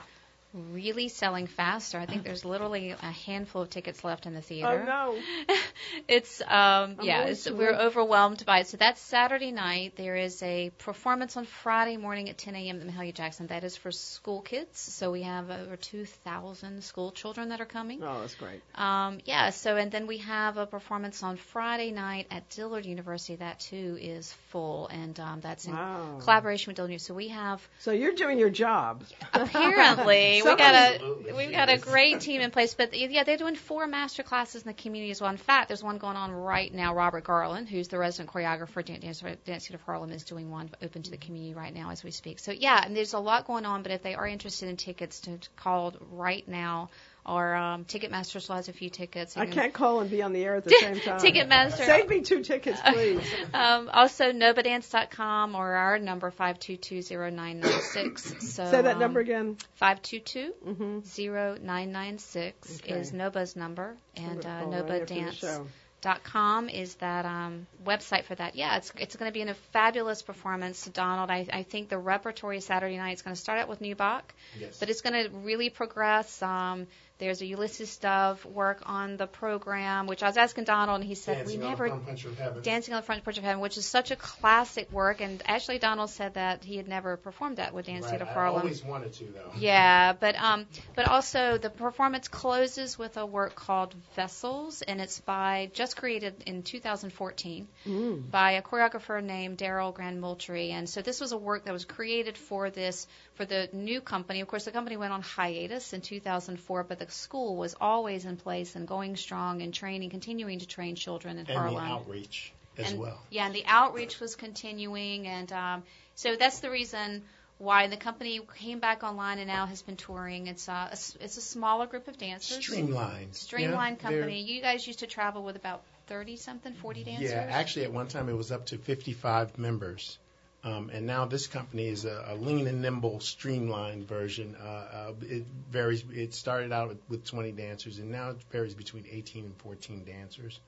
really 0.54 1.08
selling 1.08 1.46
faster. 1.46 1.98
I 1.98 2.06
think 2.06 2.24
there's 2.24 2.44
literally 2.44 2.90
a 2.90 3.10
handful 3.10 3.62
of 3.62 3.70
tickets 3.70 4.04
left 4.04 4.26
in 4.26 4.34
the 4.34 4.40
theater. 4.40 4.82
Oh 4.82 4.84
no! 4.86 5.54
it's 6.08 6.40
um 6.42 6.96
yeah, 7.02 7.24
it's, 7.24 7.50
we're 7.50 7.74
overwhelmed 7.74 8.44
by 8.46 8.60
it. 8.60 8.68
So 8.68 8.76
that's 8.76 9.00
Saturday 9.00 9.50
night. 9.50 9.94
There 9.96 10.16
is 10.16 10.42
a 10.42 10.70
performance 10.78 11.36
on 11.36 11.44
Friday 11.44 11.96
morning 11.96 12.28
at 12.30 12.38
10 12.38 12.54
a.m. 12.54 12.80
at 12.80 12.86
the 12.86 12.92
Mahalia 12.92 13.14
Jackson. 13.14 13.48
That 13.48 13.64
is 13.64 13.76
for 13.76 13.90
school 13.90 14.40
kids. 14.42 14.78
So 14.78 15.10
we 15.10 15.22
have 15.22 15.50
over 15.50 15.76
2,000 15.76 16.82
school 16.84 17.10
children 17.10 17.48
that 17.48 17.60
are 17.60 17.66
coming. 17.66 18.00
Oh, 18.02 18.20
that's 18.20 18.34
great. 18.34 18.60
Um, 18.74 19.18
yeah, 19.24 19.50
so 19.50 19.76
and 19.76 19.90
then 19.90 20.06
we 20.06 20.18
have 20.18 20.56
a 20.56 20.66
performance 20.66 21.22
on 21.22 21.36
Friday 21.36 21.90
night 21.90 22.26
at 22.30 22.48
Dillard 22.50 22.86
University. 22.86 23.36
That 23.36 23.60
too 23.60 23.98
is 24.00 24.32
full, 24.50 24.88
and 24.88 25.18
um, 25.20 25.40
that's 25.40 25.66
in 25.66 25.72
Wow. 25.74 26.18
collaboration 26.20 26.70
with 26.70 26.76
Dillard. 26.76 27.00
So 27.00 27.14
we 27.14 27.28
have 27.28 27.66
So 27.80 27.90
you're 27.90 28.14
doing 28.14 28.38
your 28.38 28.50
job. 28.50 29.04
apparently 29.32 30.42
we 30.44 30.50
Somebody- 30.50 30.98
got 30.98 31.30
a 31.30 31.34
we've 31.36 31.50
got 31.52 31.68
a 31.68 31.78
great 31.78 32.20
team 32.26 32.40
in 32.40 32.50
place. 32.50 32.74
But 32.74 32.94
yeah, 32.96 33.24
they're 33.24 33.36
doing 33.36 33.54
four 33.56 33.86
master 33.86 34.22
classes 34.22 34.62
in 34.62 34.68
the 34.68 34.74
community 34.74 35.10
as 35.10 35.20
well. 35.20 35.30
In 35.30 35.36
fact, 35.36 35.68
there's 35.68 35.82
one 35.82 35.98
going 35.98 36.16
on 36.16 36.30
right 36.30 36.72
now. 36.72 36.94
Robert 36.94 37.24
Garland, 37.24 37.68
who's 37.68 37.88
the 37.88 37.98
resident 37.98 38.30
choreographer 38.32 38.78
at 38.88 39.00
Dance 39.00 39.20
Theater 39.66 39.74
of 39.74 39.82
Harlem, 39.82 40.10
is 40.10 40.24
doing 40.24 40.50
one 40.50 40.70
open 40.82 41.02
to 41.02 41.10
the 41.10 41.16
community 41.16 41.54
right 41.54 41.74
now 41.74 41.90
as 41.90 42.04
we 42.04 42.10
speak. 42.10 42.38
So 42.38 42.52
yeah, 42.52 42.82
and 42.84 42.96
there's 42.96 43.14
a 43.14 43.18
lot 43.18 43.46
going 43.46 43.64
on. 43.64 43.82
But 43.82 43.92
if 43.92 44.02
they 44.02 44.14
are 44.14 44.26
interested 44.26 44.68
in 44.68 44.76
tickets, 44.76 45.20
to 45.20 45.38
call 45.56 45.94
right 46.10 46.46
now. 46.46 46.90
Or 47.26 47.54
um, 47.54 47.84
Ticketmaster 47.86 48.38
still 48.42 48.56
has 48.56 48.68
a 48.68 48.72
few 48.74 48.90
tickets. 48.90 49.34
You 49.34 49.42
I 49.42 49.46
can- 49.46 49.54
can't 49.54 49.72
call 49.72 50.00
and 50.00 50.10
be 50.10 50.20
on 50.22 50.34
the 50.34 50.44
air 50.44 50.56
at 50.56 50.64
the 50.64 50.70
same 50.80 51.00
time. 51.00 51.18
Ticketmaster. 51.20 51.86
Save 51.86 52.06
me 52.08 52.20
two 52.20 52.42
tickets, 52.42 52.78
please. 52.84 53.22
Um, 53.54 53.88
also, 53.92 54.32
nobadance.com 54.32 55.54
or 55.54 55.72
our 55.74 55.98
number 55.98 56.30
5220996. 56.30 58.34
So 58.42 58.64
Say 58.70 58.82
that 58.82 58.94
um, 58.94 58.98
number 59.00 59.20
again. 59.20 59.56
522-0996 59.80 62.52
Okay. 62.82 62.94
is 62.94 63.12
Noba's 63.12 63.56
number, 63.56 63.96
and 64.16 64.44
uh, 64.44 64.60
Call 64.60 64.70
right 64.72 64.90
after 65.02 65.14
the 65.14 65.32
show. 65.32 65.66
nobadance.com 66.04 66.68
is 66.68 66.94
that 66.96 67.24
um, 67.24 67.66
website 67.84 68.24
for 68.24 68.34
that. 68.34 68.56
Yeah, 68.56 68.76
it's 68.76 68.92
it's 68.98 69.16
going 69.16 69.30
to 69.30 69.32
be 69.32 69.40
in 69.40 69.48
a 69.48 69.54
fabulous 69.72 70.22
performance. 70.22 70.84
Donald, 70.86 71.30
I, 71.30 71.46
I 71.52 71.62
think 71.62 71.88
the 71.88 71.98
repertory 71.98 72.60
Saturday 72.60 72.96
night 72.96 73.14
is 73.14 73.22
going 73.22 73.34
to 73.34 73.40
start 73.40 73.58
out 73.60 73.68
with 73.68 73.80
New 73.80 73.94
Bach, 73.94 74.34
Yes. 74.58 74.78
but 74.78 74.90
it's 74.90 75.00
going 75.00 75.24
to 75.24 75.30
really 75.38 75.70
progress. 75.70 76.42
Um, 76.42 76.86
there's 77.18 77.40
a 77.42 77.46
Ulysses 77.46 77.96
Dove 77.98 78.44
work 78.44 78.82
on 78.86 79.16
the 79.16 79.26
program, 79.26 80.06
which 80.06 80.22
I 80.22 80.26
was 80.26 80.36
asking 80.36 80.64
Donald, 80.64 81.00
and 81.00 81.08
he 81.08 81.14
said 81.14 81.38
Dancing 81.38 81.60
we 81.60 81.66
never 81.68 81.88
Front 81.88 82.06
Punch 82.06 82.24
of 82.24 82.38
Heaven. 82.38 82.62
Dancing 82.62 82.94
on 82.94 83.00
the 83.00 83.06
Front 83.06 83.22
Porch 83.24 83.38
of 83.38 83.44
Heaven, 83.44 83.60
which 83.60 83.76
is 83.78 83.86
such 83.86 84.10
a 84.10 84.16
classic 84.16 84.90
work, 84.92 85.20
and 85.20 85.42
actually 85.46 85.78
Donald 85.78 86.10
said 86.10 86.34
that 86.34 86.64
he 86.64 86.76
had 86.76 86.88
never 86.88 87.16
performed 87.16 87.58
that 87.58 87.72
with 87.72 87.86
Dance 87.86 88.02
Right, 88.04 88.10
Theater 88.18 88.26
I 88.28 88.32
Harlem. 88.34 88.60
always 88.62 88.84
wanted 88.84 89.12
to 89.14 89.24
though. 89.26 89.52
Yeah, 89.58 90.12
but 90.14 90.34
um, 90.36 90.66
but 90.96 91.06
also 91.08 91.56
the 91.58 91.70
performance 91.70 92.28
closes 92.28 92.98
with 92.98 93.16
a 93.16 93.24
work 93.24 93.54
called 93.54 93.94
Vessels, 94.16 94.82
and 94.82 95.00
it's 95.00 95.20
by 95.20 95.70
just 95.72 95.96
created 95.96 96.34
in 96.46 96.62
2014 96.62 97.68
Mm. 97.86 98.30
by 98.30 98.52
a 98.52 98.62
choreographer 98.62 99.22
named 99.22 99.58
Darrell 99.58 99.92
Grand 99.92 100.20
Moultrie, 100.20 100.70
and 100.72 100.88
so 100.88 101.02
this 101.02 101.20
was 101.20 101.32
a 101.32 101.36
work 101.38 101.64
that 101.66 101.72
was 101.72 101.84
created 101.84 102.36
for 102.36 102.70
this 102.70 103.06
for 103.34 103.44
the 103.44 103.68
new 103.72 104.00
company. 104.00 104.40
Of 104.40 104.48
course, 104.48 104.64
the 104.64 104.70
company 104.70 104.96
went 104.96 105.12
on 105.12 105.22
hiatus 105.22 105.92
in 105.92 106.00
2004, 106.00 106.84
but 106.84 106.98
the 106.98 107.03
school 107.12 107.56
was 107.56 107.74
always 107.80 108.24
in 108.24 108.36
place 108.36 108.74
and 108.76 108.86
going 108.86 109.16
strong 109.16 109.62
and 109.62 109.72
training, 109.72 110.10
continuing 110.10 110.58
to 110.60 110.66
train 110.66 110.94
children 110.96 111.38
in 111.38 111.46
and 111.46 111.56
Harlem. 111.56 111.84
the 111.84 111.90
outreach 111.90 112.52
as 112.78 112.90
and, 112.90 113.00
well. 113.00 113.20
Yeah, 113.30 113.46
and 113.46 113.54
the 113.54 113.64
outreach 113.66 114.20
was 114.20 114.36
continuing, 114.36 115.26
and 115.26 115.52
um, 115.52 115.82
so 116.14 116.36
that's 116.36 116.60
the 116.60 116.70
reason 116.70 117.22
why 117.58 117.86
the 117.86 117.96
company 117.96 118.40
came 118.58 118.80
back 118.80 119.02
online 119.04 119.38
and 119.38 119.46
now 119.46 119.66
has 119.66 119.82
been 119.82 119.96
touring. 119.96 120.48
It's 120.48 120.68
a, 120.68 120.88
it's 120.92 121.36
a 121.36 121.40
smaller 121.40 121.86
group 121.86 122.08
of 122.08 122.18
dancers, 122.18 122.64
Streamlined. 122.64 123.34
streamlined 123.34 123.98
Yeah, 124.00 124.10
company. 124.10 124.42
You 124.42 124.60
guys 124.60 124.86
used 124.86 125.00
to 125.00 125.06
travel 125.06 125.44
with 125.44 125.56
about 125.56 125.82
thirty 126.06 126.36
something, 126.36 126.74
forty 126.74 127.04
dancers. 127.04 127.30
Yeah, 127.30 127.46
actually, 127.48 127.84
at 127.84 127.92
one 127.92 128.08
time 128.08 128.28
it 128.28 128.36
was 128.36 128.50
up 128.50 128.66
to 128.66 128.78
55 128.78 129.58
members. 129.58 130.18
Um, 130.64 130.90
and 130.92 131.06
now 131.06 131.26
this 131.26 131.46
company 131.46 131.88
is 131.88 132.06
a, 132.06 132.24
a 132.28 132.34
lean 132.36 132.66
and 132.66 132.80
nimble, 132.80 133.20
streamlined 133.20 134.08
version. 134.08 134.56
Uh, 134.58 134.66
uh, 134.66 135.12
it 135.20 135.44
varies. 135.70 136.04
It 136.10 136.32
started 136.32 136.72
out 136.72 136.88
with, 136.88 136.98
with 137.10 137.24
20 137.26 137.52
dancers, 137.52 137.98
and 137.98 138.10
now 138.10 138.30
it 138.30 138.36
varies 138.50 138.74
between 138.74 139.04
18 139.10 139.44
and 139.44 139.56
14 139.58 140.04
dancers. 140.04 140.58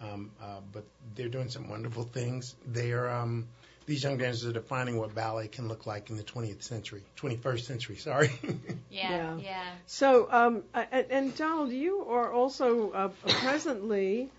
Um, 0.00 0.30
uh, 0.42 0.60
but 0.72 0.84
they're 1.14 1.28
doing 1.28 1.50
some 1.50 1.68
wonderful 1.68 2.02
things. 2.02 2.56
They 2.66 2.92
are 2.92 3.08
um, 3.08 3.46
these 3.86 4.02
young 4.02 4.16
dancers 4.16 4.46
are 4.46 4.52
defining 4.52 4.96
what 4.96 5.14
ballet 5.14 5.48
can 5.48 5.68
look 5.68 5.86
like 5.86 6.08
in 6.10 6.16
the 6.16 6.22
20th 6.22 6.62
century, 6.62 7.02
21st 7.18 7.60
century. 7.60 7.96
Sorry. 7.96 8.30
yeah, 8.90 9.10
Yeah. 9.10 9.36
yeah. 9.38 9.64
So, 9.86 10.28
um, 10.30 10.62
and, 10.74 11.06
and 11.10 11.36
Donald, 11.36 11.70
you 11.72 12.06
are 12.08 12.32
also 12.32 12.90
uh, 12.92 13.08
presently 13.26 14.30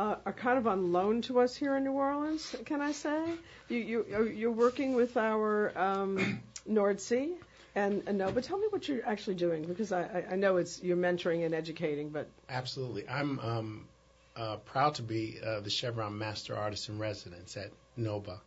uh, 0.00 0.16
are 0.24 0.32
kind 0.32 0.56
of 0.56 0.66
on 0.66 0.92
loan 0.92 1.20
to 1.20 1.40
us 1.40 1.54
here 1.54 1.76
in 1.76 1.84
New 1.84 1.92
Orleans. 1.92 2.56
Can 2.64 2.80
I 2.80 2.92
say 2.92 3.22
you 3.68 3.76
you 3.78 4.32
you're- 4.34 4.54
working 4.64 4.94
with 4.94 5.16
our 5.18 5.76
um, 5.76 6.40
NORDC 6.68 7.32
and 7.74 8.02
NOBA? 8.06 8.42
Tell 8.42 8.58
me 8.58 8.66
what 8.70 8.88
you're 8.88 9.06
actually 9.06 9.36
doing 9.36 9.64
because 9.64 9.92
I, 9.92 10.24
I- 10.30 10.36
know 10.36 10.56
it's 10.56 10.82
you're 10.82 10.96
mentoring 10.96 11.44
and 11.44 11.54
educating, 11.54 12.08
but 12.08 12.28
Absolutely. 12.48 13.06
I'm 13.08 13.38
um, 13.40 13.88
uh, 14.36 14.56
proud 14.56 14.94
to 14.94 15.02
be 15.02 15.38
uh, 15.44 15.60
the 15.60 15.70
Chevron 15.70 16.16
Master 16.16 16.56
Artist 16.56 16.88
in 16.88 16.98
Residence 16.98 17.58
at 17.58 17.70
NOBA, 17.98 18.38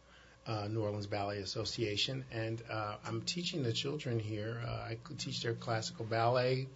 uh, 0.47 0.67
New 0.69 0.81
Orleans 0.81 1.05
Ballet 1.05 1.37
Association, 1.37 2.25
and 2.31 2.63
uh, 2.67 2.95
I'm 3.05 3.21
teaching 3.21 3.61
the 3.61 3.73
children 3.73 4.17
here. 4.19 4.59
Uh, 4.65 4.71
I 4.71 4.97
teach 5.19 5.43
their 5.43 5.53
classical 5.53 6.05
ballet, 6.05 6.67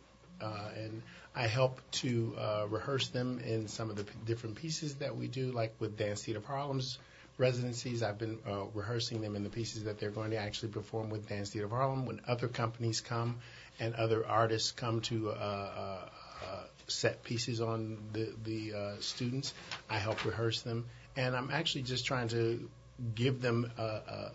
uh, 0.41 0.69
and 0.75 1.01
I 1.35 1.47
help 1.47 1.79
to 1.91 2.35
uh, 2.37 2.65
rehearse 2.69 3.09
them 3.09 3.39
in 3.39 3.67
some 3.67 3.89
of 3.89 3.95
the 3.95 4.03
p- 4.03 4.13
different 4.25 4.55
pieces 4.55 4.95
that 4.95 5.15
we 5.15 5.27
do, 5.27 5.51
like 5.51 5.75
with 5.79 5.97
Dance 5.97 6.23
Theater 6.23 6.39
of 6.39 6.45
Harlem's 6.45 6.97
residencies. 7.37 8.01
I've 8.01 8.17
been 8.17 8.39
uh, 8.49 8.65
rehearsing 8.73 9.21
them 9.21 9.35
in 9.35 9.43
the 9.43 9.49
pieces 9.49 9.83
that 9.83 9.99
they're 9.99 10.09
going 10.09 10.31
to 10.31 10.37
actually 10.37 10.69
perform 10.69 11.09
with 11.09 11.27
Dance 11.29 11.51
Theater 11.51 11.65
of 11.65 11.71
Harlem. 11.71 12.05
When 12.05 12.21
other 12.27 12.47
companies 12.47 13.01
come 13.01 13.37
and 13.79 13.93
other 13.95 14.25
artists 14.27 14.71
come 14.71 15.01
to 15.01 15.29
uh, 15.29 15.33
uh, 15.33 16.09
uh, 16.45 16.63
set 16.87 17.23
pieces 17.23 17.61
on 17.61 17.97
the 18.13 18.33
the 18.43 18.97
students, 18.99 19.53
I 19.89 19.99
help 19.99 20.25
rehearse 20.25 20.61
them, 20.61 20.85
and 21.15 21.35
I'm 21.35 21.51
actually 21.51 21.83
just 21.83 22.05
trying 22.05 22.29
to 22.29 22.67
give 23.13 23.41
them 23.41 23.71
a, 23.77 23.83
a, 23.83 24.31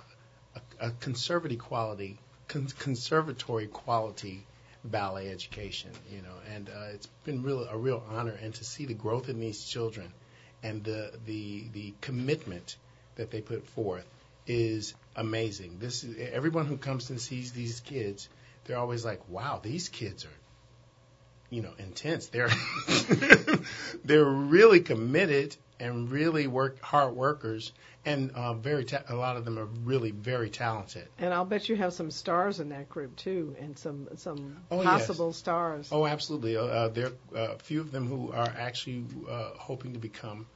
a 0.79 0.91
conservative 1.01 1.59
quality, 1.59 2.19
con- 2.47 2.69
conservatory 2.79 3.67
quality 3.67 4.45
ballet 4.85 5.31
education, 5.31 5.91
you 6.11 6.23
know, 6.23 6.35
and 6.55 6.69
uh, 6.69 6.95
it's 6.95 7.07
been 7.25 7.43
real 7.43 7.65
a 7.65 7.77
real 7.77 8.03
honor, 8.11 8.37
and 8.43 8.55
to 8.55 8.65
see 8.65 8.87
the 8.87 8.95
growth 8.95 9.29
in 9.29 9.41
these 9.41 9.65
children, 9.65 10.13
and 10.63 10.83
the 10.85 11.13
the 11.27 11.69
the 11.73 11.95
commitment 12.01 12.77
that 13.17 13.31
they 13.31 13.41
put 13.41 13.67
forth 13.69 14.07
is 14.47 14.95
amazing. 15.15 15.79
This 15.79 16.03
is 16.05 16.17
everyone 16.33 16.67
who 16.67 16.77
comes 16.77 17.11
and 17.11 17.21
sees 17.21 17.53
these 17.53 17.81
kids, 17.81 18.29
they're 18.65 18.79
always 18.79 19.05
like, 19.05 19.29
"Wow, 19.29 19.61
these 19.63 19.89
kids 19.89 20.25
are." 20.25 20.42
You 21.53 21.61
know, 21.61 21.75
intense. 21.79 22.29
They're 22.29 22.49
they're 24.05 24.25
really 24.25 24.81
committed 24.81 25.55
and 25.79 26.11
really 26.11 26.47
work 26.47 26.81
hard 26.81 27.15
workers, 27.15 27.73
and 28.07 28.31
uh, 28.31 28.55
very 28.55 28.87
ta- 28.87 29.03
a 29.09 29.15
lot 29.15 29.37
of 29.37 29.45
them 29.45 29.59
are 29.59 29.67
really 29.67 30.13
very 30.13 30.49
talented. 30.49 31.07
And 31.19 31.35
I'll 31.35 31.45
bet 31.45 31.69
you 31.69 31.77
have 31.77 31.93
some 31.93 32.11
stars 32.11 32.59
in 32.59 32.71
that 32.71 32.89
group 32.89 33.17
too, 33.17 33.55
and 33.61 33.77
some 33.77 34.09
some 34.17 34.57
Oh, 34.71 34.83
possible 34.83 35.29
yes. 35.29 35.37
stars. 35.37 35.89
Oh, 35.93 36.07
absolutely. 36.07 36.57
Uh, 36.57 36.63
uh, 36.63 36.89
there 36.89 37.11
are 37.37 37.51
a 37.51 37.59
few 37.59 37.83
of 37.83 37.93
them 37.93 38.07
who 38.07 38.33
are 38.33 38.49
actually 38.59 39.05
uh, 39.29 39.51
hoping 39.59 39.93
to 39.93 39.99
become 39.99 40.47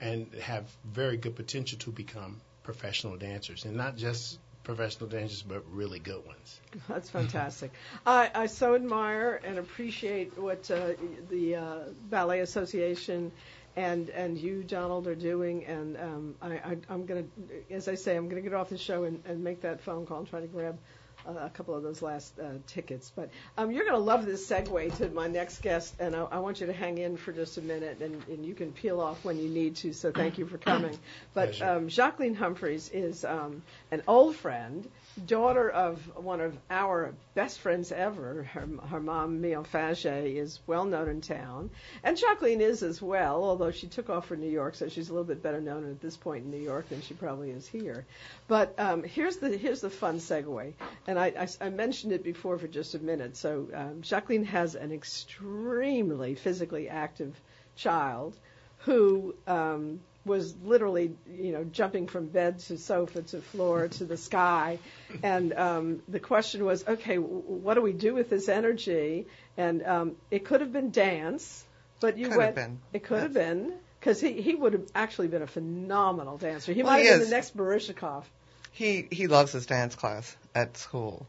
and 0.00 0.32
have 0.34 0.70
very 0.84 1.16
good 1.16 1.34
potential 1.34 1.78
to 1.80 1.90
become 1.90 2.40
professional 2.62 3.16
dancers, 3.16 3.64
and 3.64 3.76
not 3.76 3.96
just 3.96 4.38
professional 4.64 5.08
dancers, 5.08 5.42
but 5.42 5.62
really 5.70 5.98
good 5.98 6.24
ones. 6.26 6.60
That's 6.88 7.10
fantastic. 7.10 7.70
I, 8.04 8.30
I 8.34 8.46
so 8.46 8.74
admire 8.74 9.40
and 9.44 9.58
appreciate 9.58 10.36
what 10.38 10.70
uh, 10.70 10.92
the 11.30 11.56
uh, 11.56 11.78
Ballet 12.10 12.40
Association 12.40 13.30
and 13.76 14.08
and 14.10 14.38
you, 14.38 14.62
Donald, 14.62 15.06
are 15.06 15.14
doing. 15.14 15.64
And 15.66 15.96
um, 15.96 16.34
I, 16.40 16.52
I, 16.54 16.76
I'm 16.88 17.06
going 17.06 17.30
to, 17.68 17.74
as 17.74 17.88
I 17.88 17.94
say, 17.94 18.16
I'm 18.16 18.28
going 18.28 18.42
to 18.42 18.48
get 18.48 18.54
off 18.56 18.68
the 18.68 18.78
show 18.78 19.04
and, 19.04 19.22
and 19.26 19.42
make 19.42 19.62
that 19.62 19.80
phone 19.80 20.06
call 20.06 20.18
and 20.18 20.28
try 20.28 20.40
to 20.40 20.46
grab 20.46 20.78
a 21.26 21.50
couple 21.50 21.74
of 21.74 21.82
those 21.82 22.02
last 22.02 22.38
uh, 22.38 22.58
tickets. 22.66 23.12
But 23.14 23.30
um, 23.56 23.70
you're 23.70 23.84
going 23.84 23.96
to 23.96 24.02
love 24.02 24.26
this 24.26 24.48
segue 24.48 24.96
to 24.98 25.08
my 25.10 25.28
next 25.28 25.62
guest, 25.62 25.94
and 25.98 26.14
I, 26.14 26.22
I 26.24 26.38
want 26.38 26.60
you 26.60 26.66
to 26.66 26.72
hang 26.72 26.98
in 26.98 27.16
for 27.16 27.32
just 27.32 27.58
a 27.58 27.62
minute, 27.62 28.00
and, 28.00 28.22
and 28.28 28.44
you 28.44 28.54
can 28.54 28.72
peel 28.72 29.00
off 29.00 29.24
when 29.24 29.38
you 29.38 29.48
need 29.48 29.76
to. 29.76 29.92
So 29.92 30.12
thank 30.12 30.38
you 30.38 30.46
for 30.46 30.58
coming. 30.58 30.98
But 31.34 31.60
um, 31.60 31.88
Jacqueline 31.88 32.34
Humphries 32.34 32.90
is 32.92 33.24
um, 33.24 33.62
an 33.90 34.02
old 34.06 34.36
friend, 34.36 34.88
daughter 35.26 35.70
of 35.70 36.00
one 36.16 36.40
of 36.40 36.56
our 36.70 37.14
best 37.34 37.60
friends 37.60 37.92
ever. 37.92 38.44
Her, 38.44 38.68
her 38.88 39.00
mom, 39.00 39.40
Mignon 39.40 39.64
Faget, 39.64 40.36
is 40.36 40.60
well 40.66 40.84
known 40.84 41.08
in 41.08 41.20
town, 41.20 41.70
and 42.02 42.16
Jacqueline 42.16 42.60
is 42.60 42.82
as 42.82 43.00
well. 43.00 43.44
Although 43.44 43.70
she 43.70 43.86
took 43.86 44.10
off 44.10 44.26
for 44.26 44.36
New 44.36 44.50
York, 44.50 44.74
so 44.74 44.88
she's 44.88 45.08
a 45.08 45.12
little 45.12 45.26
bit 45.26 45.42
better 45.42 45.60
known 45.60 45.88
at 45.90 46.00
this 46.00 46.16
point 46.16 46.44
in 46.44 46.50
New 46.50 46.62
York 46.62 46.88
than 46.88 47.02
she 47.02 47.14
probably 47.14 47.50
is 47.50 47.66
here. 47.66 48.04
But 48.48 48.74
um, 48.78 49.02
here's 49.02 49.36
the 49.38 49.56
here's 49.56 49.80
the 49.80 49.90
fun 49.90 50.18
segue, 50.18 50.72
and 51.06 51.18
I, 51.18 51.26
I, 51.26 51.66
I 51.66 51.70
mentioned 51.70 52.12
it 52.12 52.24
before 52.24 52.58
for 52.58 52.68
just 52.68 52.94
a 52.94 52.98
minute. 52.98 53.36
So 53.36 53.68
um, 53.74 54.02
Jacqueline 54.02 54.44
has 54.44 54.74
an 54.74 54.92
extremely 54.92 56.34
physically 56.34 56.88
active 56.88 57.34
child 57.76 58.36
who 58.78 59.34
um, 59.46 60.00
was 60.24 60.54
literally, 60.64 61.12
you 61.30 61.52
know, 61.52 61.64
jumping 61.64 62.06
from 62.06 62.26
bed 62.26 62.58
to 62.60 62.78
sofa 62.78 63.22
to 63.22 63.40
floor 63.40 63.88
to 63.88 64.04
the 64.04 64.16
sky. 64.16 64.78
And 65.22 65.52
um, 65.52 66.02
the 66.08 66.20
question 66.20 66.64
was, 66.64 66.86
okay, 66.86 67.16
what 67.18 67.74
do 67.74 67.82
we 67.82 67.92
do 67.92 68.14
with 68.14 68.30
this 68.30 68.48
energy? 68.48 69.26
And 69.56 69.82
um, 69.84 70.16
it 70.30 70.44
could 70.44 70.60
have 70.60 70.72
been 70.72 70.90
dance, 70.90 71.64
but 72.00 72.16
you 72.18 72.28
Could 72.28 72.30
have 72.32 72.38
went. 72.38 72.54
been, 72.54 72.78
It 72.92 73.04
could 73.04 73.22
have 73.22 73.34
been 73.34 73.74
because 74.00 74.20
he 74.20 74.40
he 74.42 74.54
would 74.54 74.72
have 74.74 74.86
actually 74.94 75.28
been 75.28 75.42
a 75.42 75.46
phenomenal 75.46 76.36
dancer. 76.38 76.72
He 76.72 76.82
Well, 76.82 76.92
might 76.92 77.02
he 77.02 77.06
have 77.08 77.20
been 77.20 77.28
the 77.30 77.34
next 77.36 77.56
Baryshnikov. 77.56 78.24
He 78.72 79.06
he 79.10 79.26
loves 79.28 79.52
his 79.52 79.66
dance 79.66 79.94
class 79.94 80.36
at 80.54 80.76
school. 80.76 81.26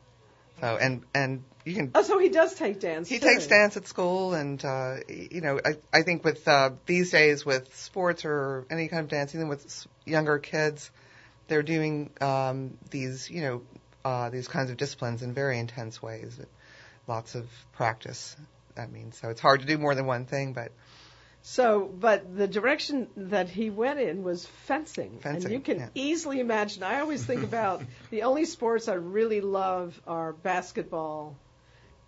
So 0.62 0.78
and 0.78 1.04
and 1.14 1.44
you 1.66 1.74
can 1.74 1.92
Oh, 1.96 2.04
so 2.04 2.20
he 2.20 2.30
does 2.30 2.56
take 2.56 2.80
dance. 2.80 3.10
he 3.10 3.20
too. 3.20 3.26
takes 3.26 3.48
dance 3.48 3.76
at 3.76 3.88
school 3.88 4.34
and 4.34 4.64
uh 4.64 4.98
you 5.10 5.42
know 5.42 5.60
I 5.66 5.78
I 5.92 6.04
think 6.04 6.24
with 6.24 6.48
uh 6.48 6.72
these 6.86 7.12
days 7.12 7.46
with 7.46 7.76
sports 7.76 8.24
or 8.24 8.66
any 8.70 8.88
kind 8.88 9.02
of 9.02 9.10
dancing, 9.10 9.40
even 9.40 9.50
with 9.50 9.88
younger 10.06 10.38
kids 10.40 10.92
they're 11.48 11.64
doing 11.64 12.12
um 12.22 12.78
these 12.92 13.30
you 13.30 13.42
know 13.42 13.62
uh 14.06 14.30
these 14.30 14.48
kinds 14.48 14.70
of 14.70 14.78
disciplines 14.78 15.24
in 15.24 15.34
very 15.34 15.60
intense 15.60 16.02
ways 16.02 16.40
lots 17.08 17.36
of 17.36 17.48
practice 17.74 18.36
I 18.78 18.86
mean 18.86 19.12
so 19.12 19.30
it's 19.30 19.42
hard 19.42 19.62
to 19.62 19.66
do 19.68 19.78
more 19.78 19.96
than 19.96 20.06
one 20.06 20.26
thing 20.26 20.54
but 20.54 20.72
So, 21.48 21.86
but 21.86 22.36
the 22.36 22.48
direction 22.48 23.08
that 23.18 23.50
he 23.50 23.70
went 23.70 24.00
in 24.00 24.24
was 24.24 24.48
fencing. 24.66 25.20
Fencing, 25.22 25.46
and 25.46 25.54
you 25.54 25.60
can 25.60 25.78
yeah. 25.78 25.90
easily 25.94 26.40
imagine. 26.40 26.82
I 26.82 27.02
always 27.02 27.24
think 27.24 27.44
about 27.52 27.84
the 28.10 28.24
only 28.24 28.46
sports 28.46 28.88
I 28.88 28.96
really 28.96 29.42
love 29.42 30.02
are 30.08 30.34
basketball 30.34 31.36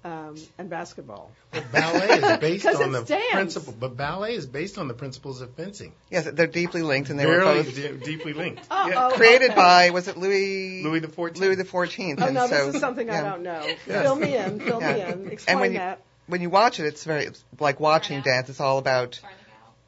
um, 0.07 0.35
and 0.57 0.69
basketball. 0.69 1.31
Ballet 1.71 2.07
is 2.19 2.37
based 2.39 2.65
on 2.65 2.91
the 2.91 2.99
it's 3.01 3.09
dance. 3.09 3.31
principle, 3.31 3.73
but 3.79 3.97
ballet 3.97 4.33
is 4.35 4.45
based 4.45 4.77
on 4.77 4.87
the 4.87 4.93
principles 4.93 5.41
of 5.41 5.51
fencing. 5.55 5.93
yes 6.09 6.25
they're 6.31 6.47
deeply 6.47 6.81
linked 6.81 7.09
and 7.09 7.19
they 7.19 7.25
were 7.25 7.39
Very 7.39 7.63
both 7.63 7.75
de- 7.75 7.97
deeply 7.97 8.33
linked. 8.33 8.61
Uh-oh. 8.71 9.11
created 9.15 9.55
by 9.55 9.89
was 9.91 10.07
it 10.07 10.17
Louis 10.17 10.83
Louis 10.83 10.99
the 10.99 11.07
Fourteenth. 11.09 11.41
Louis 11.43 11.55
the 11.55 11.65
Fourteenth. 11.65 12.21
Oh 12.21 12.25
and 12.25 12.35
no, 12.35 12.47
so, 12.47 12.65
this 12.67 12.75
is 12.75 12.81
something 12.81 13.09
I 13.09 13.21
don't 13.21 13.43
know. 13.43 13.61
Yes. 13.65 14.03
Fill 14.03 14.15
me 14.15 14.35
in. 14.37 14.59
Fill 14.59 14.79
me 14.81 15.01
in. 15.01 15.29
Explain 15.31 15.59
when 15.59 15.71
you- 15.73 15.79
that. 15.79 16.01
When 16.27 16.41
you 16.41 16.49
watch 16.49 16.81
it, 16.81 16.85
it's 16.85 17.05
very 17.05 17.23
it's 17.25 17.41
like 17.59 17.79
watching 17.79 18.21
Turnout. 18.21 18.25
dance. 18.25 18.49
It's 18.49 18.59
all 18.59 18.79
about 18.79 19.13
Turning 19.13 19.33
out. 19.33 19.36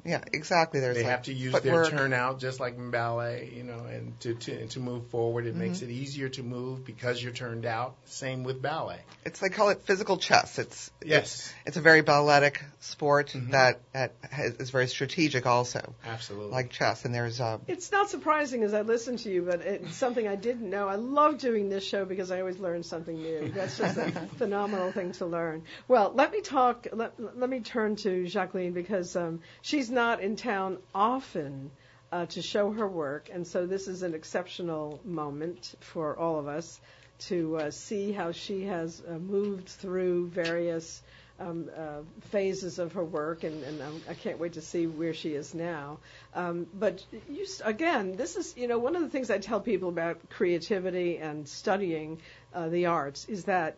Yeah, 0.05 0.23
exactly. 0.31 0.79
There's 0.79 0.95
They 0.97 1.03
like 1.03 1.11
have 1.11 1.23
to 1.23 1.33
use 1.33 1.51
their 1.53 1.61
footwork. 1.61 1.89
turnout 1.89 2.39
just 2.39 2.59
like 2.59 2.75
in 2.77 2.91
ballet, 2.91 3.51
you 3.55 3.63
know, 3.63 3.79
and 3.85 4.19
to 4.21 4.33
to, 4.33 4.67
to 4.67 4.79
move 4.79 5.07
forward, 5.07 5.45
it 5.45 5.55
makes 5.55 5.81
it 5.81 5.89
easier 5.89 6.29
to 6.29 6.43
move 6.43 6.85
because 6.85 7.21
you're 7.21 7.33
turned 7.33 7.65
out. 7.65 7.95
Same 8.05 8.43
with 8.43 8.61
ballet. 8.61 8.99
It's 9.25 9.39
they 9.39 9.49
call 9.49 9.69
it 9.69 9.81
physical 9.83 10.17
chess. 10.17 10.57
It's 10.59 10.91
Yes, 11.03 11.53
it's 11.65 11.77
a 11.77 11.81
very 11.81 12.01
balletic 12.01 12.63
sport 12.79 13.29
Mhm. 13.35 13.51
that, 13.51 13.79
that 13.93 14.13
has, 14.31 14.53
is 14.55 14.69
very 14.69 14.87
strategic 14.87 15.45
also, 15.45 15.93
absolutely. 16.05 16.51
like 16.51 16.69
chess. 16.69 17.03
And 17.05 17.13
there's 17.13 17.41
uh, 17.41 17.57
It's 17.67 17.91
not 17.91 18.09
surprising 18.09 18.63
as 18.63 18.73
I 18.73 18.81
listen 18.81 19.17
to 19.17 19.29
you, 19.29 19.41
but 19.43 19.61
it's 19.61 19.95
something 19.95 20.27
I 20.27 20.35
didn't 20.35 20.69
know. 20.69 20.87
I 20.87 20.95
love 20.95 21.37
doing 21.39 21.69
this 21.69 21.83
show 21.85 22.05
because 22.05 22.31
I 22.31 22.39
always 22.39 22.57
learn 22.59 22.83
something 22.83 23.21
new. 23.21 23.51
That's 23.53 23.77
just 23.77 23.97
a 23.97 24.11
phenomenal 24.37 24.91
thing 24.93 25.11
to 25.13 25.25
learn. 25.25 25.63
Well, 25.87 26.11
let 26.15 26.31
me 26.31 26.41
talk. 26.41 26.87
Let, 26.93 27.13
let 27.37 27.49
me 27.49 27.59
turn 27.59 27.95
to 27.97 28.25
Jacqueline 28.27 28.71
because 28.73 29.15
um, 29.15 29.41
she's 29.61 29.88
not 29.89 30.21
in 30.21 30.35
town 30.35 30.77
often 30.93 31.71
uh, 32.11 32.25
to 32.27 32.41
show 32.41 32.71
her 32.71 32.87
work, 32.87 33.29
and 33.31 33.45
so 33.45 33.65
this 33.65 33.87
is 33.87 34.03
an 34.03 34.13
exceptional 34.13 34.99
moment 35.03 35.75
for 35.79 36.17
all 36.17 36.39
of 36.39 36.47
us 36.47 36.79
to 37.19 37.57
uh, 37.57 37.71
see 37.71 38.11
how 38.11 38.31
she 38.31 38.63
has 38.63 39.01
uh, 39.07 39.13
moved 39.13 39.67
through 39.67 40.27
various 40.27 41.01
um, 41.39 41.69
uh, 41.75 42.01
phases 42.31 42.79
of 42.79 42.93
her 42.93 43.03
work, 43.03 43.43
and, 43.43 43.63
and 43.63 43.81
um, 43.81 44.01
I 44.09 44.13
can't 44.13 44.39
wait 44.39 44.53
to 44.53 44.61
see 44.61 44.87
where 44.87 45.13
she 45.13 45.33
is 45.33 45.53
now. 45.53 45.99
Um, 46.33 46.67
but 46.73 47.03
you, 47.29 47.45
again, 47.63 48.15
this 48.17 48.35
is 48.35 48.55
you 48.57 48.67
know 48.67 48.79
one 48.79 48.95
of 48.95 49.01
the 49.01 49.09
things 49.09 49.29
I 49.29 49.37
tell 49.37 49.59
people 49.59 49.89
about 49.89 50.29
creativity 50.29 51.17
and 51.17 51.47
studying 51.47 52.19
uh, 52.53 52.69
the 52.69 52.87
arts 52.87 53.25
is 53.29 53.45
that 53.45 53.77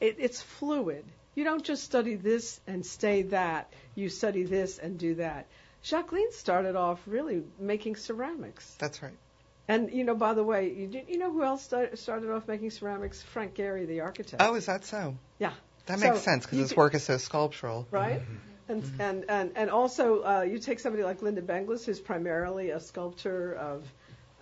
it, 0.00 0.16
it's 0.18 0.40
fluid. 0.40 1.04
You 1.34 1.44
don't 1.44 1.64
just 1.64 1.84
study 1.84 2.16
this 2.16 2.60
and 2.66 2.84
stay 2.84 3.22
that. 3.22 3.72
You 3.94 4.08
study 4.08 4.42
this 4.44 4.78
and 4.78 4.98
do 4.98 5.14
that. 5.16 5.46
Jacqueline 5.82 6.32
started 6.32 6.76
off 6.76 7.00
really 7.06 7.42
making 7.58 7.96
ceramics. 7.96 8.74
that's 8.78 9.02
right. 9.02 9.16
And 9.68 9.92
you 9.92 10.02
know, 10.04 10.14
by 10.16 10.34
the 10.34 10.42
way, 10.42 10.72
you, 10.72 10.86
do- 10.88 11.02
you 11.08 11.16
know 11.18 11.30
who 11.32 11.44
else 11.44 11.62
start, 11.62 11.96
started 11.98 12.30
off 12.30 12.48
making 12.48 12.70
ceramics? 12.70 13.22
Frank 13.22 13.54
Gehry, 13.54 13.86
the 13.86 14.00
architect. 14.00 14.42
Oh, 14.44 14.54
is 14.54 14.66
that 14.66 14.84
so? 14.84 15.16
Yeah. 15.38 15.52
That 15.86 16.00
So 16.00 16.10
makes 16.10 16.20
sense 16.22 16.44
because 16.44 16.58
his 16.58 16.76
work 16.76 16.94
is 16.94 17.04
so 17.04 17.16
sculptural. 17.18 17.86
right? 17.90 18.20
And, 18.68 18.84
and 19.00 19.24
and 19.28 19.52
and 19.56 19.70
also, 19.70 20.22
uh, 20.22 20.40
you 20.42 20.58
take 20.58 20.78
somebody 20.80 21.02
like 21.02 21.22
Linda 21.22 21.42
Benglis, 21.42 21.84
who's 21.84 21.98
primarily 22.00 22.70
a 22.70 22.78
sculptor 22.80 23.52
of, 23.54 23.84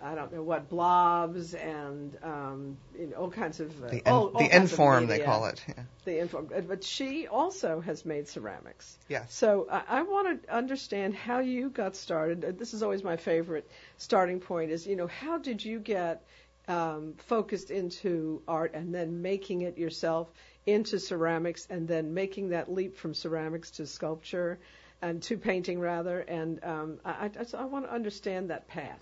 I 0.01 0.15
don't 0.15 0.33
know 0.33 0.43
what 0.43 0.69
blobs 0.69 1.53
and 1.53 2.17
um, 2.23 2.77
you 2.97 3.07
know, 3.07 3.17
all 3.17 3.31
kinds 3.31 3.59
of 3.59 3.83
uh, 3.83 3.87
The, 3.89 3.97
in, 3.97 4.01
all, 4.07 4.27
all 4.27 4.39
the 4.39 4.55
inform 4.55 5.07
they 5.07 5.19
call 5.19 5.45
it. 5.45 5.63
Yeah. 5.67 5.83
The 6.05 6.19
inform, 6.19 6.49
uh, 6.55 6.61
but 6.61 6.83
she 6.83 7.27
also 7.27 7.81
has 7.81 8.05
made 8.05 8.27
ceramics. 8.27 8.97
Yes. 9.07 9.33
So 9.33 9.67
I, 9.69 9.83
I 9.87 10.01
want 10.03 10.43
to 10.43 10.53
understand 10.55 11.15
how 11.15 11.39
you 11.39 11.69
got 11.69 11.95
started. 11.95 12.45
Uh, 12.45 12.51
This 12.57 12.73
is 12.73 12.83
always 12.83 13.03
my 13.03 13.17
favorite 13.17 13.69
starting 13.97 14.39
point. 14.39 14.71
Is 14.71 14.87
you 14.87 14.95
know 14.95 15.07
how 15.07 15.37
did 15.37 15.63
you 15.63 15.79
get 15.79 16.23
um, 16.69 17.15
focused 17.17 17.71
into 17.71 18.41
art 18.47 18.73
and 18.73 18.93
then 18.93 19.21
making 19.21 19.61
it 19.63 19.77
yourself 19.77 20.31
into 20.65 20.99
ceramics 20.99 21.67
and 21.69 21.87
then 21.87 22.13
making 22.13 22.49
that 22.49 22.71
leap 22.71 22.95
from 22.97 23.13
ceramics 23.13 23.71
to 23.71 23.87
sculpture 23.87 24.59
and 25.01 25.21
to 25.23 25.37
painting 25.37 25.79
rather. 25.79 26.19
And 26.19 26.63
um, 26.63 26.99
I, 27.03 27.31
I, 27.39 27.43
so 27.43 27.57
I 27.57 27.65
want 27.65 27.85
to 27.85 27.93
understand 27.93 28.51
that 28.51 28.67
path. 28.67 28.99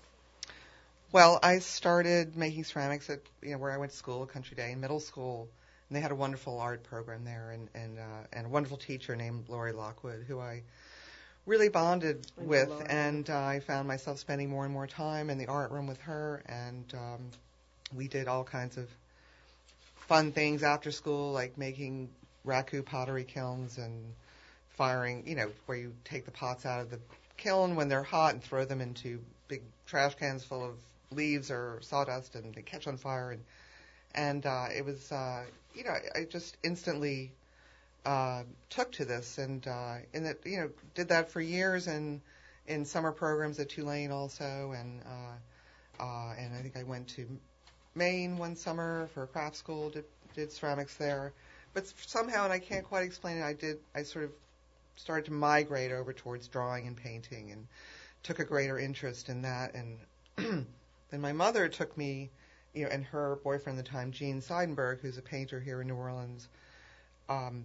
Well, 1.10 1.38
I 1.42 1.60
started 1.60 2.36
making 2.36 2.64
ceramics 2.64 3.08
at 3.08 3.20
you 3.42 3.52
know 3.52 3.58
where 3.58 3.72
I 3.72 3.78
went 3.78 3.92
to 3.92 3.96
school, 3.96 4.26
Country 4.26 4.54
Day, 4.56 4.72
in 4.72 4.80
middle 4.80 5.00
school, 5.00 5.48
and 5.88 5.96
they 5.96 6.02
had 6.02 6.10
a 6.10 6.14
wonderful 6.14 6.60
art 6.60 6.82
program 6.84 7.24
there, 7.24 7.50
and 7.52 7.68
and 7.74 7.98
uh, 7.98 8.26
and 8.34 8.46
a 8.46 8.48
wonderful 8.50 8.76
teacher 8.76 9.16
named 9.16 9.48
Lori 9.48 9.72
Lockwood, 9.72 10.24
who 10.28 10.38
I 10.38 10.62
really 11.46 11.70
bonded 11.70 12.26
I 12.38 12.42
with, 12.44 12.68
Lori. 12.68 12.86
and 12.90 13.30
uh, 13.30 13.38
I 13.38 13.60
found 13.60 13.88
myself 13.88 14.18
spending 14.18 14.50
more 14.50 14.64
and 14.64 14.72
more 14.72 14.86
time 14.86 15.30
in 15.30 15.38
the 15.38 15.46
art 15.46 15.70
room 15.70 15.86
with 15.86 16.00
her, 16.02 16.42
and 16.44 16.84
um, 16.92 17.30
we 17.96 18.06
did 18.06 18.28
all 18.28 18.44
kinds 18.44 18.76
of 18.76 18.90
fun 20.08 20.32
things 20.32 20.62
after 20.62 20.90
school, 20.90 21.32
like 21.32 21.56
making 21.56 22.10
raku 22.46 22.84
pottery 22.84 23.24
kilns 23.24 23.78
and 23.78 24.12
firing, 24.76 25.26
you 25.26 25.36
know, 25.36 25.50
where 25.64 25.78
you 25.78 25.94
take 26.04 26.26
the 26.26 26.30
pots 26.30 26.66
out 26.66 26.82
of 26.82 26.90
the 26.90 26.98
kiln 27.38 27.76
when 27.76 27.88
they're 27.88 28.02
hot 28.02 28.34
and 28.34 28.42
throw 28.42 28.66
them 28.66 28.82
into 28.82 29.20
big 29.48 29.62
trash 29.86 30.14
cans 30.14 30.44
full 30.44 30.62
of 30.62 30.74
leaves 31.10 31.50
or 31.50 31.78
sawdust 31.82 32.34
and 32.34 32.54
they 32.54 32.62
catch 32.62 32.86
on 32.86 32.96
fire. 32.96 33.32
And 33.32 33.44
and 34.14 34.46
uh, 34.46 34.66
it 34.74 34.84
was 34.84 35.12
uh, 35.12 35.44
you 35.74 35.84
know 35.84 35.90
I, 35.90 36.20
I 36.20 36.24
just 36.24 36.56
instantly 36.62 37.32
uh, 38.04 38.42
took 38.70 38.92
to 38.92 39.04
this 39.04 39.38
and 39.38 39.66
uh, 39.66 39.96
and 40.14 40.26
that 40.26 40.38
you 40.44 40.58
know 40.58 40.70
did 40.94 41.08
that 41.08 41.30
for 41.30 41.40
years 41.40 41.86
and 41.86 42.20
in 42.66 42.84
summer 42.84 43.12
programs 43.12 43.58
at 43.58 43.68
Tulane 43.68 44.10
also. 44.10 44.72
And 44.76 45.02
uh, 45.02 46.02
uh, 46.02 46.34
and 46.38 46.54
I 46.54 46.62
think 46.62 46.76
I 46.76 46.84
went 46.84 47.08
to 47.08 47.26
Maine 47.94 48.38
one 48.38 48.56
summer 48.56 49.08
for 49.14 49.24
a 49.24 49.26
craft 49.26 49.56
school 49.56 49.90
did 49.90 50.04
did 50.34 50.52
ceramics 50.52 50.94
there. 50.96 51.32
But 51.74 51.92
somehow 52.06 52.44
and 52.44 52.52
I 52.52 52.58
can't 52.58 52.84
quite 52.84 53.04
explain 53.04 53.38
it 53.38 53.44
I 53.44 53.52
did 53.52 53.78
I 53.94 54.02
sort 54.02 54.26
of 54.26 54.30
started 54.96 55.26
to 55.26 55.32
migrate 55.32 55.92
over 55.92 56.12
towards 56.12 56.48
drawing 56.48 56.86
and 56.86 56.96
painting 56.96 57.52
and 57.52 57.66
took 58.22 58.38
a 58.38 58.44
greater 58.44 58.78
interest 58.78 59.28
in 59.28 59.42
that. 59.42 59.74
And 59.74 60.66
then 61.10 61.20
my 61.20 61.32
mother 61.32 61.68
took 61.68 61.96
me 61.96 62.30
you 62.74 62.84
know 62.84 62.90
and 62.90 63.04
her 63.04 63.36
boyfriend 63.42 63.78
at 63.78 63.84
the 63.84 63.90
time 63.90 64.12
Gene 64.12 64.40
Seidenberg 64.40 65.00
who's 65.00 65.18
a 65.18 65.22
painter 65.22 65.60
here 65.60 65.80
in 65.80 65.88
New 65.88 65.96
Orleans 65.96 66.48
um, 67.28 67.64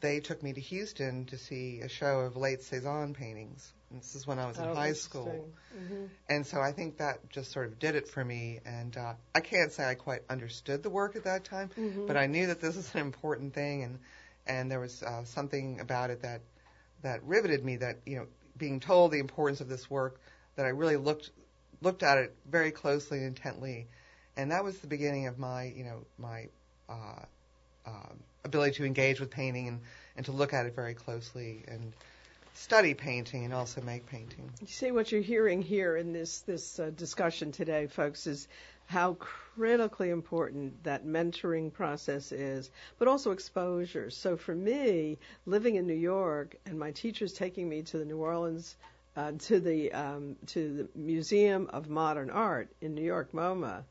they 0.00 0.20
took 0.20 0.42
me 0.42 0.52
to 0.52 0.60
Houston 0.60 1.24
to 1.26 1.38
see 1.38 1.80
a 1.80 1.88
show 1.88 2.20
of 2.20 2.36
late 2.36 2.62
Cezanne 2.62 3.14
paintings 3.14 3.72
and 3.90 4.00
this 4.00 4.14
is 4.14 4.26
when 4.26 4.38
I 4.38 4.46
was 4.46 4.58
in 4.58 4.64
Oh, 4.64 4.74
high 4.74 4.92
school. 4.92 5.48
Mhm. 5.74 6.10
and 6.28 6.46
so 6.46 6.60
I 6.60 6.72
think 6.72 6.98
that 6.98 7.28
just 7.30 7.52
sort 7.52 7.66
of 7.66 7.78
did 7.78 7.94
it 7.94 8.08
for 8.08 8.24
me. 8.24 8.60
And 8.64 8.96
uh, 8.96 9.14
I 9.34 9.40
can't 9.40 9.70
say 9.72 9.84
I 9.84 9.94
quite 9.94 10.22
understood 10.28 10.82
the 10.82 10.90
work 10.90 11.14
at 11.14 11.24
that 11.24 11.44
time, 11.44 11.70
Mhm. 11.76 12.06
but 12.06 12.16
I 12.16 12.26
knew 12.26 12.48
that 12.48 12.60
this 12.60 12.74
was 12.76 12.92
an 12.94 13.00
important 13.00 13.54
thing, 13.54 13.84
and 13.84 14.00
and 14.46 14.70
there 14.70 14.80
was 14.80 15.02
uh, 15.02 15.24
something 15.24 15.80
about 15.80 16.10
it 16.10 16.22
that 16.22 16.40
that 17.02 17.22
riveted 17.22 17.64
me. 17.64 17.76
That 17.76 17.98
you 18.06 18.16
know, 18.16 18.26
being 18.56 18.80
told 18.80 19.12
the 19.12 19.20
importance 19.20 19.60
of 19.60 19.68
this 19.68 19.88
work, 19.88 20.20
that 20.56 20.66
I 20.66 20.70
really 20.70 20.96
looked 20.96 21.30
looked 21.82 22.02
at 22.02 22.18
it 22.18 22.34
very 22.50 22.70
closely 22.70 23.18
and 23.18 23.28
intently, 23.28 23.86
and 24.36 24.50
that 24.50 24.64
was 24.64 24.78
the 24.78 24.86
beginning 24.86 25.26
of 25.26 25.38
my 25.38 25.64
you 25.64 25.84
know 25.84 26.04
my 26.18 26.48
uh, 26.88 27.24
uh, 27.86 28.12
ability 28.44 28.72
to 28.76 28.84
engage 28.84 29.20
with 29.20 29.30
painting 29.30 29.68
and 29.68 29.80
and 30.16 30.26
to 30.26 30.32
look 30.32 30.52
at 30.52 30.66
it 30.66 30.74
very 30.74 30.94
closely 30.94 31.64
and 31.68 31.92
study 32.54 32.94
painting 32.94 33.44
and 33.44 33.52
also 33.52 33.82
make 33.82 34.06
painting. 34.06 34.50
You 34.60 34.66
see 34.66 34.90
what 34.90 35.12
you're 35.12 35.20
hearing 35.20 35.62
here 35.62 35.96
in 35.96 36.12
this 36.12 36.40
this 36.40 36.78
uh, 36.78 36.90
discussion 36.96 37.52
today, 37.52 37.86
folks, 37.86 38.26
is 38.26 38.48
how 38.86 39.14
critically 39.14 40.10
important 40.10 40.84
that 40.84 41.04
mentoring 41.04 41.72
process 41.72 42.32
is, 42.32 42.70
but 42.98 43.08
also 43.08 43.32
exposure. 43.32 44.10
So 44.10 44.36
for 44.36 44.54
me, 44.54 45.18
living 45.44 45.74
in 45.74 45.86
New 45.86 45.94
York 45.94 46.56
and 46.64 46.78
my 46.78 46.92
teachers 46.92 47.32
taking 47.32 47.68
me 47.68 47.82
to 47.82 47.98
the 47.98 48.04
New 48.04 48.18
Orleans 48.18 48.76
uh, 49.16 49.32
to 49.32 49.60
the 49.60 49.92
um, 49.92 50.36
to 50.46 50.88
the 50.94 50.98
Museum 50.98 51.68
of 51.72 51.88
Modern 51.88 52.30
Art 52.30 52.68
in 52.80 52.94
New 52.94 53.02
York, 53.02 53.32
MoMA, 53.32 53.84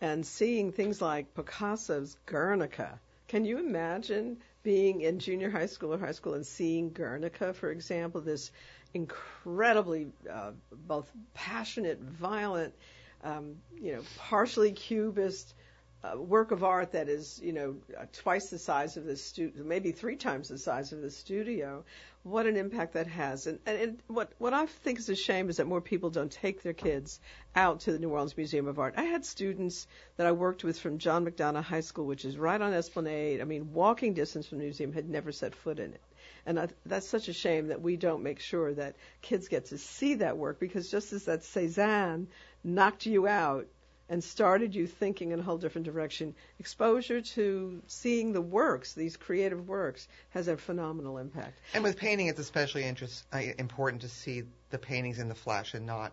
and 0.00 0.26
seeing 0.26 0.72
things 0.72 1.00
like 1.00 1.34
Picasso's 1.34 2.16
Guernica. 2.26 2.98
Can 3.28 3.44
you 3.44 3.58
imagine 3.58 4.38
being 4.62 5.02
in 5.02 5.18
junior 5.18 5.50
high 5.50 5.66
school 5.66 5.94
or 5.94 5.98
high 5.98 6.12
school 6.12 6.34
and 6.34 6.46
seeing 6.46 6.92
Guernica, 6.92 7.52
for 7.52 7.70
example, 7.70 8.20
this 8.20 8.50
incredibly 8.94 10.08
uh, 10.30 10.52
both 10.72 11.10
passionate, 11.34 12.00
violent, 12.00 12.74
um, 13.22 13.56
you 13.80 13.92
know, 13.92 14.02
partially 14.16 14.72
cubist 14.72 15.54
uh, 16.02 16.16
work 16.16 16.50
of 16.50 16.64
art 16.64 16.92
that 16.92 17.08
is, 17.08 17.40
you 17.42 17.52
know, 17.52 17.76
twice 18.12 18.48
the 18.48 18.58
size 18.58 18.96
of 18.96 19.04
the 19.04 19.16
studio, 19.16 19.62
maybe 19.64 19.92
three 19.92 20.16
times 20.16 20.48
the 20.48 20.58
size 20.58 20.92
of 20.92 21.02
the 21.02 21.10
studio. 21.10 21.84
What 22.22 22.46
an 22.46 22.56
impact 22.56 22.94
that 22.94 23.06
has, 23.06 23.46
and, 23.46 23.58
and, 23.64 23.78
and 23.78 24.02
what 24.06 24.32
what 24.38 24.52
I 24.52 24.66
think 24.66 24.98
is 24.98 25.08
a 25.08 25.14
shame 25.14 25.48
is 25.48 25.56
that 25.56 25.66
more 25.66 25.80
people 25.80 26.10
don't 26.10 26.30
take 26.30 26.62
their 26.62 26.74
kids 26.74 27.18
out 27.56 27.80
to 27.80 27.92
the 27.92 27.98
New 27.98 28.10
Orleans 28.10 28.36
Museum 28.36 28.66
of 28.66 28.78
Art. 28.78 28.94
I 28.96 29.04
had 29.04 29.24
students 29.24 29.86
that 30.16 30.26
I 30.26 30.32
worked 30.32 30.62
with 30.62 30.78
from 30.78 30.98
John 30.98 31.26
McDonogh 31.26 31.62
High 31.62 31.80
School, 31.80 32.06
which 32.06 32.24
is 32.24 32.36
right 32.36 32.60
on 32.60 32.74
Esplanade. 32.74 33.40
I 33.40 33.44
mean, 33.44 33.72
walking 33.72 34.12
distance 34.14 34.46
from 34.46 34.58
the 34.58 34.64
museum, 34.64 34.92
had 34.92 35.08
never 35.08 35.32
set 35.32 35.54
foot 35.54 35.78
in 35.78 35.92
it. 35.94 36.02
And 36.44 36.60
I, 36.60 36.68
that's 36.84 37.08
such 37.08 37.28
a 37.28 37.32
shame 37.34 37.68
that 37.68 37.80
we 37.80 37.96
don't 37.96 38.22
make 38.22 38.40
sure 38.40 38.72
that 38.74 38.96
kids 39.22 39.48
get 39.48 39.66
to 39.66 39.78
see 39.78 40.14
that 40.16 40.36
work 40.36 40.58
because 40.60 40.90
just 40.90 41.12
as 41.12 41.24
that 41.24 41.44
Cezanne 41.44 42.28
knocked 42.64 43.06
you 43.06 43.26
out 43.26 43.66
and 44.10 44.22
started 44.22 44.74
you 44.74 44.88
thinking 44.88 45.30
in 45.30 45.38
a 45.38 45.42
whole 45.42 45.56
different 45.56 45.86
direction, 45.86 46.34
exposure 46.58 47.20
to 47.20 47.80
seeing 47.86 48.32
the 48.32 48.40
works, 48.40 48.92
these 48.92 49.16
creative 49.16 49.68
works, 49.68 50.08
has 50.30 50.48
a 50.48 50.56
phenomenal 50.56 51.16
impact. 51.16 51.60
And 51.72 51.84
with 51.84 51.96
painting, 51.96 52.26
it's 52.26 52.40
especially 52.40 52.84
interest, 52.84 53.24
uh, 53.32 53.40
important 53.56 54.02
to 54.02 54.08
see 54.08 54.42
the 54.70 54.78
paintings 54.78 55.20
in 55.20 55.28
the 55.28 55.34
flesh 55.34 55.74
and 55.74 55.86
not 55.86 56.12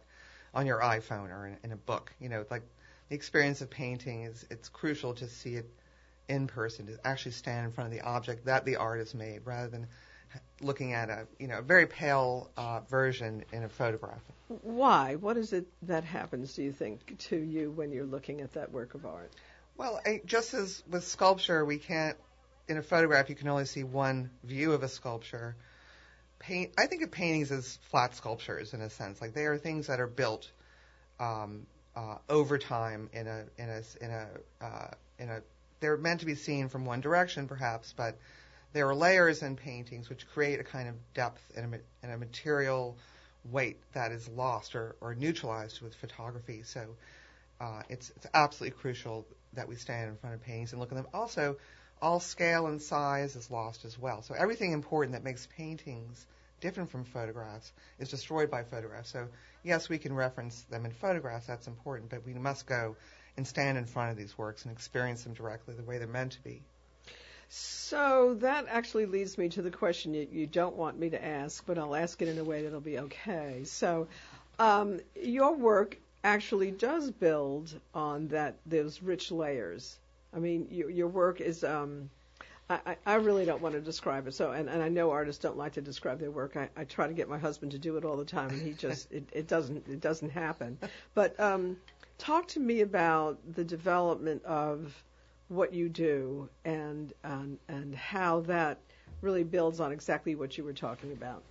on 0.53 0.67
your 0.67 0.79
iPhone 0.79 1.31
or 1.31 1.47
in, 1.47 1.57
in 1.63 1.71
a 1.71 1.75
book. 1.75 2.13
You 2.21 2.29
know, 2.29 2.45
like 2.51 2.61
the 3.09 3.15
experience 3.15 3.61
of 3.61 3.69
painting 3.71 4.23
is 4.23 4.45
it's 4.51 4.69
crucial 4.69 5.15
to 5.15 5.27
see 5.27 5.55
it 5.55 5.69
in 6.29 6.45
person, 6.45 6.85
to 6.87 6.99
actually 7.03 7.31
stand 7.31 7.65
in 7.65 7.71
front 7.71 7.91
of 7.91 7.99
the 7.99 8.05
object 8.05 8.45
that 8.45 8.63
the 8.63 8.75
artist 8.75 9.15
made, 9.15 9.41
rather 9.43 9.69
than 9.69 9.87
looking 10.61 10.93
at 10.93 11.09
a 11.09 11.27
you 11.39 11.47
know 11.47 11.59
a 11.59 11.61
very 11.61 11.87
pale 11.87 12.49
uh, 12.57 12.81
version 12.81 13.43
in 13.51 13.63
a 13.63 13.69
photograph. 13.69 14.21
Why? 14.61 15.15
What 15.15 15.37
is 15.37 15.53
it 15.53 15.67
that 15.83 16.03
happens, 16.03 16.53
do 16.53 16.63
you 16.63 16.71
think, 16.71 17.17
to 17.29 17.37
you 17.37 17.71
when 17.71 17.91
you're 17.91 18.05
looking 18.05 18.41
at 18.41 18.53
that 18.53 18.71
work 18.71 18.93
of 18.93 19.05
art? 19.05 19.31
Well, 19.75 19.99
I, 20.05 20.21
just 20.25 20.53
as 20.53 20.83
with 20.89 21.05
sculpture, 21.05 21.63
we 21.65 21.77
can't 21.77 22.17
in 22.67 22.77
a 22.77 22.81
photograph 22.81 23.29
you 23.29 23.35
can 23.35 23.47
only 23.47 23.65
see 23.65 23.83
one 23.83 24.29
view 24.43 24.73
of 24.73 24.83
a 24.83 24.87
sculpture. 24.87 25.55
Paint. 26.39 26.73
I 26.77 26.85
think 26.85 27.01
of 27.01 27.11
paintings 27.11 27.51
as 27.51 27.79
flat 27.89 28.15
sculptures 28.15 28.73
in 28.73 28.81
a 28.81 28.89
sense, 28.89 29.21
like 29.21 29.33
they 29.33 29.45
are 29.45 29.57
things 29.57 29.87
that 29.87 29.99
are 29.99 30.07
built 30.07 30.49
um, 31.19 31.65
uh, 31.95 32.17
over 32.29 32.57
time 32.57 33.09
in 33.11 33.27
a 33.27 33.45
in 33.57 33.69
a 33.69 33.81
in 34.01 34.11
a 34.11 34.27
uh, 34.61 34.91
in 35.19 35.29
a. 35.29 35.41
They're 35.79 35.97
meant 35.97 36.21
to 36.21 36.25
be 36.25 36.35
seen 36.35 36.69
from 36.69 36.85
one 36.85 37.01
direction, 37.01 37.47
perhaps, 37.47 37.93
but 37.95 38.17
there 38.73 38.87
are 38.87 38.95
layers 38.95 39.41
in 39.43 39.55
paintings 39.55 40.09
which 40.09 40.27
create 40.29 40.59
a 40.59 40.63
kind 40.63 40.89
of 40.89 40.95
depth 41.13 41.41
and 41.55 41.75
a, 41.75 41.79
and 42.03 42.11
a 42.11 42.17
material 42.17 42.97
weight 43.45 43.79
that 43.93 44.11
is 44.11 44.27
lost 44.27 44.75
or, 44.75 44.95
or 45.01 45.15
neutralized 45.15 45.81
with 45.81 45.95
photography. 45.95 46.63
So 46.63 46.85
uh, 47.59 47.81
it's, 47.89 48.11
it's 48.15 48.27
absolutely 48.33 48.77
crucial 48.77 49.25
that 49.53 49.67
we 49.67 49.75
stand 49.75 50.09
in 50.09 50.17
front 50.17 50.35
of 50.35 50.43
paintings 50.43 50.73
and 50.73 50.81
look 50.81 50.91
at 50.91 50.95
them. 50.95 51.07
Also, 51.13 51.57
all 52.01 52.19
scale 52.19 52.67
and 52.67 52.81
size 52.81 53.35
is 53.35 53.49
lost 53.49 53.85
as 53.85 53.97
well. 53.97 54.21
So 54.21 54.35
everything 54.35 54.71
important 54.71 55.13
that 55.13 55.23
makes 55.23 55.47
paintings 55.57 56.25
different 56.59 56.91
from 56.91 57.05
photographs 57.05 57.71
is 57.99 58.09
destroyed 58.09 58.51
by 58.51 58.63
photographs. 58.63 59.09
So 59.09 59.27
yes, 59.63 59.89
we 59.89 59.97
can 59.97 60.13
reference 60.13 60.61
them 60.63 60.85
in 60.85 60.91
photographs. 60.91 61.47
That's 61.47 61.67
important, 61.67 62.09
but 62.09 62.25
we 62.25 62.33
must 62.33 62.65
go 62.65 62.95
and 63.35 63.47
stand 63.47 63.77
in 63.77 63.85
front 63.85 64.11
of 64.11 64.17
these 64.17 64.37
works 64.37 64.65
and 64.65 64.71
experience 64.71 65.23
them 65.23 65.33
directly 65.33 65.75
the 65.75 65.83
way 65.83 65.97
they're 65.97 66.07
meant 66.07 66.33
to 66.33 66.43
be. 66.43 66.61
So 67.49 68.35
that 68.35 68.65
actually 68.69 69.05
leads 69.05 69.37
me 69.37 69.49
to 69.49 69.61
the 69.61 69.71
question 69.71 70.13
you, 70.13 70.27
you 70.31 70.47
don't 70.47 70.75
want 70.75 70.99
me 70.99 71.09
to 71.09 71.23
ask, 71.23 71.65
but 71.65 71.77
I'll 71.77 71.95
ask 71.95 72.21
it 72.21 72.27
in 72.27 72.37
a 72.37 72.43
way 72.43 72.63
that'll 72.63 72.81
be 72.81 72.99
okay. 72.99 73.61
So, 73.63 74.07
um, 74.59 74.99
your 75.15 75.55
work 75.55 75.97
actually 76.23 76.71
does 76.71 77.09
build 77.11 77.79
on 77.93 78.27
that 78.29 78.57
those 78.65 79.01
rich 79.01 79.31
layers. 79.31 79.97
I 80.33 80.39
mean, 80.39 80.67
your, 80.69 80.89
your 80.89 81.07
work 81.07 81.39
is. 81.39 81.63
Um, 81.63 82.09
I, 82.69 82.79
I 82.85 82.97
I 83.05 83.15
really 83.15 83.45
don't 83.45 83.61
want 83.61 83.75
to 83.75 83.81
describe 83.81 84.27
it. 84.27 84.33
So, 84.33 84.51
and, 84.51 84.67
and 84.67 84.83
I 84.83 84.89
know 84.89 85.11
artists 85.11 85.41
don't 85.41 85.57
like 85.57 85.73
to 85.73 85.81
describe 85.81 86.19
their 86.19 86.31
work. 86.31 86.57
I, 86.57 86.69
I 86.75 86.83
try 86.83 87.07
to 87.07 87.13
get 87.13 87.29
my 87.29 87.37
husband 87.37 87.71
to 87.71 87.79
do 87.79 87.95
it 87.95 88.03
all 88.03 88.17
the 88.17 88.25
time, 88.25 88.49
and 88.49 88.61
he 88.61 88.73
just 88.73 89.09
it, 89.11 89.29
it 89.31 89.47
doesn't 89.47 89.87
it 89.87 90.01
doesn't 90.01 90.31
happen. 90.31 90.77
But 91.13 91.39
um, 91.39 91.77
talk 92.17 92.47
to 92.49 92.59
me 92.59 92.81
about 92.81 93.39
the 93.55 93.63
development 93.63 94.43
of 94.43 94.93
what 95.49 95.73
you 95.73 95.89
do 95.89 96.49
and 96.65 97.13
and 97.23 97.95
how 97.95 98.41
that 98.41 98.79
really 99.21 99.43
builds 99.43 99.79
on 99.79 99.91
exactly 99.91 100.35
what 100.35 100.57
you 100.57 100.63
were 100.63 100.73
talking 100.73 101.11
about. 101.11 101.41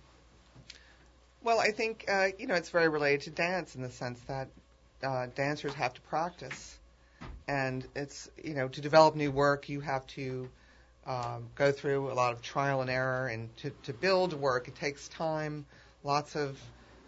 Well, 1.43 1.59
I 1.59 1.71
think 1.71 2.05
uh, 2.07 2.29
you 2.37 2.47
know 2.47 2.55
it's 2.55 2.69
very 2.69 2.89
related 2.89 3.21
to 3.21 3.29
dance 3.31 3.75
in 3.75 3.81
the 3.81 3.89
sense 3.89 4.19
that 4.21 4.49
uh, 5.03 5.27
dancers 5.35 5.73
have 5.73 5.93
to 5.93 6.01
practice, 6.01 6.77
and 7.47 7.85
it's 7.95 8.29
you 8.43 8.53
know 8.53 8.67
to 8.67 8.81
develop 8.81 9.15
new 9.15 9.31
work 9.31 9.69
you 9.69 9.79
have 9.81 10.05
to 10.07 10.49
um, 11.05 11.47
go 11.55 11.71
through 11.71 12.11
a 12.11 12.13
lot 12.13 12.33
of 12.33 12.41
trial 12.41 12.81
and 12.81 12.89
error, 12.89 13.27
and 13.27 13.55
to 13.57 13.71
to 13.83 13.93
build 13.93 14.33
work 14.33 14.67
it 14.67 14.75
takes 14.75 15.07
time, 15.07 15.65
lots 16.03 16.35
of 16.35 16.59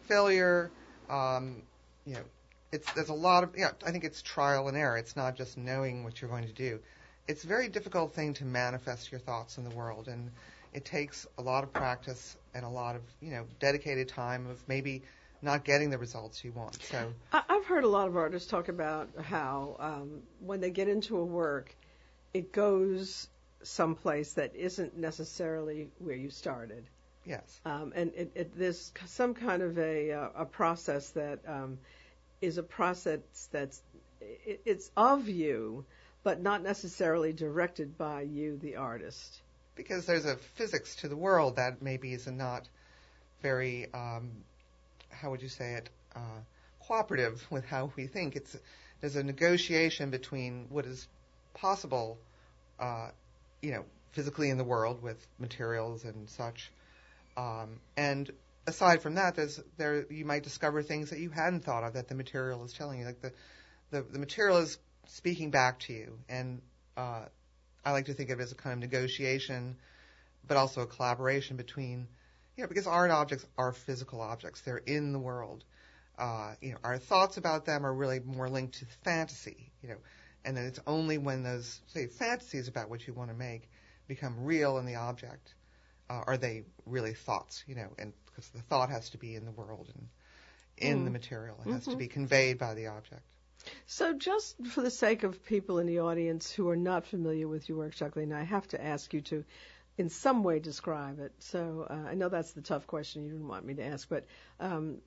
failure, 0.04 0.72
um, 1.10 1.62
you 2.06 2.16
know, 2.16 2.24
it's 2.72 2.92
there's 2.94 3.10
a 3.10 3.14
lot 3.14 3.44
of 3.44 3.56
yeah. 3.58 3.72
I 3.86 3.92
think 3.92 4.04
it's 4.04 4.22
trial 4.22 4.68
and 4.68 4.78
error. 4.78 4.98
It's 4.98 5.16
not 5.16 5.36
just 5.36 5.58
knowing 5.58 6.04
what 6.04 6.22
you're 6.22 6.30
going 6.30 6.48
to 6.48 6.54
do. 6.54 6.80
It's 7.28 7.44
a 7.44 7.48
very 7.48 7.70
difficult 7.70 8.14
thing 8.14 8.34
to 8.36 8.46
manifest 8.46 9.12
your 9.12 9.20
thoughts 9.20 9.58
in 9.58 9.64
the 9.64 9.70
world, 9.76 10.08
and 10.08 10.32
it 10.74 10.86
takes 10.86 11.28
a 11.38 11.42
lot 11.42 11.64
of 11.64 11.74
practice 11.74 12.38
and 12.54 12.66
a 12.66 12.70
lot 12.70 12.96
of 12.96 13.02
you 13.22 13.32
know 13.32 13.46
dedicated 13.60 14.08
time 14.08 14.48
of 14.48 14.68
maybe 14.68 15.04
not 15.42 15.64
getting 15.64 15.90
the 15.90 15.98
results 15.98 16.44
you 16.44 16.52
want. 16.52 16.82
So 16.82 17.14
I- 17.32 17.44
I've 17.50 17.66
heard 17.66 17.84
a 17.84 17.88
lot 17.88 18.08
of 18.08 18.18
artists 18.18 18.50
talk 18.50 18.68
about 18.68 19.10
how 19.24 19.76
um, 19.80 20.22
when 20.40 20.60
they 20.60 20.70
get 20.70 20.88
into 20.88 21.18
a 21.18 21.26
work, 21.26 21.76
it 22.34 22.52
goes 22.52 23.30
someplace 23.64 24.34
that 24.34 24.56
isn't 24.56 24.98
necessarily 24.98 25.90
where 26.00 26.16
you 26.16 26.30
started. 26.30 26.86
yes, 27.26 27.60
Um, 27.66 27.94
and 27.96 28.12
it, 28.16 28.32
it, 28.36 28.58
there's 28.58 28.92
some 29.06 29.34
kind 29.34 29.62
of 29.62 29.78
a, 29.78 30.12
uh, 30.12 30.30
a 30.36 30.46
process 30.46 31.10
that 31.12 31.40
um, 31.48 31.78
is 32.42 32.58
a 32.58 32.64
process 32.64 33.20
that's 33.52 33.82
it's 34.22 34.92
of 34.98 35.28
you, 35.30 35.86
but 36.24 36.42
not 36.42 36.62
necessarily 36.62 37.34
directed 37.34 37.98
by 37.98 38.22
you, 38.22 38.58
the 38.58 38.76
artist. 38.76 39.42
because 39.76 40.06
there's 40.06 40.26
a 40.26 40.36
physics 40.56 40.96
to 40.98 41.08
the 41.08 41.16
world 41.16 41.56
that 41.56 41.82
maybe 41.82 42.14
is 42.14 42.28
not 42.28 42.68
very 43.42 43.88
um, 43.94 44.32
how 45.10 45.32
would 45.32 45.42
you 45.42 45.50
say 45.50 45.74
it 45.74 45.90
uh, 46.16 46.42
cooperative 46.90 47.46
with 47.50 47.66
how 47.66 47.92
we 47.96 48.08
think. 48.08 48.36
It's 48.36 48.58
there's 49.00 49.16
a 49.16 49.24
negotiation 49.24 50.10
between 50.10 50.66
what 50.70 50.86
is 50.86 51.08
possible, 51.54 52.18
uh, 52.80 53.10
you 53.62 53.72
know, 53.72 53.86
physically 54.12 54.50
in 54.50 54.58
the 54.58 54.64
world 54.64 55.02
with 55.02 55.26
materials 55.40 56.04
and 56.04 56.30
such, 56.30 56.72
um, 57.38 57.80
and 57.96 58.30
aside 58.68 59.01
from 59.01 59.16
that, 59.16 59.36
there's 59.36 59.60
there 59.78 60.05
you 60.12 60.26
might 60.26 60.43
discover 60.43 60.82
things 60.84 61.10
that 61.10 61.20
you 61.20 61.30
hadn't 61.30 61.64
thought 61.64 61.84
of 61.84 61.93
that 61.93 62.07
the 62.07 62.16
material 62.16 62.64
is 62.64 62.74
telling 62.74 62.99
you. 62.99 63.05
Like 63.05 63.22
the 63.22 63.34
the, 63.91 64.01
the 64.03 64.20
material 64.20 64.57
is 64.57 64.78
speaking 65.07 65.51
back 65.51 65.80
to 65.82 65.93
you, 65.93 66.20
and 66.30 66.62
uh, 66.95 67.26
I 67.84 67.91
like 67.91 68.05
to 68.05 68.14
think 68.14 68.30
of 68.30 68.39
it 68.39 68.43
as 68.43 68.51
a 68.51 68.55
kind 68.55 68.74
of 68.74 68.80
negotiation, 68.80 69.78
but 70.47 70.57
also 70.57 70.82
a 70.82 70.88
collaboration 70.88 71.57
between, 71.57 72.07
you 72.55 72.64
know, 72.64 72.68
because 72.68 72.88
art 72.88 73.12
objects 73.12 73.45
are 73.57 73.72
physical 73.72 74.22
objects. 74.22 74.62
They're 74.62 74.78
in 74.78 75.14
the 75.14 75.20
world. 75.20 75.64
Uh, 76.18 76.53
you 76.62 76.72
know, 76.74 76.78
our 76.84 76.97
thoughts 76.97 77.38
about 77.38 77.66
them 77.66 77.86
are 77.86 77.93
really 77.93 78.20
more 78.20 78.49
linked 78.49 78.80
to 78.80 78.86
fantasy, 79.05 79.72
you 79.82 79.89
know, 79.89 79.95
and 80.43 80.55
then 80.55 80.66
it's 80.66 80.80
only 80.86 81.18
when 81.18 81.43
those, 81.43 81.80
say, 81.88 82.07
fantasies 82.07 82.68
about 82.68 82.89
what 82.89 83.07
you 83.07 83.14
want 83.14 83.30
to 83.30 83.36
make 83.36 83.70
become 84.07 84.43
real 84.43 84.78
in 84.80 84.86
the 84.86 84.95
object, 84.95 85.53
uh, 86.10 86.22
are 86.28 86.38
they 86.38 86.64
really 86.86 87.14
thoughts, 87.14 87.64
you 87.68 87.76
know, 87.76 87.88
and 87.97 88.12
because 88.40 88.50
the 88.52 88.62
thought 88.62 88.90
has 88.90 89.10
to 89.10 89.18
be 89.18 89.36
in 89.36 89.46
the 89.46 89.52
world 89.52 89.92
and 89.94 90.08
in 90.78 91.04
the 91.04 91.12
material. 91.12 91.58
It 91.66 91.72
has 91.72 91.86
to 91.86 91.98
be 91.98 92.08
conveyed 92.08 92.58
by 92.58 92.74
the 92.74 92.88
object. 92.88 93.22
So, 93.86 94.14
just 94.14 94.56
for 94.68 94.82
the 94.82 94.90
sake 94.90 95.24
of 95.24 95.44
people 95.46 95.80
in 95.80 95.88
the 95.88 96.00
audience 96.00 96.50
who 96.50 96.70
are 96.70 96.78
not 96.78 97.06
familiar 97.06 97.48
with 97.48 97.68
your 97.68 97.78
work, 97.78 97.94
Jacqueline, 97.96 98.32
I 98.32 98.44
have 98.44 98.66
to 98.70 98.82
ask 98.82 99.14
you 99.14 99.22
to, 99.22 99.44
in 99.98 100.08
some 100.08 100.44
way, 100.44 100.60
describe 100.60 101.20
it. 101.20 101.34
So, 101.40 101.86
uh, 101.90 102.10
I 102.10 102.16
know 102.16 102.30
that's 102.30 102.54
the 102.54 102.62
tough 102.62 102.88
question 102.88 103.26
you 103.26 103.32
didn't 103.32 103.50
want 103.50 103.66
me 103.66 103.74
to 103.76 103.84
ask, 103.84 104.08
but 104.08 104.26
um, 104.62 105.00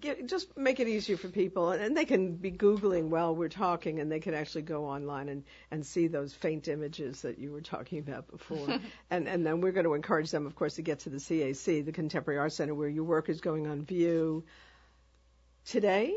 get, 0.00 0.26
just 0.26 0.56
make 0.56 0.80
it 0.80 0.88
easier 0.88 1.16
for 1.16 1.28
people, 1.28 1.70
and, 1.70 1.82
and 1.82 1.96
they 1.96 2.04
can 2.04 2.36
be 2.36 2.50
googling 2.50 3.08
while 3.08 3.34
we're 3.34 3.48
talking, 3.48 4.00
and 4.00 4.10
they 4.10 4.20
can 4.20 4.34
actually 4.34 4.62
go 4.62 4.86
online 4.86 5.28
and 5.28 5.44
and 5.70 5.84
see 5.84 6.06
those 6.06 6.32
faint 6.32 6.68
images 6.68 7.22
that 7.22 7.38
you 7.38 7.52
were 7.52 7.60
talking 7.60 7.98
about 7.98 8.28
before. 8.30 8.80
and 9.10 9.28
and 9.28 9.46
then 9.46 9.60
we're 9.60 9.72
going 9.72 9.86
to 9.86 9.94
encourage 9.94 10.30
them, 10.30 10.46
of 10.46 10.54
course, 10.54 10.74
to 10.76 10.82
get 10.82 11.00
to 11.00 11.10
the 11.10 11.18
CAC, 11.18 11.84
the 11.84 11.92
Contemporary 11.92 12.38
Art 12.38 12.52
Center, 12.52 12.74
where 12.74 12.88
your 12.88 13.04
work 13.04 13.28
is 13.28 13.40
going 13.40 13.66
on 13.66 13.84
view 13.84 14.44
today. 15.64 16.14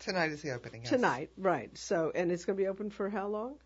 Tonight 0.00 0.32
is 0.32 0.42
the 0.42 0.50
opening. 0.50 0.82
Yes. 0.82 0.90
Tonight, 0.90 1.30
right. 1.38 1.76
So, 1.78 2.12
and 2.14 2.32
it's 2.32 2.44
going 2.44 2.56
to 2.56 2.62
be 2.62 2.68
open 2.68 2.90
for 2.90 3.08
how 3.08 3.28
long? 3.28 3.56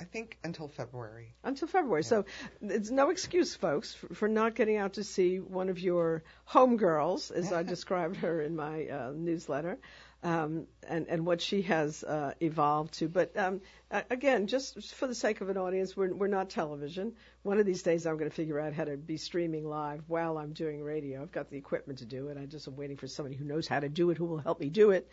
I 0.00 0.04
think 0.04 0.38
until 0.42 0.66
February. 0.66 1.34
Until 1.44 1.68
February. 1.68 2.02
So, 2.04 2.24
it's 2.62 2.90
no 2.90 3.10
excuse, 3.10 3.54
folks, 3.54 3.92
for, 3.92 4.14
for 4.14 4.28
not 4.28 4.54
getting 4.54 4.78
out 4.78 4.94
to 4.94 5.04
see 5.04 5.38
one 5.40 5.68
of 5.68 5.78
your 5.78 6.22
homegirls, 6.48 7.30
as 7.30 7.52
I 7.52 7.62
described 7.74 8.16
her 8.16 8.40
in 8.40 8.56
my 8.56 8.86
uh, 8.86 9.12
newsletter, 9.14 9.78
um, 10.22 10.66
and, 10.88 11.06
and 11.08 11.26
what 11.26 11.42
she 11.42 11.62
has 11.62 12.02
uh, 12.02 12.32
evolved 12.40 12.94
to. 12.94 13.08
But 13.08 13.36
um, 13.36 13.60
again, 13.90 14.46
just 14.46 14.94
for 14.94 15.06
the 15.06 15.14
sake 15.14 15.42
of 15.42 15.50
an 15.50 15.58
audience, 15.58 15.94
we're, 15.94 16.14
we're 16.14 16.28
not 16.28 16.48
television. 16.48 17.12
One 17.42 17.58
of 17.58 17.66
these 17.66 17.82
days, 17.82 18.06
I'm 18.06 18.16
going 18.16 18.30
to 18.30 18.34
figure 18.34 18.58
out 18.58 18.72
how 18.72 18.84
to 18.84 18.96
be 18.96 19.18
streaming 19.18 19.68
live 19.68 20.02
while 20.06 20.38
I'm 20.38 20.54
doing 20.54 20.82
radio. 20.82 21.20
I've 21.20 21.32
got 21.32 21.50
the 21.50 21.58
equipment 21.58 21.98
to 21.98 22.06
do 22.06 22.28
it. 22.28 22.38
I 22.38 22.46
just 22.46 22.66
am 22.68 22.76
waiting 22.76 22.96
for 22.96 23.06
somebody 23.06 23.36
who 23.36 23.44
knows 23.44 23.68
how 23.68 23.80
to 23.80 23.88
do 23.90 24.10
it, 24.10 24.16
who 24.16 24.24
will 24.24 24.38
help 24.38 24.60
me 24.60 24.70
do 24.70 24.92
it. 24.92 25.08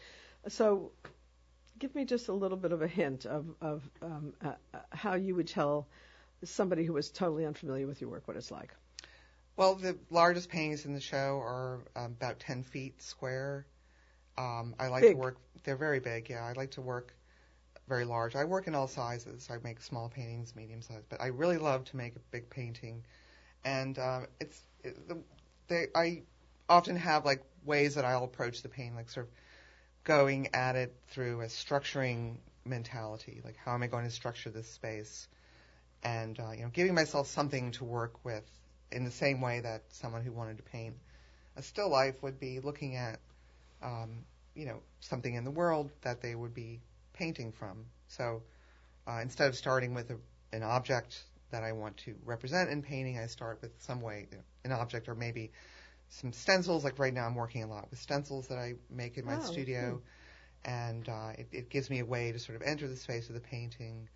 So, 0.47 0.91
give 1.79 1.93
me 1.95 2.05
just 2.05 2.27
a 2.27 2.33
little 2.33 2.57
bit 2.57 2.71
of 2.71 2.81
a 2.81 2.87
hint 2.87 3.25
of, 3.25 3.45
of 3.61 3.89
um, 4.01 4.33
uh, 4.43 4.53
uh, 4.73 4.79
how 4.91 5.15
you 5.15 5.35
would 5.35 5.47
tell 5.47 5.87
somebody 6.43 6.85
who 6.85 6.95
is 6.97 7.09
totally 7.09 7.45
unfamiliar 7.45 7.87
with 7.87 8.01
your 8.01 8.09
work 8.09 8.27
what 8.27 8.37
it's 8.37 8.51
like. 8.51 8.73
Well, 9.55 9.75
the 9.75 9.97
largest 10.09 10.49
paintings 10.49 10.85
in 10.85 10.93
the 10.93 11.01
show 11.01 11.39
are 11.43 11.79
um, 11.95 12.15
about 12.19 12.39
10 12.39 12.63
feet 12.63 13.01
square. 13.01 13.65
Um, 14.37 14.75
I 14.79 14.87
like 14.87 15.01
Big. 15.01 15.13
to 15.13 15.17
work, 15.17 15.37
they're 15.63 15.75
very 15.75 15.99
big, 15.99 16.29
yeah. 16.29 16.43
I 16.43 16.53
like 16.53 16.71
to 16.71 16.81
work 16.81 17.13
very 17.87 18.05
large. 18.05 18.35
I 18.35 18.43
work 18.43 18.67
in 18.67 18.75
all 18.75 18.87
sizes. 18.87 19.49
I 19.51 19.57
make 19.63 19.81
small 19.81 20.09
paintings, 20.09 20.55
medium 20.55 20.81
size, 20.81 21.03
but 21.09 21.21
I 21.21 21.27
really 21.27 21.57
love 21.57 21.85
to 21.85 21.97
make 21.97 22.15
a 22.15 22.19
big 22.31 22.49
painting. 22.49 23.03
And 23.65 23.97
uh, 23.97 24.21
it's, 24.39 24.61
it, 24.83 25.07
the, 25.07 25.17
they, 25.67 25.87
I 25.95 26.21
often 26.69 26.95
have 26.95 27.25
like 27.25 27.43
ways 27.65 27.95
that 27.95 28.05
I'll 28.05 28.25
approach 28.25 28.61
the 28.61 28.69
painting, 28.69 28.95
like 28.95 29.09
sort 29.09 29.25
of 29.25 29.31
going 30.07 30.47
at 30.53 30.77
it 30.77 30.95
through 31.09 31.41
a 31.41 31.47
structuring 31.47 32.37
mentality, 32.65 33.41
like 33.43 33.57
how 33.57 33.73
am 33.73 33.83
I 33.83 33.87
going 33.87 34.05
to 34.05 34.09
structure 34.09 34.49
this 34.49 34.71
space, 34.71 35.27
and 36.01 36.39
uh, 36.39 36.51
you 36.51 36.63
know, 36.63 36.69
giving 36.71 36.95
myself 36.95 37.27
something 37.27 37.71
to 37.73 37.83
work 37.83 38.23
with 38.23 38.45
in 38.89 39.03
the 39.03 39.11
same 39.11 39.41
way 39.41 39.59
that 39.59 39.83
someone 39.89 40.23
who 40.23 40.31
wanted 40.31 40.57
to 40.57 40.63
paint 40.63 40.95
a 41.57 41.61
still 41.61 41.89
life 41.89 42.23
would 42.23 42.39
be 42.39 42.61
looking 42.61 42.95
at, 42.95 43.19
um, 43.83 44.23
you 44.55 44.65
know, 44.65 44.79
something 45.01 45.33
in 45.33 45.43
the 45.43 45.51
world 45.51 45.91
that 46.03 46.21
they 46.21 46.35
would 46.35 46.53
be 46.53 46.79
painting 47.11 47.51
from. 47.51 47.85
So 48.07 48.43
uh, 49.07 49.19
instead 49.21 49.49
of 49.49 49.57
starting 49.57 49.93
with 49.93 50.09
a, 50.09 50.17
an 50.53 50.63
object 50.63 51.21
that 51.51 51.63
I 51.63 51.73
want 51.73 51.97
to 51.97 52.15
represent 52.23 52.69
in 52.69 52.81
painting, 52.81 53.17
I 53.17 53.25
start 53.25 53.59
with 53.61 53.71
some 53.79 54.01
way, 54.01 54.27
an 54.63 54.71
object 54.71 55.09
or 55.09 55.15
maybe 55.15 55.51
some 56.09 56.31
stencils. 56.33 56.83
Like 56.83 56.99
right 56.99 57.13
now, 57.13 57.25
I'm 57.25 57.35
working 57.35 57.63
a 57.63 57.67
lot 57.67 57.89
with 57.89 57.99
stencils 57.99 58.47
that 58.47 58.57
I 58.57 58.75
make 58.89 59.17
in 59.17 59.25
my 59.25 59.37
Oh, 59.37 59.39
studio, 59.39 60.01
and 60.65 61.07
uh, 61.07 61.31
it, 61.37 61.47
it 61.51 61.69
gives 61.69 61.89
me 61.89 61.99
a 61.99 62.05
way 62.05 62.31
to 62.31 62.39
sort 62.39 62.55
of 62.55 62.61
enter 62.63 62.87
the 62.87 62.95
space 62.95 63.29
of 63.29 63.35
the 63.35 63.41
painting. 63.41 64.09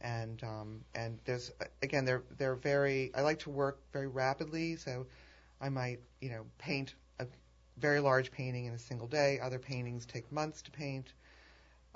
And 0.00 0.42
um, 0.42 0.84
and 0.94 1.18
there's 1.24 1.50
again 1.82 2.04
they're 2.04 2.22
they're 2.36 2.54
very 2.54 3.10
I 3.14 3.22
like 3.22 3.40
to 3.40 3.50
work 3.50 3.80
very 3.92 4.06
rapidly, 4.08 4.76
so 4.76 5.06
I 5.60 5.68
might 5.68 6.00
you 6.20 6.30
know 6.30 6.46
paint 6.58 6.94
a 7.18 7.26
very 7.78 8.00
large 8.00 8.30
painting 8.30 8.66
in 8.66 8.74
a 8.74 8.78
single 8.78 9.06
day. 9.08 9.38
Other 9.40 9.58
paintings 9.58 10.06
take 10.06 10.30
months 10.32 10.62
to 10.62 10.70
paint, 10.70 11.12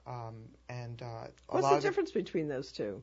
um, 0.06 0.48
and 0.68 1.02
uh, 1.02 1.28
a 1.48 1.56
What's 1.56 1.68
lot 1.68 1.70
the 1.70 1.76
it- 1.84 1.84
difference 1.88 2.10
between 2.12 2.48
those 2.48 2.72
two? 2.72 3.02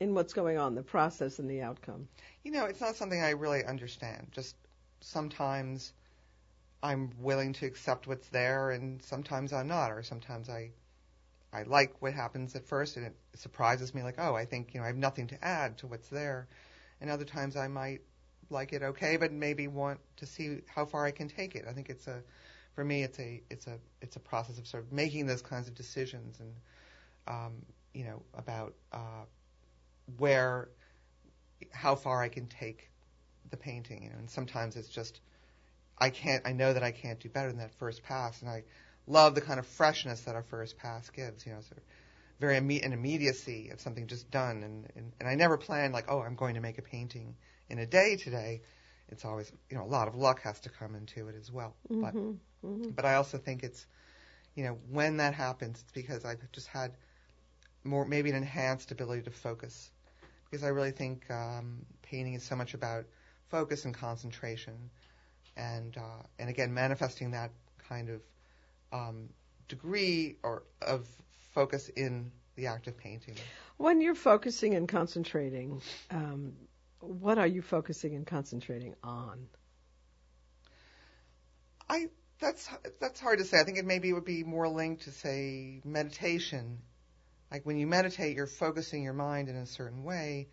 In 0.00 0.14
what's 0.14 0.32
going 0.32 0.58
on, 0.58 0.74
the 0.74 0.82
process 0.82 1.38
and 1.38 1.48
the 1.50 1.60
outcome. 1.62 2.08
You 2.42 2.52
know, 2.52 2.66
it's 2.66 2.80
not 2.80 2.96
something 2.96 3.20
I 3.22 3.30
really 3.30 3.64
understand. 3.64 4.28
Just 4.32 4.56
sometimes 5.00 5.92
I'm 6.82 7.10
willing 7.18 7.52
to 7.54 7.66
accept 7.66 8.06
what's 8.06 8.28
there, 8.28 8.70
and 8.70 9.02
sometimes 9.02 9.52
I'm 9.52 9.68
not, 9.68 9.92
or 9.92 10.02
sometimes 10.02 10.48
I 10.48 10.70
I 11.52 11.62
like 11.62 12.02
what 12.02 12.12
happens 12.12 12.54
at 12.56 12.66
first, 12.66 12.96
and 12.96 13.06
it 13.06 13.16
surprises 13.34 13.94
me, 13.94 14.02
like, 14.02 14.16
oh, 14.18 14.34
I 14.34 14.44
think 14.44 14.74
you 14.74 14.80
know 14.80 14.84
I 14.84 14.88
have 14.88 14.96
nothing 14.96 15.26
to 15.28 15.44
add 15.44 15.78
to 15.78 15.86
what's 15.86 16.08
there, 16.08 16.48
and 17.00 17.10
other 17.10 17.24
times 17.24 17.56
I 17.56 17.68
might 17.68 18.02
like 18.50 18.72
it 18.72 18.82
okay, 18.82 19.16
but 19.16 19.32
maybe 19.32 19.68
want 19.68 20.00
to 20.16 20.26
see 20.26 20.60
how 20.66 20.84
far 20.84 21.04
I 21.04 21.10
can 21.10 21.28
take 21.28 21.54
it. 21.54 21.64
I 21.68 21.72
think 21.72 21.90
it's 21.90 22.06
a 22.06 22.22
for 22.74 22.84
me 22.84 23.02
it's 23.02 23.18
a 23.18 23.42
it's 23.50 23.66
a 23.66 23.78
it's 24.00 24.16
a 24.16 24.20
process 24.20 24.58
of 24.58 24.66
sort 24.66 24.84
of 24.84 24.92
making 24.92 25.26
those 25.26 25.42
kinds 25.42 25.68
of 25.68 25.74
decisions 25.74 26.38
and 26.40 26.54
um, 27.26 27.52
you 27.92 28.04
know 28.04 28.22
about 28.34 28.74
uh, 28.92 29.24
where 30.16 30.68
how 31.72 31.96
far 31.96 32.22
I 32.22 32.28
can 32.28 32.46
take 32.46 32.90
the 33.50 33.56
painting, 33.56 34.02
you 34.04 34.10
know, 34.10 34.16
and 34.18 34.30
sometimes 34.30 34.76
it's 34.76 34.88
just 34.88 35.20
I 35.98 36.10
can't 36.10 36.46
I 36.46 36.52
know 36.52 36.72
that 36.72 36.82
I 36.82 36.90
can't 36.92 37.18
do 37.20 37.28
better 37.28 37.48
than 37.48 37.58
that 37.58 37.74
first 37.74 38.02
pass 38.02 38.40
and 38.42 38.50
I 38.50 38.64
love 39.06 39.34
the 39.34 39.40
kind 39.40 39.58
of 39.58 39.66
freshness 39.66 40.22
that 40.22 40.34
our 40.34 40.42
first 40.42 40.76
pass 40.78 41.10
gives, 41.10 41.46
you 41.46 41.52
know, 41.52 41.60
sort 41.60 41.78
of 41.78 41.84
very 42.40 42.56
imme- 42.56 42.84
an 42.84 42.92
immediacy 42.92 43.70
of 43.70 43.80
something 43.80 44.06
just 44.06 44.30
done 44.30 44.62
and, 44.62 44.88
and 44.96 45.12
and 45.20 45.28
I 45.28 45.34
never 45.34 45.56
plan 45.56 45.92
like, 45.92 46.06
oh, 46.08 46.20
I'm 46.20 46.36
going 46.36 46.54
to 46.54 46.60
make 46.60 46.78
a 46.78 46.82
painting 46.82 47.36
in 47.68 47.78
a 47.78 47.86
day 47.86 48.16
today. 48.16 48.62
It's 49.08 49.24
always, 49.24 49.50
you 49.70 49.76
know, 49.76 49.84
a 49.84 49.86
lot 49.86 50.08
of 50.08 50.14
luck 50.14 50.42
has 50.42 50.60
to 50.60 50.70
come 50.70 50.94
into 50.94 51.28
it 51.28 51.34
as 51.36 51.50
well. 51.50 51.74
But 52.00 52.14
Mm-hmm. 52.64 52.90
but 52.94 53.04
I 53.04 53.14
also 53.14 53.38
think 53.38 53.62
it's, 53.62 53.86
you 54.54 54.64
know, 54.64 54.78
when 54.90 55.18
that 55.18 55.34
happens, 55.34 55.80
it's 55.80 55.92
because 55.92 56.24
I've 56.24 56.40
just 56.52 56.68
had 56.68 56.92
more, 57.84 58.04
maybe 58.04 58.30
an 58.30 58.36
enhanced 58.36 58.90
ability 58.92 59.22
to 59.22 59.30
focus. 59.30 59.90
Because 60.50 60.64
I 60.64 60.68
really 60.68 60.90
think 60.92 61.30
um, 61.30 61.84
painting 62.02 62.34
is 62.34 62.42
so 62.42 62.56
much 62.56 62.74
about 62.74 63.04
focus 63.48 63.84
and 63.84 63.94
concentration, 63.94 64.90
and 65.56 65.96
uh, 65.96 66.22
and 66.38 66.48
again 66.48 66.72
manifesting 66.72 67.32
that 67.32 67.50
kind 67.88 68.08
of 68.10 68.20
um, 68.92 69.28
degree 69.68 70.36
or 70.42 70.62
of 70.82 71.06
focus 71.52 71.88
in 71.88 72.30
the 72.56 72.66
act 72.66 72.86
of 72.86 72.96
painting. 72.96 73.36
When 73.76 74.00
you're 74.00 74.14
focusing 74.14 74.74
and 74.74 74.88
concentrating, 74.88 75.80
um, 76.10 76.52
what 77.00 77.38
are 77.38 77.46
you 77.46 77.62
focusing 77.62 78.14
and 78.16 78.26
concentrating 78.26 78.94
on? 79.02 79.46
I 81.88 82.08
that's 82.40 82.68
that's 83.00 83.20
hard 83.20 83.38
to 83.38 83.44
say. 83.44 83.58
I 83.58 83.64
think 83.64 83.78
it 83.78 83.84
maybe 83.84 84.12
would 84.12 84.24
be 84.24 84.44
more 84.44 84.68
linked 84.68 85.02
to 85.02 85.10
say 85.12 85.80
meditation. 85.84 86.78
Like 87.50 87.64
when 87.64 87.78
you 87.78 87.86
meditate, 87.86 88.36
you're 88.36 88.46
focusing 88.46 89.02
your 89.02 89.14
mind 89.14 89.48
in 89.48 89.56
a 89.56 89.66
certain 89.66 90.04
way, 90.04 90.48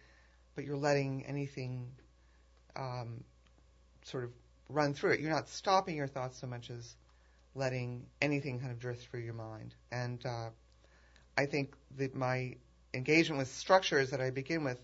but 0.55 0.63
you're 0.63 0.77
letting 0.77 1.25
anything 1.25 1.91
um, 2.75 3.23
sort 4.03 4.23
of 4.23 4.31
run 4.69 4.93
through 4.93 5.11
it. 5.11 5.19
You're 5.19 5.31
not 5.31 5.49
stopping 5.49 5.95
your 5.95 6.07
thoughts 6.07 6.39
so 6.39 6.47
much 6.47 6.69
as 6.69 6.95
letting 7.53 8.05
anything 8.21 8.59
kind 8.59 8.71
of 8.71 8.79
drift 8.79 9.07
through 9.07 9.21
your 9.21 9.33
mind. 9.33 9.73
And 9.91 10.25
uh, 10.25 10.49
I 11.37 11.45
think 11.45 11.75
that 11.97 12.15
my 12.15 12.55
engagement 12.93 13.39
with 13.39 13.47
structures 13.47 14.11
that 14.11 14.21
I 14.21 14.29
begin 14.29 14.63
with, 14.63 14.79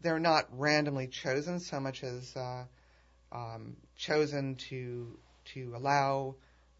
they're 0.00 0.18
not 0.18 0.46
randomly 0.52 1.06
chosen 1.06 1.58
so 1.60 1.80
much 1.80 2.04
as 2.04 2.36
uh, 2.36 2.64
um, 3.32 3.76
chosen 3.96 4.56
to 4.56 5.18
to 5.54 5.72
allow 5.76 6.34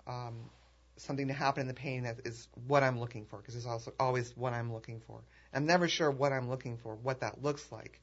um, 0.06 0.50
something 0.96 1.28
to 1.28 1.32
happen 1.32 1.62
in 1.62 1.68
the 1.68 1.74
painting 1.74 2.02
that 2.02 2.18
is 2.24 2.48
what 2.66 2.82
I'm 2.82 2.98
looking 2.98 3.26
for, 3.26 3.38
because 3.38 3.54
it's 3.54 3.66
also 3.66 3.92
always 4.00 4.36
what 4.36 4.52
I'm 4.52 4.72
looking 4.72 5.00
for. 5.06 5.20
I'm 5.52 5.66
never 5.66 5.88
sure 5.88 6.10
what 6.10 6.32
I'm 6.32 6.48
looking 6.48 6.76
for, 6.78 6.94
what 6.96 7.20
that 7.20 7.42
looks 7.42 7.70
like, 7.70 8.00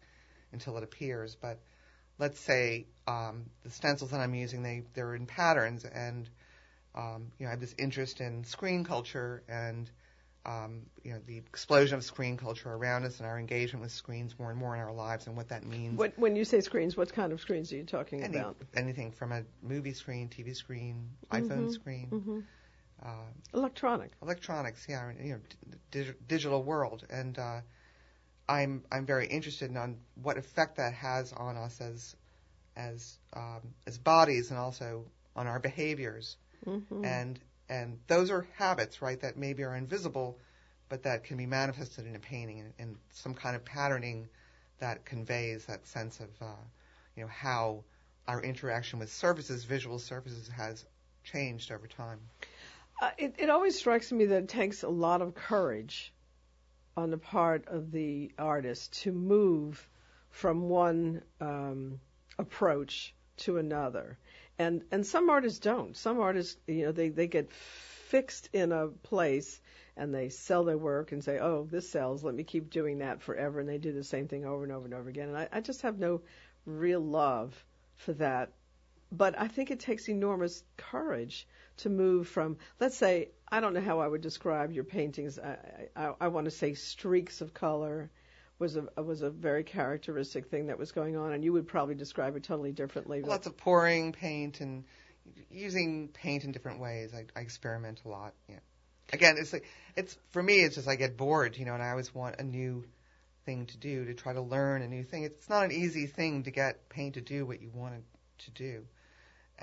until 0.52 0.78
it 0.78 0.84
appears. 0.84 1.36
But 1.36 1.60
let's 2.20 2.40
say 2.40 2.88
um, 3.08 3.46
the 3.64 3.70
stencils 3.70 4.12
that 4.12 4.20
I'm 4.20 4.36
using, 4.36 4.64
they 4.64 4.84
they're 4.94 5.16
in 5.16 5.26
patterns, 5.26 5.86
and 5.86 6.30
um, 6.96 7.32
you 7.38 7.46
know 7.46 7.48
I 7.48 7.52
have 7.52 7.60
this 7.62 7.76
interest 7.78 8.22
in 8.22 8.44
screen 8.44 8.84
culture 8.84 9.44
and 9.48 9.90
um, 10.46 10.82
you 11.04 11.14
know, 11.14 11.20
the 11.26 11.38
explosion 11.38 11.98
of 11.98 12.04
screen 12.04 12.36
culture 12.38 12.70
around 12.70 13.06
us 13.06 13.20
and 13.20 13.28
our 13.28 13.40
engagement 13.40 13.82
with 13.82 13.92
screens 13.92 14.36
more 14.38 14.50
and 14.50 14.60
more 14.60 14.76
in 14.76 14.82
our 14.82 14.92
lives 14.92 15.28
and 15.28 15.38
what 15.38 15.50
that 15.50 15.66
means. 15.66 15.98
When, 15.98 16.12
when 16.18 16.36
you 16.36 16.44
say 16.44 16.60
screens, 16.60 16.98
what 16.98 17.14
kind 17.14 17.32
of 17.32 17.40
screens 17.40 17.72
are 17.72 17.78
you 17.78 17.84
talking 17.84 18.24
Any, 18.24 18.38
about? 18.38 18.58
Anything 18.76 19.12
from 19.12 19.32
a 19.32 19.44
movie 19.62 19.94
screen, 19.94 20.28
TV 20.28 20.56
screen, 20.56 21.10
mm-hmm, 21.32 21.46
iPhone 21.46 21.72
screen. 21.72 22.08
Mm-hmm. 22.12 22.40
Uh, 23.02 23.10
Electronic. 23.54 24.12
Electronics, 24.22 24.86
yeah, 24.90 25.12
you 25.22 25.34
know, 25.34 25.40
d- 25.92 26.14
digital 26.28 26.64
world, 26.64 27.06
and 27.10 27.38
uh, 27.40 27.62
I'm 28.48 28.84
I'm 28.92 29.06
very 29.06 29.28
interested 29.28 29.70
in 29.70 29.78
on 29.78 29.98
what 30.22 30.38
effect 30.38 30.78
that 30.78 30.94
has 30.94 31.34
on 31.34 31.58
us 31.58 31.80
as 31.82 32.16
as 32.76 33.18
um, 33.34 33.62
as 33.88 33.98
bodies 33.98 34.50
and 34.50 34.60
also 34.60 35.06
on 35.36 35.48
our 35.48 35.60
behaviors. 35.60 36.38
Mm-hmm. 36.66 37.06
And 37.06 37.40
and 37.70 38.00
those 38.08 38.30
are 38.30 38.46
habits, 38.58 39.02
right, 39.02 39.20
that 39.22 39.38
maybe 39.38 39.64
are 39.64 39.76
invisible, 39.76 40.38
but 40.90 41.04
that 41.04 41.24
can 41.24 41.38
be 41.38 41.46
manifested 41.46 42.06
in 42.06 42.16
a 42.16 42.20
painting 42.20 42.74
and, 42.78 42.98
some 43.12 43.34
kind 43.34 43.56
of 43.56 43.64
patterning 43.64 44.28
that 44.80 45.06
conveys 45.06 45.66
that 45.66 45.88
sense 45.88 46.20
of, 46.20 46.30
uh, 46.42 46.52
you 47.16 47.24
know, 47.24 47.30
how 47.30 47.84
our 48.28 48.42
interaction 48.42 49.00
with 49.00 49.12
surfaces, 49.12 49.64
visual 49.64 49.98
surfaces, 49.98 50.48
has 50.50 50.86
changed 51.24 51.72
over 51.72 51.88
time. 51.88 52.20
Uh, 53.02 53.12
it, 53.18 53.36
it 53.38 53.50
always 53.50 53.78
strikes 53.78 54.12
me 54.12 54.26
that 54.26 54.44
it 54.44 54.50
takes 54.50 54.84
a 54.84 54.90
lot 54.90 55.22
of 55.22 55.34
courage 55.36 56.13
on 56.96 57.10
the 57.10 57.18
part 57.18 57.68
of 57.68 57.92
the 57.92 58.32
artist 58.38 59.02
to 59.04 59.12
move 59.12 59.88
from 60.30 60.70
one 60.70 61.22
um, 61.42 62.00
approach 62.38 63.14
to 63.38 63.58
another 63.58 64.18
and 64.60 64.84
and 64.92 65.06
some 65.06 65.30
artists 65.30 65.60
don't. 65.60 65.96
Some 65.96 66.20
artists, 66.20 66.58
you 66.68 66.86
know, 66.86 66.92
they 66.92 67.10
they 67.10 67.28
get 67.28 67.52
fixed 67.52 68.50
in 68.54 68.72
a 68.72 68.88
place 68.88 69.60
and 69.98 70.14
they 70.14 70.30
sell 70.30 70.64
their 70.64 70.78
work 70.78 71.12
and 71.12 71.24
say, 71.24 71.40
oh, 71.40 71.68
this 71.70 71.90
sells. 71.90 72.24
Let 72.24 72.36
me 72.36 72.44
keep 72.44 72.70
doing 72.70 73.00
that 73.00 73.22
forever, 73.22 73.60
and 73.60 73.70
they 73.70 73.78
do 73.78 73.92
the 73.92 74.04
same 74.04 74.28
thing 74.28 74.46
over 74.46 74.64
and 74.64 74.72
over 74.72 74.86
and 74.86 74.94
over 74.94 75.10
again. 75.10 75.30
And 75.30 75.38
I, 75.38 75.48
I 75.52 75.62
just 75.62 75.82
have 75.82 76.00
no 76.00 76.22
real 76.66 77.00
love 77.00 77.64
for 77.96 78.14
that. 78.14 78.52
But 79.16 79.40
I 79.40 79.48
think 79.48 79.70
it 79.70 79.80
takes 79.80 80.10
enormous 80.10 80.64
courage 80.76 81.48
to 81.78 81.90
move 81.90 82.28
from, 82.28 82.58
let's 82.80 82.98
say, 82.98 83.30
I 83.48 83.60
don't 83.60 83.76
know 83.76 83.82
how 83.82 84.00
I 84.00 84.08
would 84.08 84.22
describe 84.22 84.72
your 84.72 84.84
paintings. 84.84 85.38
I, 85.38 85.58
I, 85.96 86.14
I 86.22 86.28
want 86.30 86.46
to 86.46 86.52
say 86.52 86.74
streaks 86.74 87.40
of 87.42 87.54
color 87.54 88.10
was 88.58 88.76
a 88.76 89.02
was 89.02 89.22
a 89.22 89.30
very 89.30 89.64
characteristic 89.64 90.48
thing 90.48 90.68
that 90.68 90.80
was 90.80 90.92
going 90.92 91.16
on, 91.16 91.34
and 91.34 91.44
you 91.44 91.54
would 91.54 91.68
probably 91.68 91.96
describe 91.96 92.36
it 92.36 92.44
totally 92.44 92.72
differently. 92.72 93.22
Lots 93.22 93.46
of 93.46 93.56
pouring 93.56 94.14
paint 94.14 94.62
and 94.62 94.84
using 95.52 96.08
paint 96.08 96.44
in 96.44 96.52
different 96.52 96.80
ways. 96.80 97.14
I, 97.14 97.26
I 97.36 97.42
experiment 97.42 98.02
a 98.06 98.10
lot. 98.10 98.34
Yeah. 98.50 98.60
Again, 99.12 99.36
it's 99.38 99.54
like 99.54 99.66
it's 99.96 100.18
for 100.32 100.42
me. 100.42 100.56
It's 100.56 100.76
just 100.76 100.88
I 100.88 100.96
get 100.96 101.18
bored, 101.18 101.58
you 101.58 101.66
know, 101.66 101.74
and 101.74 101.84
I 101.84 101.92
always 101.92 102.14
want 102.16 102.40
a 102.40 102.44
new 102.44 102.84
thing 103.46 103.68
to 103.68 103.78
do 103.78 104.06
to 104.06 104.14
try 104.14 104.34
to 104.34 104.42
learn 104.42 104.82
a 104.82 104.88
new 104.88 105.04
thing. 105.04 105.24
It's 105.24 105.50
not 105.50 105.66
an 105.66 105.72
easy 105.72 106.08
thing 106.08 106.44
to 106.44 106.52
get 106.52 106.90
paint 106.90 107.16
to 107.16 107.22
do 107.22 107.46
what 107.46 107.62
you 107.62 107.70
want 107.74 107.96
it 107.96 108.04
to 108.46 108.52
do, 108.52 108.86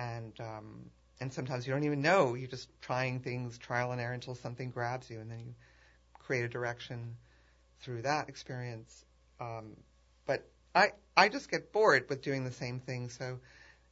and 0.00 0.40
um, 0.40 0.90
and 1.20 1.32
sometimes 1.32 1.66
you 1.66 1.72
don't 1.72 1.84
even 1.84 2.00
know. 2.00 2.34
You're 2.34 2.48
just 2.48 2.68
trying 2.80 3.20
things, 3.20 3.58
trial 3.58 3.92
and 3.92 4.00
error, 4.00 4.14
until 4.14 4.34
something 4.34 4.70
grabs 4.70 5.10
you, 5.10 5.20
and 5.20 5.30
then 5.30 5.40
you 5.40 5.54
create 6.14 6.44
a 6.44 6.48
direction 6.48 7.16
through 7.82 8.02
that 8.02 8.28
experience. 8.28 9.04
Um, 9.40 9.76
but 10.26 10.48
I 10.74 10.92
I 11.16 11.28
just 11.28 11.50
get 11.50 11.72
bored 11.72 12.06
with 12.08 12.22
doing 12.22 12.44
the 12.44 12.52
same 12.52 12.80
thing, 12.80 13.10
so 13.10 13.40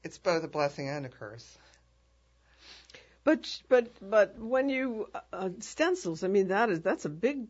it's 0.03 0.19
both 0.19 0.43
a 0.45 0.49
blessing 0.49 0.89
and 0.89 1.05
a 1.05 1.11
curse. 1.11 1.59
But 3.25 3.61
but 3.69 3.89
but 4.01 4.39
when 4.39 4.71
you 4.71 5.11
uh, 5.33 5.51
stencils, 5.61 6.25
I 6.25 6.29
mean 6.29 6.49
that 6.49 6.71
is 6.71 6.81
that's 6.81 7.05
a 7.05 7.11
big 7.11 7.47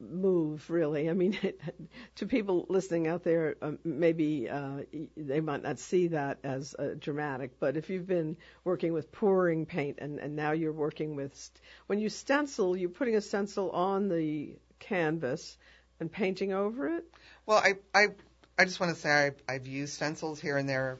move, 0.00 0.68
really. 0.68 1.08
I 1.08 1.12
mean, 1.12 1.38
to 2.16 2.26
people 2.26 2.66
listening 2.68 3.06
out 3.06 3.24
there, 3.24 3.56
uh, 3.62 3.72
maybe 3.84 4.48
uh, 4.48 4.82
they 5.16 5.40
might 5.40 5.62
not 5.62 5.78
see 5.78 6.08
that 6.08 6.38
as 6.42 6.74
uh, 6.78 6.94
dramatic, 6.98 7.58
but 7.60 7.76
if 7.76 7.90
you've 7.90 8.06
been 8.06 8.36
working 8.64 8.92
with 8.92 9.12
pouring 9.12 9.66
paint 9.66 9.98
and, 10.00 10.18
and 10.18 10.36
now 10.36 10.52
you're 10.52 10.72
working 10.72 11.16
with, 11.16 11.34
st- 11.34 11.60
when 11.86 11.98
you 11.98 12.08
stencil, 12.08 12.76
you're 12.76 12.90
putting 12.90 13.16
a 13.16 13.20
stencil 13.20 13.70
on 13.70 14.08
the 14.08 14.54
canvas 14.78 15.56
and 16.00 16.10
painting 16.10 16.52
over 16.52 16.96
it? 16.96 17.04
Well, 17.46 17.58
I 17.58 17.74
I 17.94 18.08
I 18.58 18.64
just 18.64 18.80
want 18.80 18.94
to 18.94 19.00
say 19.00 19.10
I, 19.48 19.54
I've 19.54 19.66
used 19.66 19.94
stencils 19.94 20.40
here 20.40 20.58
and 20.58 20.68
there 20.68 20.98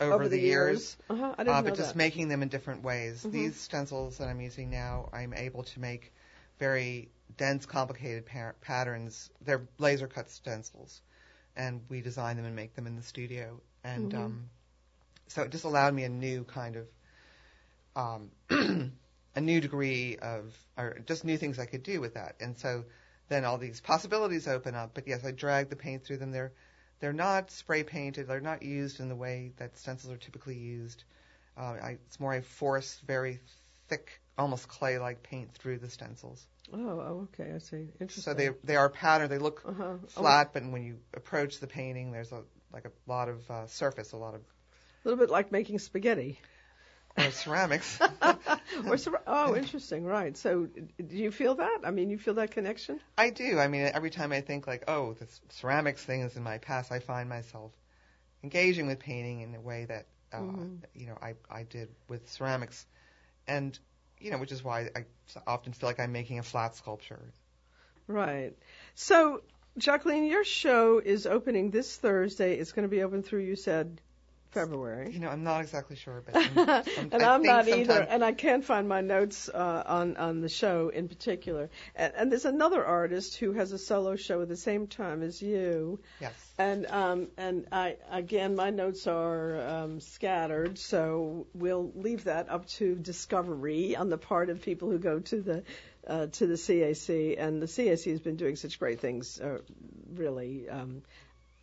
over, 0.00 0.14
over 0.14 0.24
the, 0.24 0.36
the, 0.36 0.40
years, 0.40 0.70
years 0.70 0.96
uh-huh. 1.10 1.34
I 1.36 1.44
didn't 1.44 1.56
uh, 1.56 1.62
but 1.62 1.74
just 1.74 1.90
that. 1.90 1.96
making 1.96 2.28
them 2.28 2.42
in 2.42 2.48
different 2.48 2.82
ways. 2.82 3.20
Mm-hmm. 3.20 3.30
These 3.32 3.60
stencils 3.60 4.18
that 4.18 4.28
I'm 4.28 4.40
using 4.40 4.70
now, 4.70 5.10
I'm 5.12 5.34
able 5.34 5.64
to 5.64 5.80
make 5.80 6.12
very 6.60 7.10
dense, 7.36 7.66
complicated 7.66 8.26
pa- 8.26 8.52
patterns. 8.60 9.30
They're 9.44 9.66
laser 9.78 10.06
cut 10.06 10.30
stencils, 10.30 11.00
and 11.56 11.80
we 11.88 12.02
design 12.02 12.36
them 12.36 12.46
and 12.46 12.54
make 12.54 12.76
them 12.76 12.86
in 12.86 12.94
the 12.94 13.02
studio. 13.02 13.60
And 13.82 14.12
mm-hmm. 14.12 14.22
um, 14.22 14.50
so 15.26 15.42
it 15.42 15.50
just 15.50 15.64
allowed 15.64 15.94
me 15.94 16.04
a 16.04 16.08
new 16.08 16.44
kind 16.44 16.76
of 16.76 16.86
um, 17.96 18.30
a 19.34 19.40
new 19.40 19.60
degree 19.60 20.16
of, 20.16 20.56
or 20.76 21.00
just 21.06 21.24
new 21.24 21.36
things 21.36 21.58
I 21.58 21.66
could 21.66 21.82
do 21.82 22.00
with 22.00 22.14
that. 22.14 22.36
And 22.40 22.56
so 22.58 22.84
then 23.28 23.44
all 23.44 23.58
these 23.58 23.80
possibilities 23.80 24.46
open 24.46 24.74
up. 24.74 24.90
But 24.94 25.08
yes, 25.08 25.24
I 25.24 25.32
drag 25.32 25.70
the 25.70 25.76
paint 25.76 26.04
through 26.04 26.18
them. 26.18 26.30
They're 26.30 26.52
they're 27.00 27.12
not 27.14 27.50
spray 27.50 27.82
painted. 27.82 28.28
They're 28.28 28.40
not 28.40 28.62
used 28.62 29.00
in 29.00 29.08
the 29.08 29.16
way 29.16 29.52
that 29.56 29.78
stencils 29.78 30.12
are 30.12 30.18
typically 30.18 30.56
used. 30.56 31.04
Uh, 31.56 31.76
I, 31.82 31.98
it's 32.06 32.20
more 32.20 32.32
I 32.32 32.42
force 32.42 33.00
very 33.06 33.40
thick, 33.88 34.20
almost 34.40 34.68
clay-like 34.68 35.22
paint 35.22 35.54
through 35.54 35.78
the 35.78 35.90
stencils. 35.90 36.46
Oh, 36.72 36.78
oh 36.78 37.28
okay, 37.32 37.52
I 37.54 37.58
see. 37.58 37.88
Interesting. 38.00 38.22
So 38.22 38.34
they 38.34 38.50
they 38.64 38.76
are 38.76 38.88
patterned. 38.88 39.30
They 39.30 39.38
look 39.38 39.62
uh-huh. 39.66 39.94
flat, 40.08 40.48
oh. 40.48 40.50
but 40.54 40.70
when 40.70 40.82
you 40.82 40.98
approach 41.14 41.60
the 41.60 41.66
painting, 41.66 42.12
there's 42.12 42.32
a 42.32 42.42
like 42.72 42.84
a 42.84 42.92
lot 43.06 43.28
of 43.28 43.50
uh, 43.50 43.66
surface, 43.66 44.12
a 44.12 44.16
lot 44.16 44.34
of. 44.34 44.40
A 44.40 45.08
little 45.08 45.18
bit 45.18 45.30
like 45.30 45.50
making 45.50 45.78
spaghetti 45.78 46.38
or 47.16 47.30
ceramics. 47.30 47.98
or 48.86 48.96
cer- 48.96 49.22
oh, 49.26 49.56
interesting. 49.62 50.04
Right. 50.04 50.36
So, 50.36 50.66
do 50.66 51.16
you 51.16 51.30
feel 51.30 51.56
that? 51.56 51.80
I 51.84 51.90
mean, 51.90 52.10
you 52.10 52.18
feel 52.18 52.34
that 52.34 52.50
connection? 52.50 53.00
I 53.16 53.30
do. 53.30 53.58
I 53.58 53.68
mean, 53.68 53.90
every 53.92 54.10
time 54.10 54.32
I 54.32 54.40
think 54.40 54.66
like, 54.66 54.84
oh, 54.88 55.14
this 55.14 55.40
ceramics 55.48 56.04
thing 56.04 56.22
is 56.22 56.36
in 56.36 56.42
my 56.42 56.58
past, 56.58 56.92
I 56.92 57.00
find 57.00 57.28
myself 57.28 57.72
engaging 58.42 58.86
with 58.86 58.98
painting 58.98 59.40
in 59.40 59.54
a 59.54 59.60
way 59.60 59.86
that 59.86 60.06
uh, 60.32 60.38
mm-hmm. 60.38 60.74
you 60.94 61.06
know 61.06 61.18
I 61.20 61.34
I 61.50 61.64
did 61.64 61.88
with 62.08 62.28
ceramics, 62.30 62.86
and 63.46 63.78
you 64.20 64.30
know, 64.30 64.38
which 64.38 64.52
is 64.52 64.62
why 64.62 64.90
I 64.94 65.04
often 65.46 65.72
feel 65.72 65.88
like 65.88 66.00
I'm 66.00 66.12
making 66.12 66.38
a 66.38 66.42
flat 66.42 66.76
sculpture. 66.76 67.32
Right. 68.06 68.52
So, 68.94 69.42
Jacqueline, 69.78 70.24
your 70.24 70.44
show 70.44 70.98
is 70.98 71.26
opening 71.26 71.70
this 71.70 71.96
Thursday. 71.96 72.54
It's 72.54 72.72
going 72.72 72.84
to 72.84 72.88
be 72.88 73.02
open 73.02 73.22
through, 73.22 73.40
you 73.40 73.56
said, 73.56 74.00
February. 74.50 75.12
You 75.12 75.20
know, 75.20 75.28
I'm 75.28 75.44
not 75.44 75.60
exactly 75.60 75.96
sure, 75.96 76.22
but 76.24 76.36
I'm, 76.56 76.58
I'm, 76.58 76.84
and 77.12 77.22
I 77.22 77.34
I'm 77.34 77.42
think 77.42 77.52
not 77.52 77.68
either, 77.68 78.00
and 78.00 78.24
I 78.24 78.32
can't 78.32 78.64
find 78.64 78.88
my 78.88 79.00
notes 79.00 79.48
uh, 79.48 79.82
on 79.86 80.16
on 80.16 80.40
the 80.40 80.48
show 80.48 80.88
in 80.88 81.08
particular. 81.08 81.70
And, 81.94 82.12
and 82.16 82.32
there's 82.32 82.44
another 82.44 82.84
artist 82.84 83.36
who 83.36 83.52
has 83.52 83.72
a 83.72 83.78
solo 83.78 84.16
show 84.16 84.42
at 84.42 84.48
the 84.48 84.56
same 84.56 84.86
time 84.86 85.22
as 85.22 85.40
you. 85.40 86.00
Yes. 86.20 86.32
And 86.58 86.86
um, 86.86 87.28
and 87.36 87.66
I 87.72 87.96
again, 88.10 88.56
my 88.56 88.70
notes 88.70 89.06
are 89.06 89.60
um, 89.60 90.00
scattered, 90.00 90.78
so 90.78 91.46
we'll 91.54 91.92
leave 91.94 92.24
that 92.24 92.48
up 92.48 92.66
to 92.78 92.96
discovery 92.96 93.96
on 93.96 94.10
the 94.10 94.18
part 94.18 94.50
of 94.50 94.62
people 94.62 94.90
who 94.90 94.98
go 94.98 95.20
to 95.20 95.40
the 95.40 95.62
uh, 96.06 96.26
to 96.26 96.46
the 96.46 96.54
CAC. 96.54 97.36
And 97.38 97.62
the 97.62 97.66
CAC 97.66 98.10
has 98.10 98.20
been 98.20 98.36
doing 98.36 98.56
such 98.56 98.78
great 98.78 99.00
things, 99.00 99.40
uh, 99.40 99.58
really. 100.14 100.68
Um, 100.68 101.02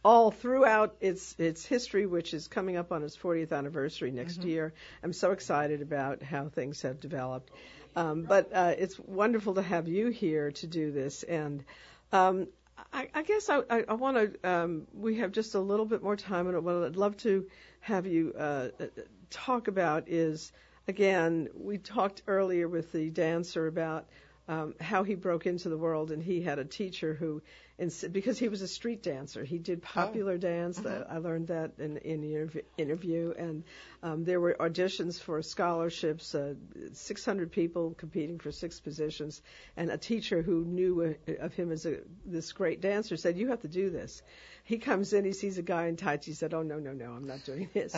all 0.07 0.31
throughout 0.31 0.95
its 1.01 1.35
its 1.37 1.65
history, 1.65 2.05
which 2.05 2.33
is 2.33 2.47
coming 2.47 2.77
up 2.77 2.93
on 2.93 3.03
its 3.03 3.17
40th 3.17 3.51
anniversary 3.51 4.09
next 4.09 4.41
year. 4.41 4.73
I'm 5.03 5.11
so 5.11 5.31
excited 5.31 5.81
about 5.81 6.23
how 6.23 6.47
things 6.47 6.81
have 6.83 7.01
developed. 7.01 7.51
Um, 7.93 8.23
but 8.23 8.53
uh, 8.53 8.73
it's 8.77 8.97
wonderful 8.97 9.55
to 9.55 9.61
have 9.61 9.89
you 9.89 10.07
here 10.07 10.51
to 10.51 10.67
do 10.67 10.93
this. 10.93 11.23
And 11.23 11.65
um, 12.13 12.47
I, 12.93 13.09
I 13.13 13.23
guess 13.23 13.49
I, 13.49 13.63
I, 13.69 13.83
I 13.89 13.93
want 13.95 14.15
to. 14.15 14.49
Um, 14.49 14.87
we 14.93 15.17
have 15.17 15.33
just 15.33 15.55
a 15.55 15.59
little 15.59 15.85
bit 15.85 16.01
more 16.01 16.15
time, 16.15 16.47
and 16.47 16.63
what 16.63 16.85
I'd 16.85 16.95
love 16.95 17.17
to 17.17 17.45
have 17.81 18.07
you 18.07 18.33
uh, 18.39 18.69
talk 19.29 19.67
about 19.67 20.07
is 20.07 20.53
again. 20.87 21.49
We 21.53 21.79
talked 21.79 22.21
earlier 22.27 22.69
with 22.69 22.93
the 22.93 23.09
dancer 23.09 23.67
about 23.67 24.05
um, 24.47 24.75
how 24.79 25.03
he 25.03 25.15
broke 25.15 25.45
into 25.45 25.69
the 25.69 25.77
world, 25.77 26.11
and 26.11 26.23
he 26.23 26.41
had 26.41 26.59
a 26.59 26.65
teacher 26.65 27.13
who, 27.13 27.41
ins- 27.77 28.03
because 28.03 28.37
he 28.39 28.49
was 28.49 28.61
a 28.61 28.67
street 28.67 29.03
dancer, 29.03 29.43
he 29.43 29.57
did 29.57 29.81
popular 29.81 30.37
dance. 30.37 30.77
That 30.79 31.07
I 31.09 31.17
learned 31.17 31.47
that 31.47 31.73
in 31.79 31.97
in 31.97 32.21
interv- 32.21 32.63
interview, 32.77 33.33
and 33.37 33.63
um, 34.03 34.23
there 34.23 34.39
were 34.39 34.55
auditions 34.59 35.19
for 35.19 35.41
scholarships. 35.41 36.33
Uh, 36.33 36.55
600 36.93 37.51
people 37.51 37.93
competing 37.97 38.39
for 38.39 38.51
six 38.51 38.79
positions, 38.79 39.41
and 39.75 39.89
a 39.91 39.97
teacher 39.97 40.41
who 40.41 40.65
knew 40.65 41.15
uh, 41.27 41.33
of 41.39 41.53
him 41.53 41.71
as 41.71 41.85
a 41.85 41.99
this 42.25 42.51
great 42.53 42.81
dancer 42.81 43.17
said, 43.17 43.37
"You 43.37 43.49
have 43.49 43.61
to 43.61 43.67
do 43.67 43.89
this." 43.89 44.21
He 44.63 44.79
comes 44.79 45.13
in, 45.13 45.23
he 45.23 45.31
sees 45.31 45.57
a 45.57 45.63
guy 45.63 45.87
in 45.87 45.95
tights. 45.95 46.25
He 46.25 46.33
said, 46.33 46.53
"Oh 46.53 46.63
no, 46.63 46.79
no, 46.79 46.91
no, 46.91 47.11
I'm 47.11 47.27
not 47.27 47.45
doing 47.45 47.69
this." 47.73 47.95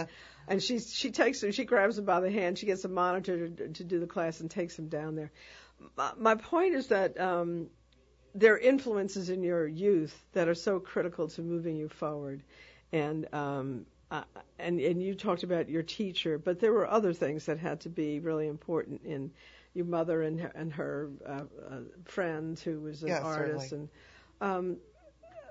and 0.47 0.61
she 0.61 0.79
she 0.79 1.11
takes 1.11 1.43
him, 1.43 1.51
she 1.51 1.65
grabs 1.65 1.97
him 1.97 2.05
by 2.05 2.19
the 2.19 2.31
hand, 2.31 2.57
she 2.57 2.65
gets 2.65 2.83
a 2.85 2.89
monitor 2.89 3.47
to, 3.49 3.67
to 3.69 3.83
do 3.83 3.99
the 3.99 4.07
class, 4.07 4.39
and 4.39 4.49
takes 4.49 4.77
him 4.77 4.87
down 4.87 5.15
there 5.15 5.31
my, 5.95 6.11
my 6.17 6.35
point 6.35 6.75
is 6.75 6.87
that 6.87 7.19
um, 7.19 7.67
there 8.39 8.53
are 8.55 8.57
influences 8.59 9.29
in 9.29 9.43
your 9.43 9.67
youth 9.67 10.25
that 10.33 10.47
are 10.47 10.55
so 10.55 10.79
critical 10.79 11.27
to 11.29 11.41
moving 11.41 11.75
you 11.75 11.89
forward, 11.89 12.43
and 12.91 13.31
um, 13.33 13.85
uh, 14.11 14.23
and 14.59 14.79
and 14.79 15.01
you 15.03 15.15
talked 15.15 15.43
about 15.43 15.69
your 15.69 15.83
teacher, 15.83 16.37
but 16.37 16.59
there 16.59 16.73
were 16.73 16.87
other 16.89 17.13
things 17.13 17.45
that 17.45 17.59
had 17.59 17.81
to 17.81 17.89
be 17.89 18.19
really 18.19 18.47
important 18.47 19.01
in 19.03 19.31
your 19.73 19.85
mother 19.85 20.21
and 20.23 20.41
her, 20.41 20.51
and 20.55 20.73
her 20.73 21.09
uh, 21.25 21.31
uh, 21.69 21.79
friend 22.05 22.59
who 22.59 22.79
was 22.81 23.03
an 23.03 23.09
Yeah, 23.09 23.19
artist, 23.19 23.71
certainly. 23.71 23.71
and 23.71 23.89
um, 24.41 24.77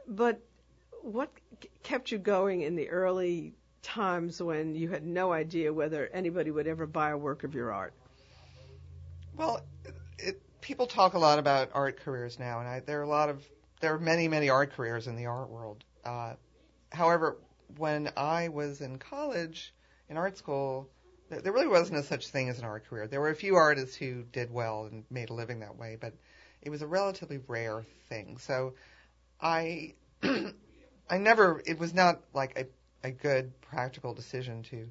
but 0.07 0.41
what 1.03 1.31
kept 1.83 2.11
you 2.11 2.19
going 2.19 2.63
in 2.63 2.77
the 2.77 2.89
early 2.91 3.55
times 3.83 4.43
when 4.43 4.75
you 4.75 4.89
had 4.89 5.05
no 5.05 5.33
idea 5.33 5.73
whether 5.73 6.09
anybody 6.13 6.51
would 6.51 6.67
ever 6.67 6.87
buy 6.87 7.11
a 7.11 7.19
work 7.19 7.45
of 7.45 7.55
your 7.55 7.73
art? 7.73 7.95
Well, 9.37 9.61
it, 10.19 10.41
people 10.69 10.87
talk 10.87 11.15
a 11.15 11.19
lot 11.19 11.39
about 11.39 11.71
art 11.73 11.99
careers 11.99 12.39
now, 12.39 12.61
and 12.61 12.69
I, 12.69 12.81
there 12.81 13.01
are 13.01 13.05
a 13.05 13.09
lot 13.09 13.31
of 13.31 13.43
there 13.81 13.95
are 13.95 13.99
many 13.99 14.29
many 14.29 14.51
art 14.51 14.75
careers 14.75 15.07
in 15.07 15.17
the 15.17 15.25
art 15.25 15.49
world. 15.49 15.83
Uh, 16.05 16.35
however, 16.93 17.39
when 17.79 18.11
I 18.19 18.49
was 18.49 18.83
in 18.83 18.99
college, 18.99 19.73
in 20.11 20.19
art 20.19 20.37
school, 20.37 20.91
th- 21.31 21.43
there 21.43 21.55
really 21.55 21.69
wasn't 21.69 22.01
a 22.01 22.03
such 22.03 22.29
thing 22.29 22.51
as 22.51 22.59
an 22.59 22.67
art 22.67 22.87
career. 22.87 23.07
There 23.07 23.23
were 23.23 23.31
a 23.31 23.35
few 23.35 23.57
artists 23.57 23.97
who 23.97 24.25
did 24.25 24.53
well 24.53 24.85
and 24.85 25.05
made 25.11 25.31
a 25.31 25.33
living 25.33 25.61
that 25.61 25.75
way, 25.75 25.97
but 25.99 26.13
it 26.61 26.69
was 26.69 26.83
a 26.83 26.87
relatively 26.87 27.41
rare 27.49 27.87
thing. 28.11 28.37
So 28.37 28.75
I 29.41 29.95
I 30.23 31.17
never 31.17 31.63
it 31.65 31.79
was 31.79 31.95
not 31.95 32.21
like 32.35 32.59
a, 32.59 33.09
a 33.09 33.11
good 33.11 33.59
practical 33.63 34.13
decision 34.13 34.65
to 34.65 34.87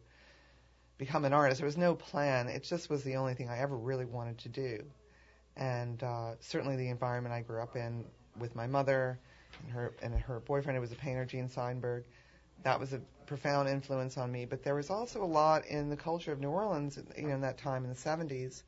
become 0.98 1.24
an 1.24 1.34
artist. 1.34 1.60
There 1.60 1.68
was 1.68 1.78
no 1.78 1.94
plan. 1.94 2.48
It 2.48 2.64
just 2.64 2.90
was 2.90 3.04
the 3.04 3.18
only 3.18 3.36
thing 3.36 3.48
I 3.48 3.60
ever 3.60 3.78
really 3.78 4.06
wanted 4.06 4.40
to 4.40 4.50
do. 4.50 4.84
And 5.58 6.02
uh, 6.04 6.32
certainly 6.40 6.76
the 6.76 6.90
environment 6.90 7.34
I 7.34 7.42
grew 7.42 7.62
up 7.62 7.76
in 7.76 8.06
with 8.40 8.56
my 8.56 8.68
mother 8.68 9.20
and 9.64 9.72
her 9.72 9.94
and 10.02 10.14
her 10.14 10.40
boyfriend, 10.40 10.76
who 10.76 10.82
was 10.82 10.92
a 10.92 10.96
painter, 10.96 11.26
Gene 11.26 11.50
Seidenberg, 11.50 12.04
that 12.64 12.80
was 12.80 12.94
a 12.94 13.02
profound 13.26 13.68
influence 13.68 14.18
on 14.18 14.32
me. 14.32 14.46
But 14.46 14.64
there 14.64 14.76
was 14.76 14.90
also 14.90 15.24
a 15.24 15.26
lot 15.26 15.66
in 15.66 15.90
the 15.90 15.98
culture 15.98 16.32
of 16.32 16.40
New 16.40 16.50
Orleans, 16.50 17.00
you 17.18 17.28
know, 17.28 17.34
in 17.34 17.42
that 17.42 17.58
time 17.58 17.84
in 17.84 17.90
the 17.90 17.96
70s, 17.96 18.64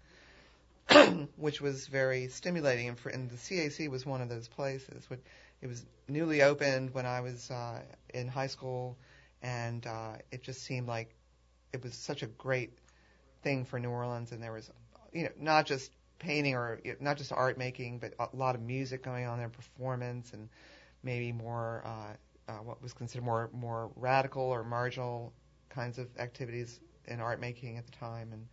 which 1.37 1.61
was 1.61 1.85
very 1.87 2.27
stimulating. 2.29 2.89
And, 2.89 2.97
for, 2.99 3.09
and 3.09 3.29
the 3.29 3.35
CAC 3.37 3.87
was 3.89 4.05
one 4.05 4.21
of 4.21 4.29
those 4.29 4.47
places. 4.47 5.07
What- 5.09 5.21
It 5.61 5.67
was 5.67 5.85
newly 6.07 6.41
opened 6.41 6.93
when 6.93 7.05
I 7.05 7.21
was 7.21 7.51
uh, 7.51 7.81
in 8.13 8.27
high 8.27 8.47
school, 8.47 8.97
and 9.43 9.85
uh, 9.85 10.13
it 10.31 10.41
just 10.41 10.63
seemed 10.63 10.87
like 10.87 11.13
it 11.71 11.83
was 11.83 11.93
such 11.93 12.23
a 12.23 12.27
great 12.27 12.73
thing 13.43 13.65
for 13.65 13.79
New 13.79 13.89
Orleans, 13.89 14.31
and 14.31 14.41
there 14.41 14.53
was, 14.53 14.71
you 15.13 15.23
know, 15.23 15.29
not 15.39 15.65
just 15.67 15.91
painting 16.19 16.55
or 16.55 16.79
not 16.99 17.17
just 17.17 17.31
art 17.31 17.57
making, 17.57 17.99
but 17.99 18.13
a 18.19 18.35
lot 18.35 18.55
of 18.55 18.61
music 18.61 19.03
going 19.03 19.25
on 19.25 19.39
there, 19.39 19.49
performance, 19.49 20.33
and 20.33 20.49
maybe 21.03 21.31
more 21.31 21.83
uh, 21.85 22.51
uh, 22.51 22.57
what 22.63 22.81
was 22.81 22.93
considered 22.93 23.23
more 23.23 23.49
more 23.53 23.91
radical 23.95 24.43
or 24.43 24.63
marginal 24.63 25.33
kinds 25.69 25.97
of 25.97 26.07
activities 26.17 26.79
in 27.05 27.19
art 27.19 27.39
making 27.39 27.77
at 27.77 27.85
the 27.85 27.91
time, 27.93 28.31
and 28.33 28.47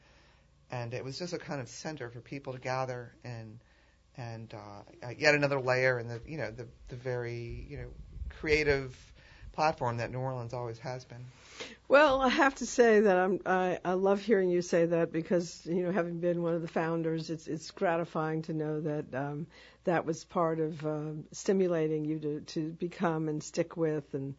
and 0.71 0.95
it 0.95 1.05
was 1.05 1.19
just 1.19 1.33
a 1.33 1.39
kind 1.39 1.61
of 1.61 1.69
center 1.69 2.09
for 2.11 2.21
people 2.21 2.53
to 2.53 2.59
gather 2.59 3.12
and 3.25 3.59
and 4.17 4.55
uh, 4.55 5.09
yet 5.17 5.35
another 5.35 5.61
layer 5.61 5.99
in 5.99 6.09
the 6.09 6.21
you 6.27 6.39
know 6.39 6.51
the 6.51 6.67
the 6.89 6.97
very 6.97 7.67
you 7.69 7.77
know 7.77 7.89
creative 8.29 8.97
platform 9.57 9.97
that 9.97 10.13
New 10.13 10.19
Orleans 10.19 10.55
always 10.55 10.79
has 10.79 11.05
been. 11.05 11.25
Well, 11.89 12.21
I 12.21 12.29
have 12.29 12.55
to 12.57 12.67
say 12.67 13.01
that 13.01 13.17
I'm 13.17 13.41
I, 13.47 13.79
I 13.85 13.95
love 13.95 14.21
hearing 14.21 14.51
you 14.51 14.61
say 14.61 14.87
that 14.87 15.11
because 15.11 15.65
you 15.65 15.83
know 15.83 15.91
having 15.91 16.21
been 16.21 16.43
one 16.43 16.55
of 16.55 16.63
the 16.63 16.69
founders, 16.69 17.31
it's 17.31 17.49
it's 17.49 17.71
gratifying 17.71 18.43
to 18.43 18.53
know 18.53 18.81
that 18.81 19.15
um, 19.15 19.47
that 19.85 20.05
was 20.05 20.25
part 20.25 20.61
of 20.61 20.85
um, 20.85 21.25
stimulating 21.33 22.05
you 22.05 22.19
to 22.19 22.41
to 22.41 22.71
become 22.73 23.29
and 23.29 23.43
stick 23.43 23.77
with 23.77 24.15
and 24.15 24.35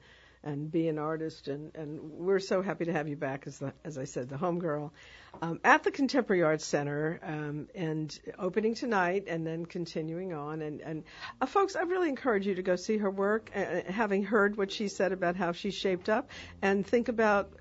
and 0.48 0.72
be 0.72 0.88
an 0.88 0.98
artist 0.98 1.50
and 1.50 1.76
and 1.76 2.00
we're 2.02 2.40
so 2.40 2.62
happy 2.62 2.86
to 2.86 2.94
have 2.94 3.08
you 3.10 3.18
back 3.18 3.46
as 3.48 3.60
the, 3.60 3.74
as 3.84 3.98
I 3.98 4.06
said 4.06 4.30
the 4.30 4.38
homegirl. 4.38 4.92
Um, 5.40 5.60
at 5.64 5.84
the 5.84 5.92
Contemporary 5.92 6.42
Arts 6.42 6.66
Center 6.66 7.20
um, 7.22 7.68
and 7.76 8.18
opening 8.40 8.74
tonight 8.74 9.26
and 9.28 9.46
then 9.46 9.66
continuing 9.66 10.34
on 10.34 10.62
and 10.62 10.80
and 10.82 11.04
uh, 11.42 11.46
folks 11.46 11.76
I 11.76 11.82
really 11.82 12.08
encourage 12.08 12.48
you 12.48 12.56
to 12.56 12.64
go 12.64 12.78
see 12.78 12.98
her 12.98 13.12
work 13.12 13.52
uh, 13.54 13.92
having 13.92 14.24
heard 14.24 14.58
what 14.58 14.72
she 14.72 14.88
said 14.88 15.12
about 15.12 15.36
how 15.36 15.52
she 15.52 15.70
shaped 15.70 16.08
up 16.08 16.30
and 16.62 16.88
think 16.88 17.10
about 17.10 17.52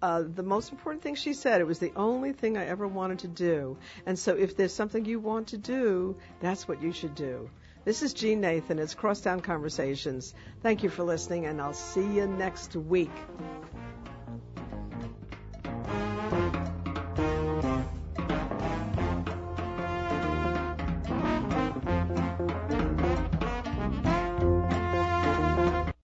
uh, 0.00 0.22
the 0.22 0.44
most 0.44 0.70
important 0.70 1.02
thing 1.02 1.16
she 1.16 1.34
said. 1.34 1.60
It 1.60 1.66
was 1.66 1.80
the 1.80 1.92
only 1.96 2.32
thing 2.32 2.56
I 2.56 2.66
ever 2.66 2.86
wanted 2.86 3.18
to 3.20 3.28
do. 3.28 3.76
And 4.06 4.16
so 4.16 4.36
if 4.36 4.56
there's 4.56 4.72
something 4.72 5.04
you 5.04 5.18
want 5.18 5.48
to 5.48 5.58
do 5.58 6.16
that's 6.40 6.68
what 6.68 6.80
you 6.80 6.92
should 6.92 7.16
do 7.16 7.50
this 7.86 8.02
is 8.02 8.12
Jeanne 8.12 8.40
Nathan. 8.40 8.80
It's 8.80 8.94
Crosstown 8.96 9.40
Conversations. 9.40 10.34
Thank 10.60 10.82
you 10.82 10.88
for 10.90 11.04
listening, 11.04 11.46
and 11.46 11.62
I'll 11.62 11.72
see 11.72 12.04
you 12.04 12.26
next 12.26 12.74
week. 12.74 13.12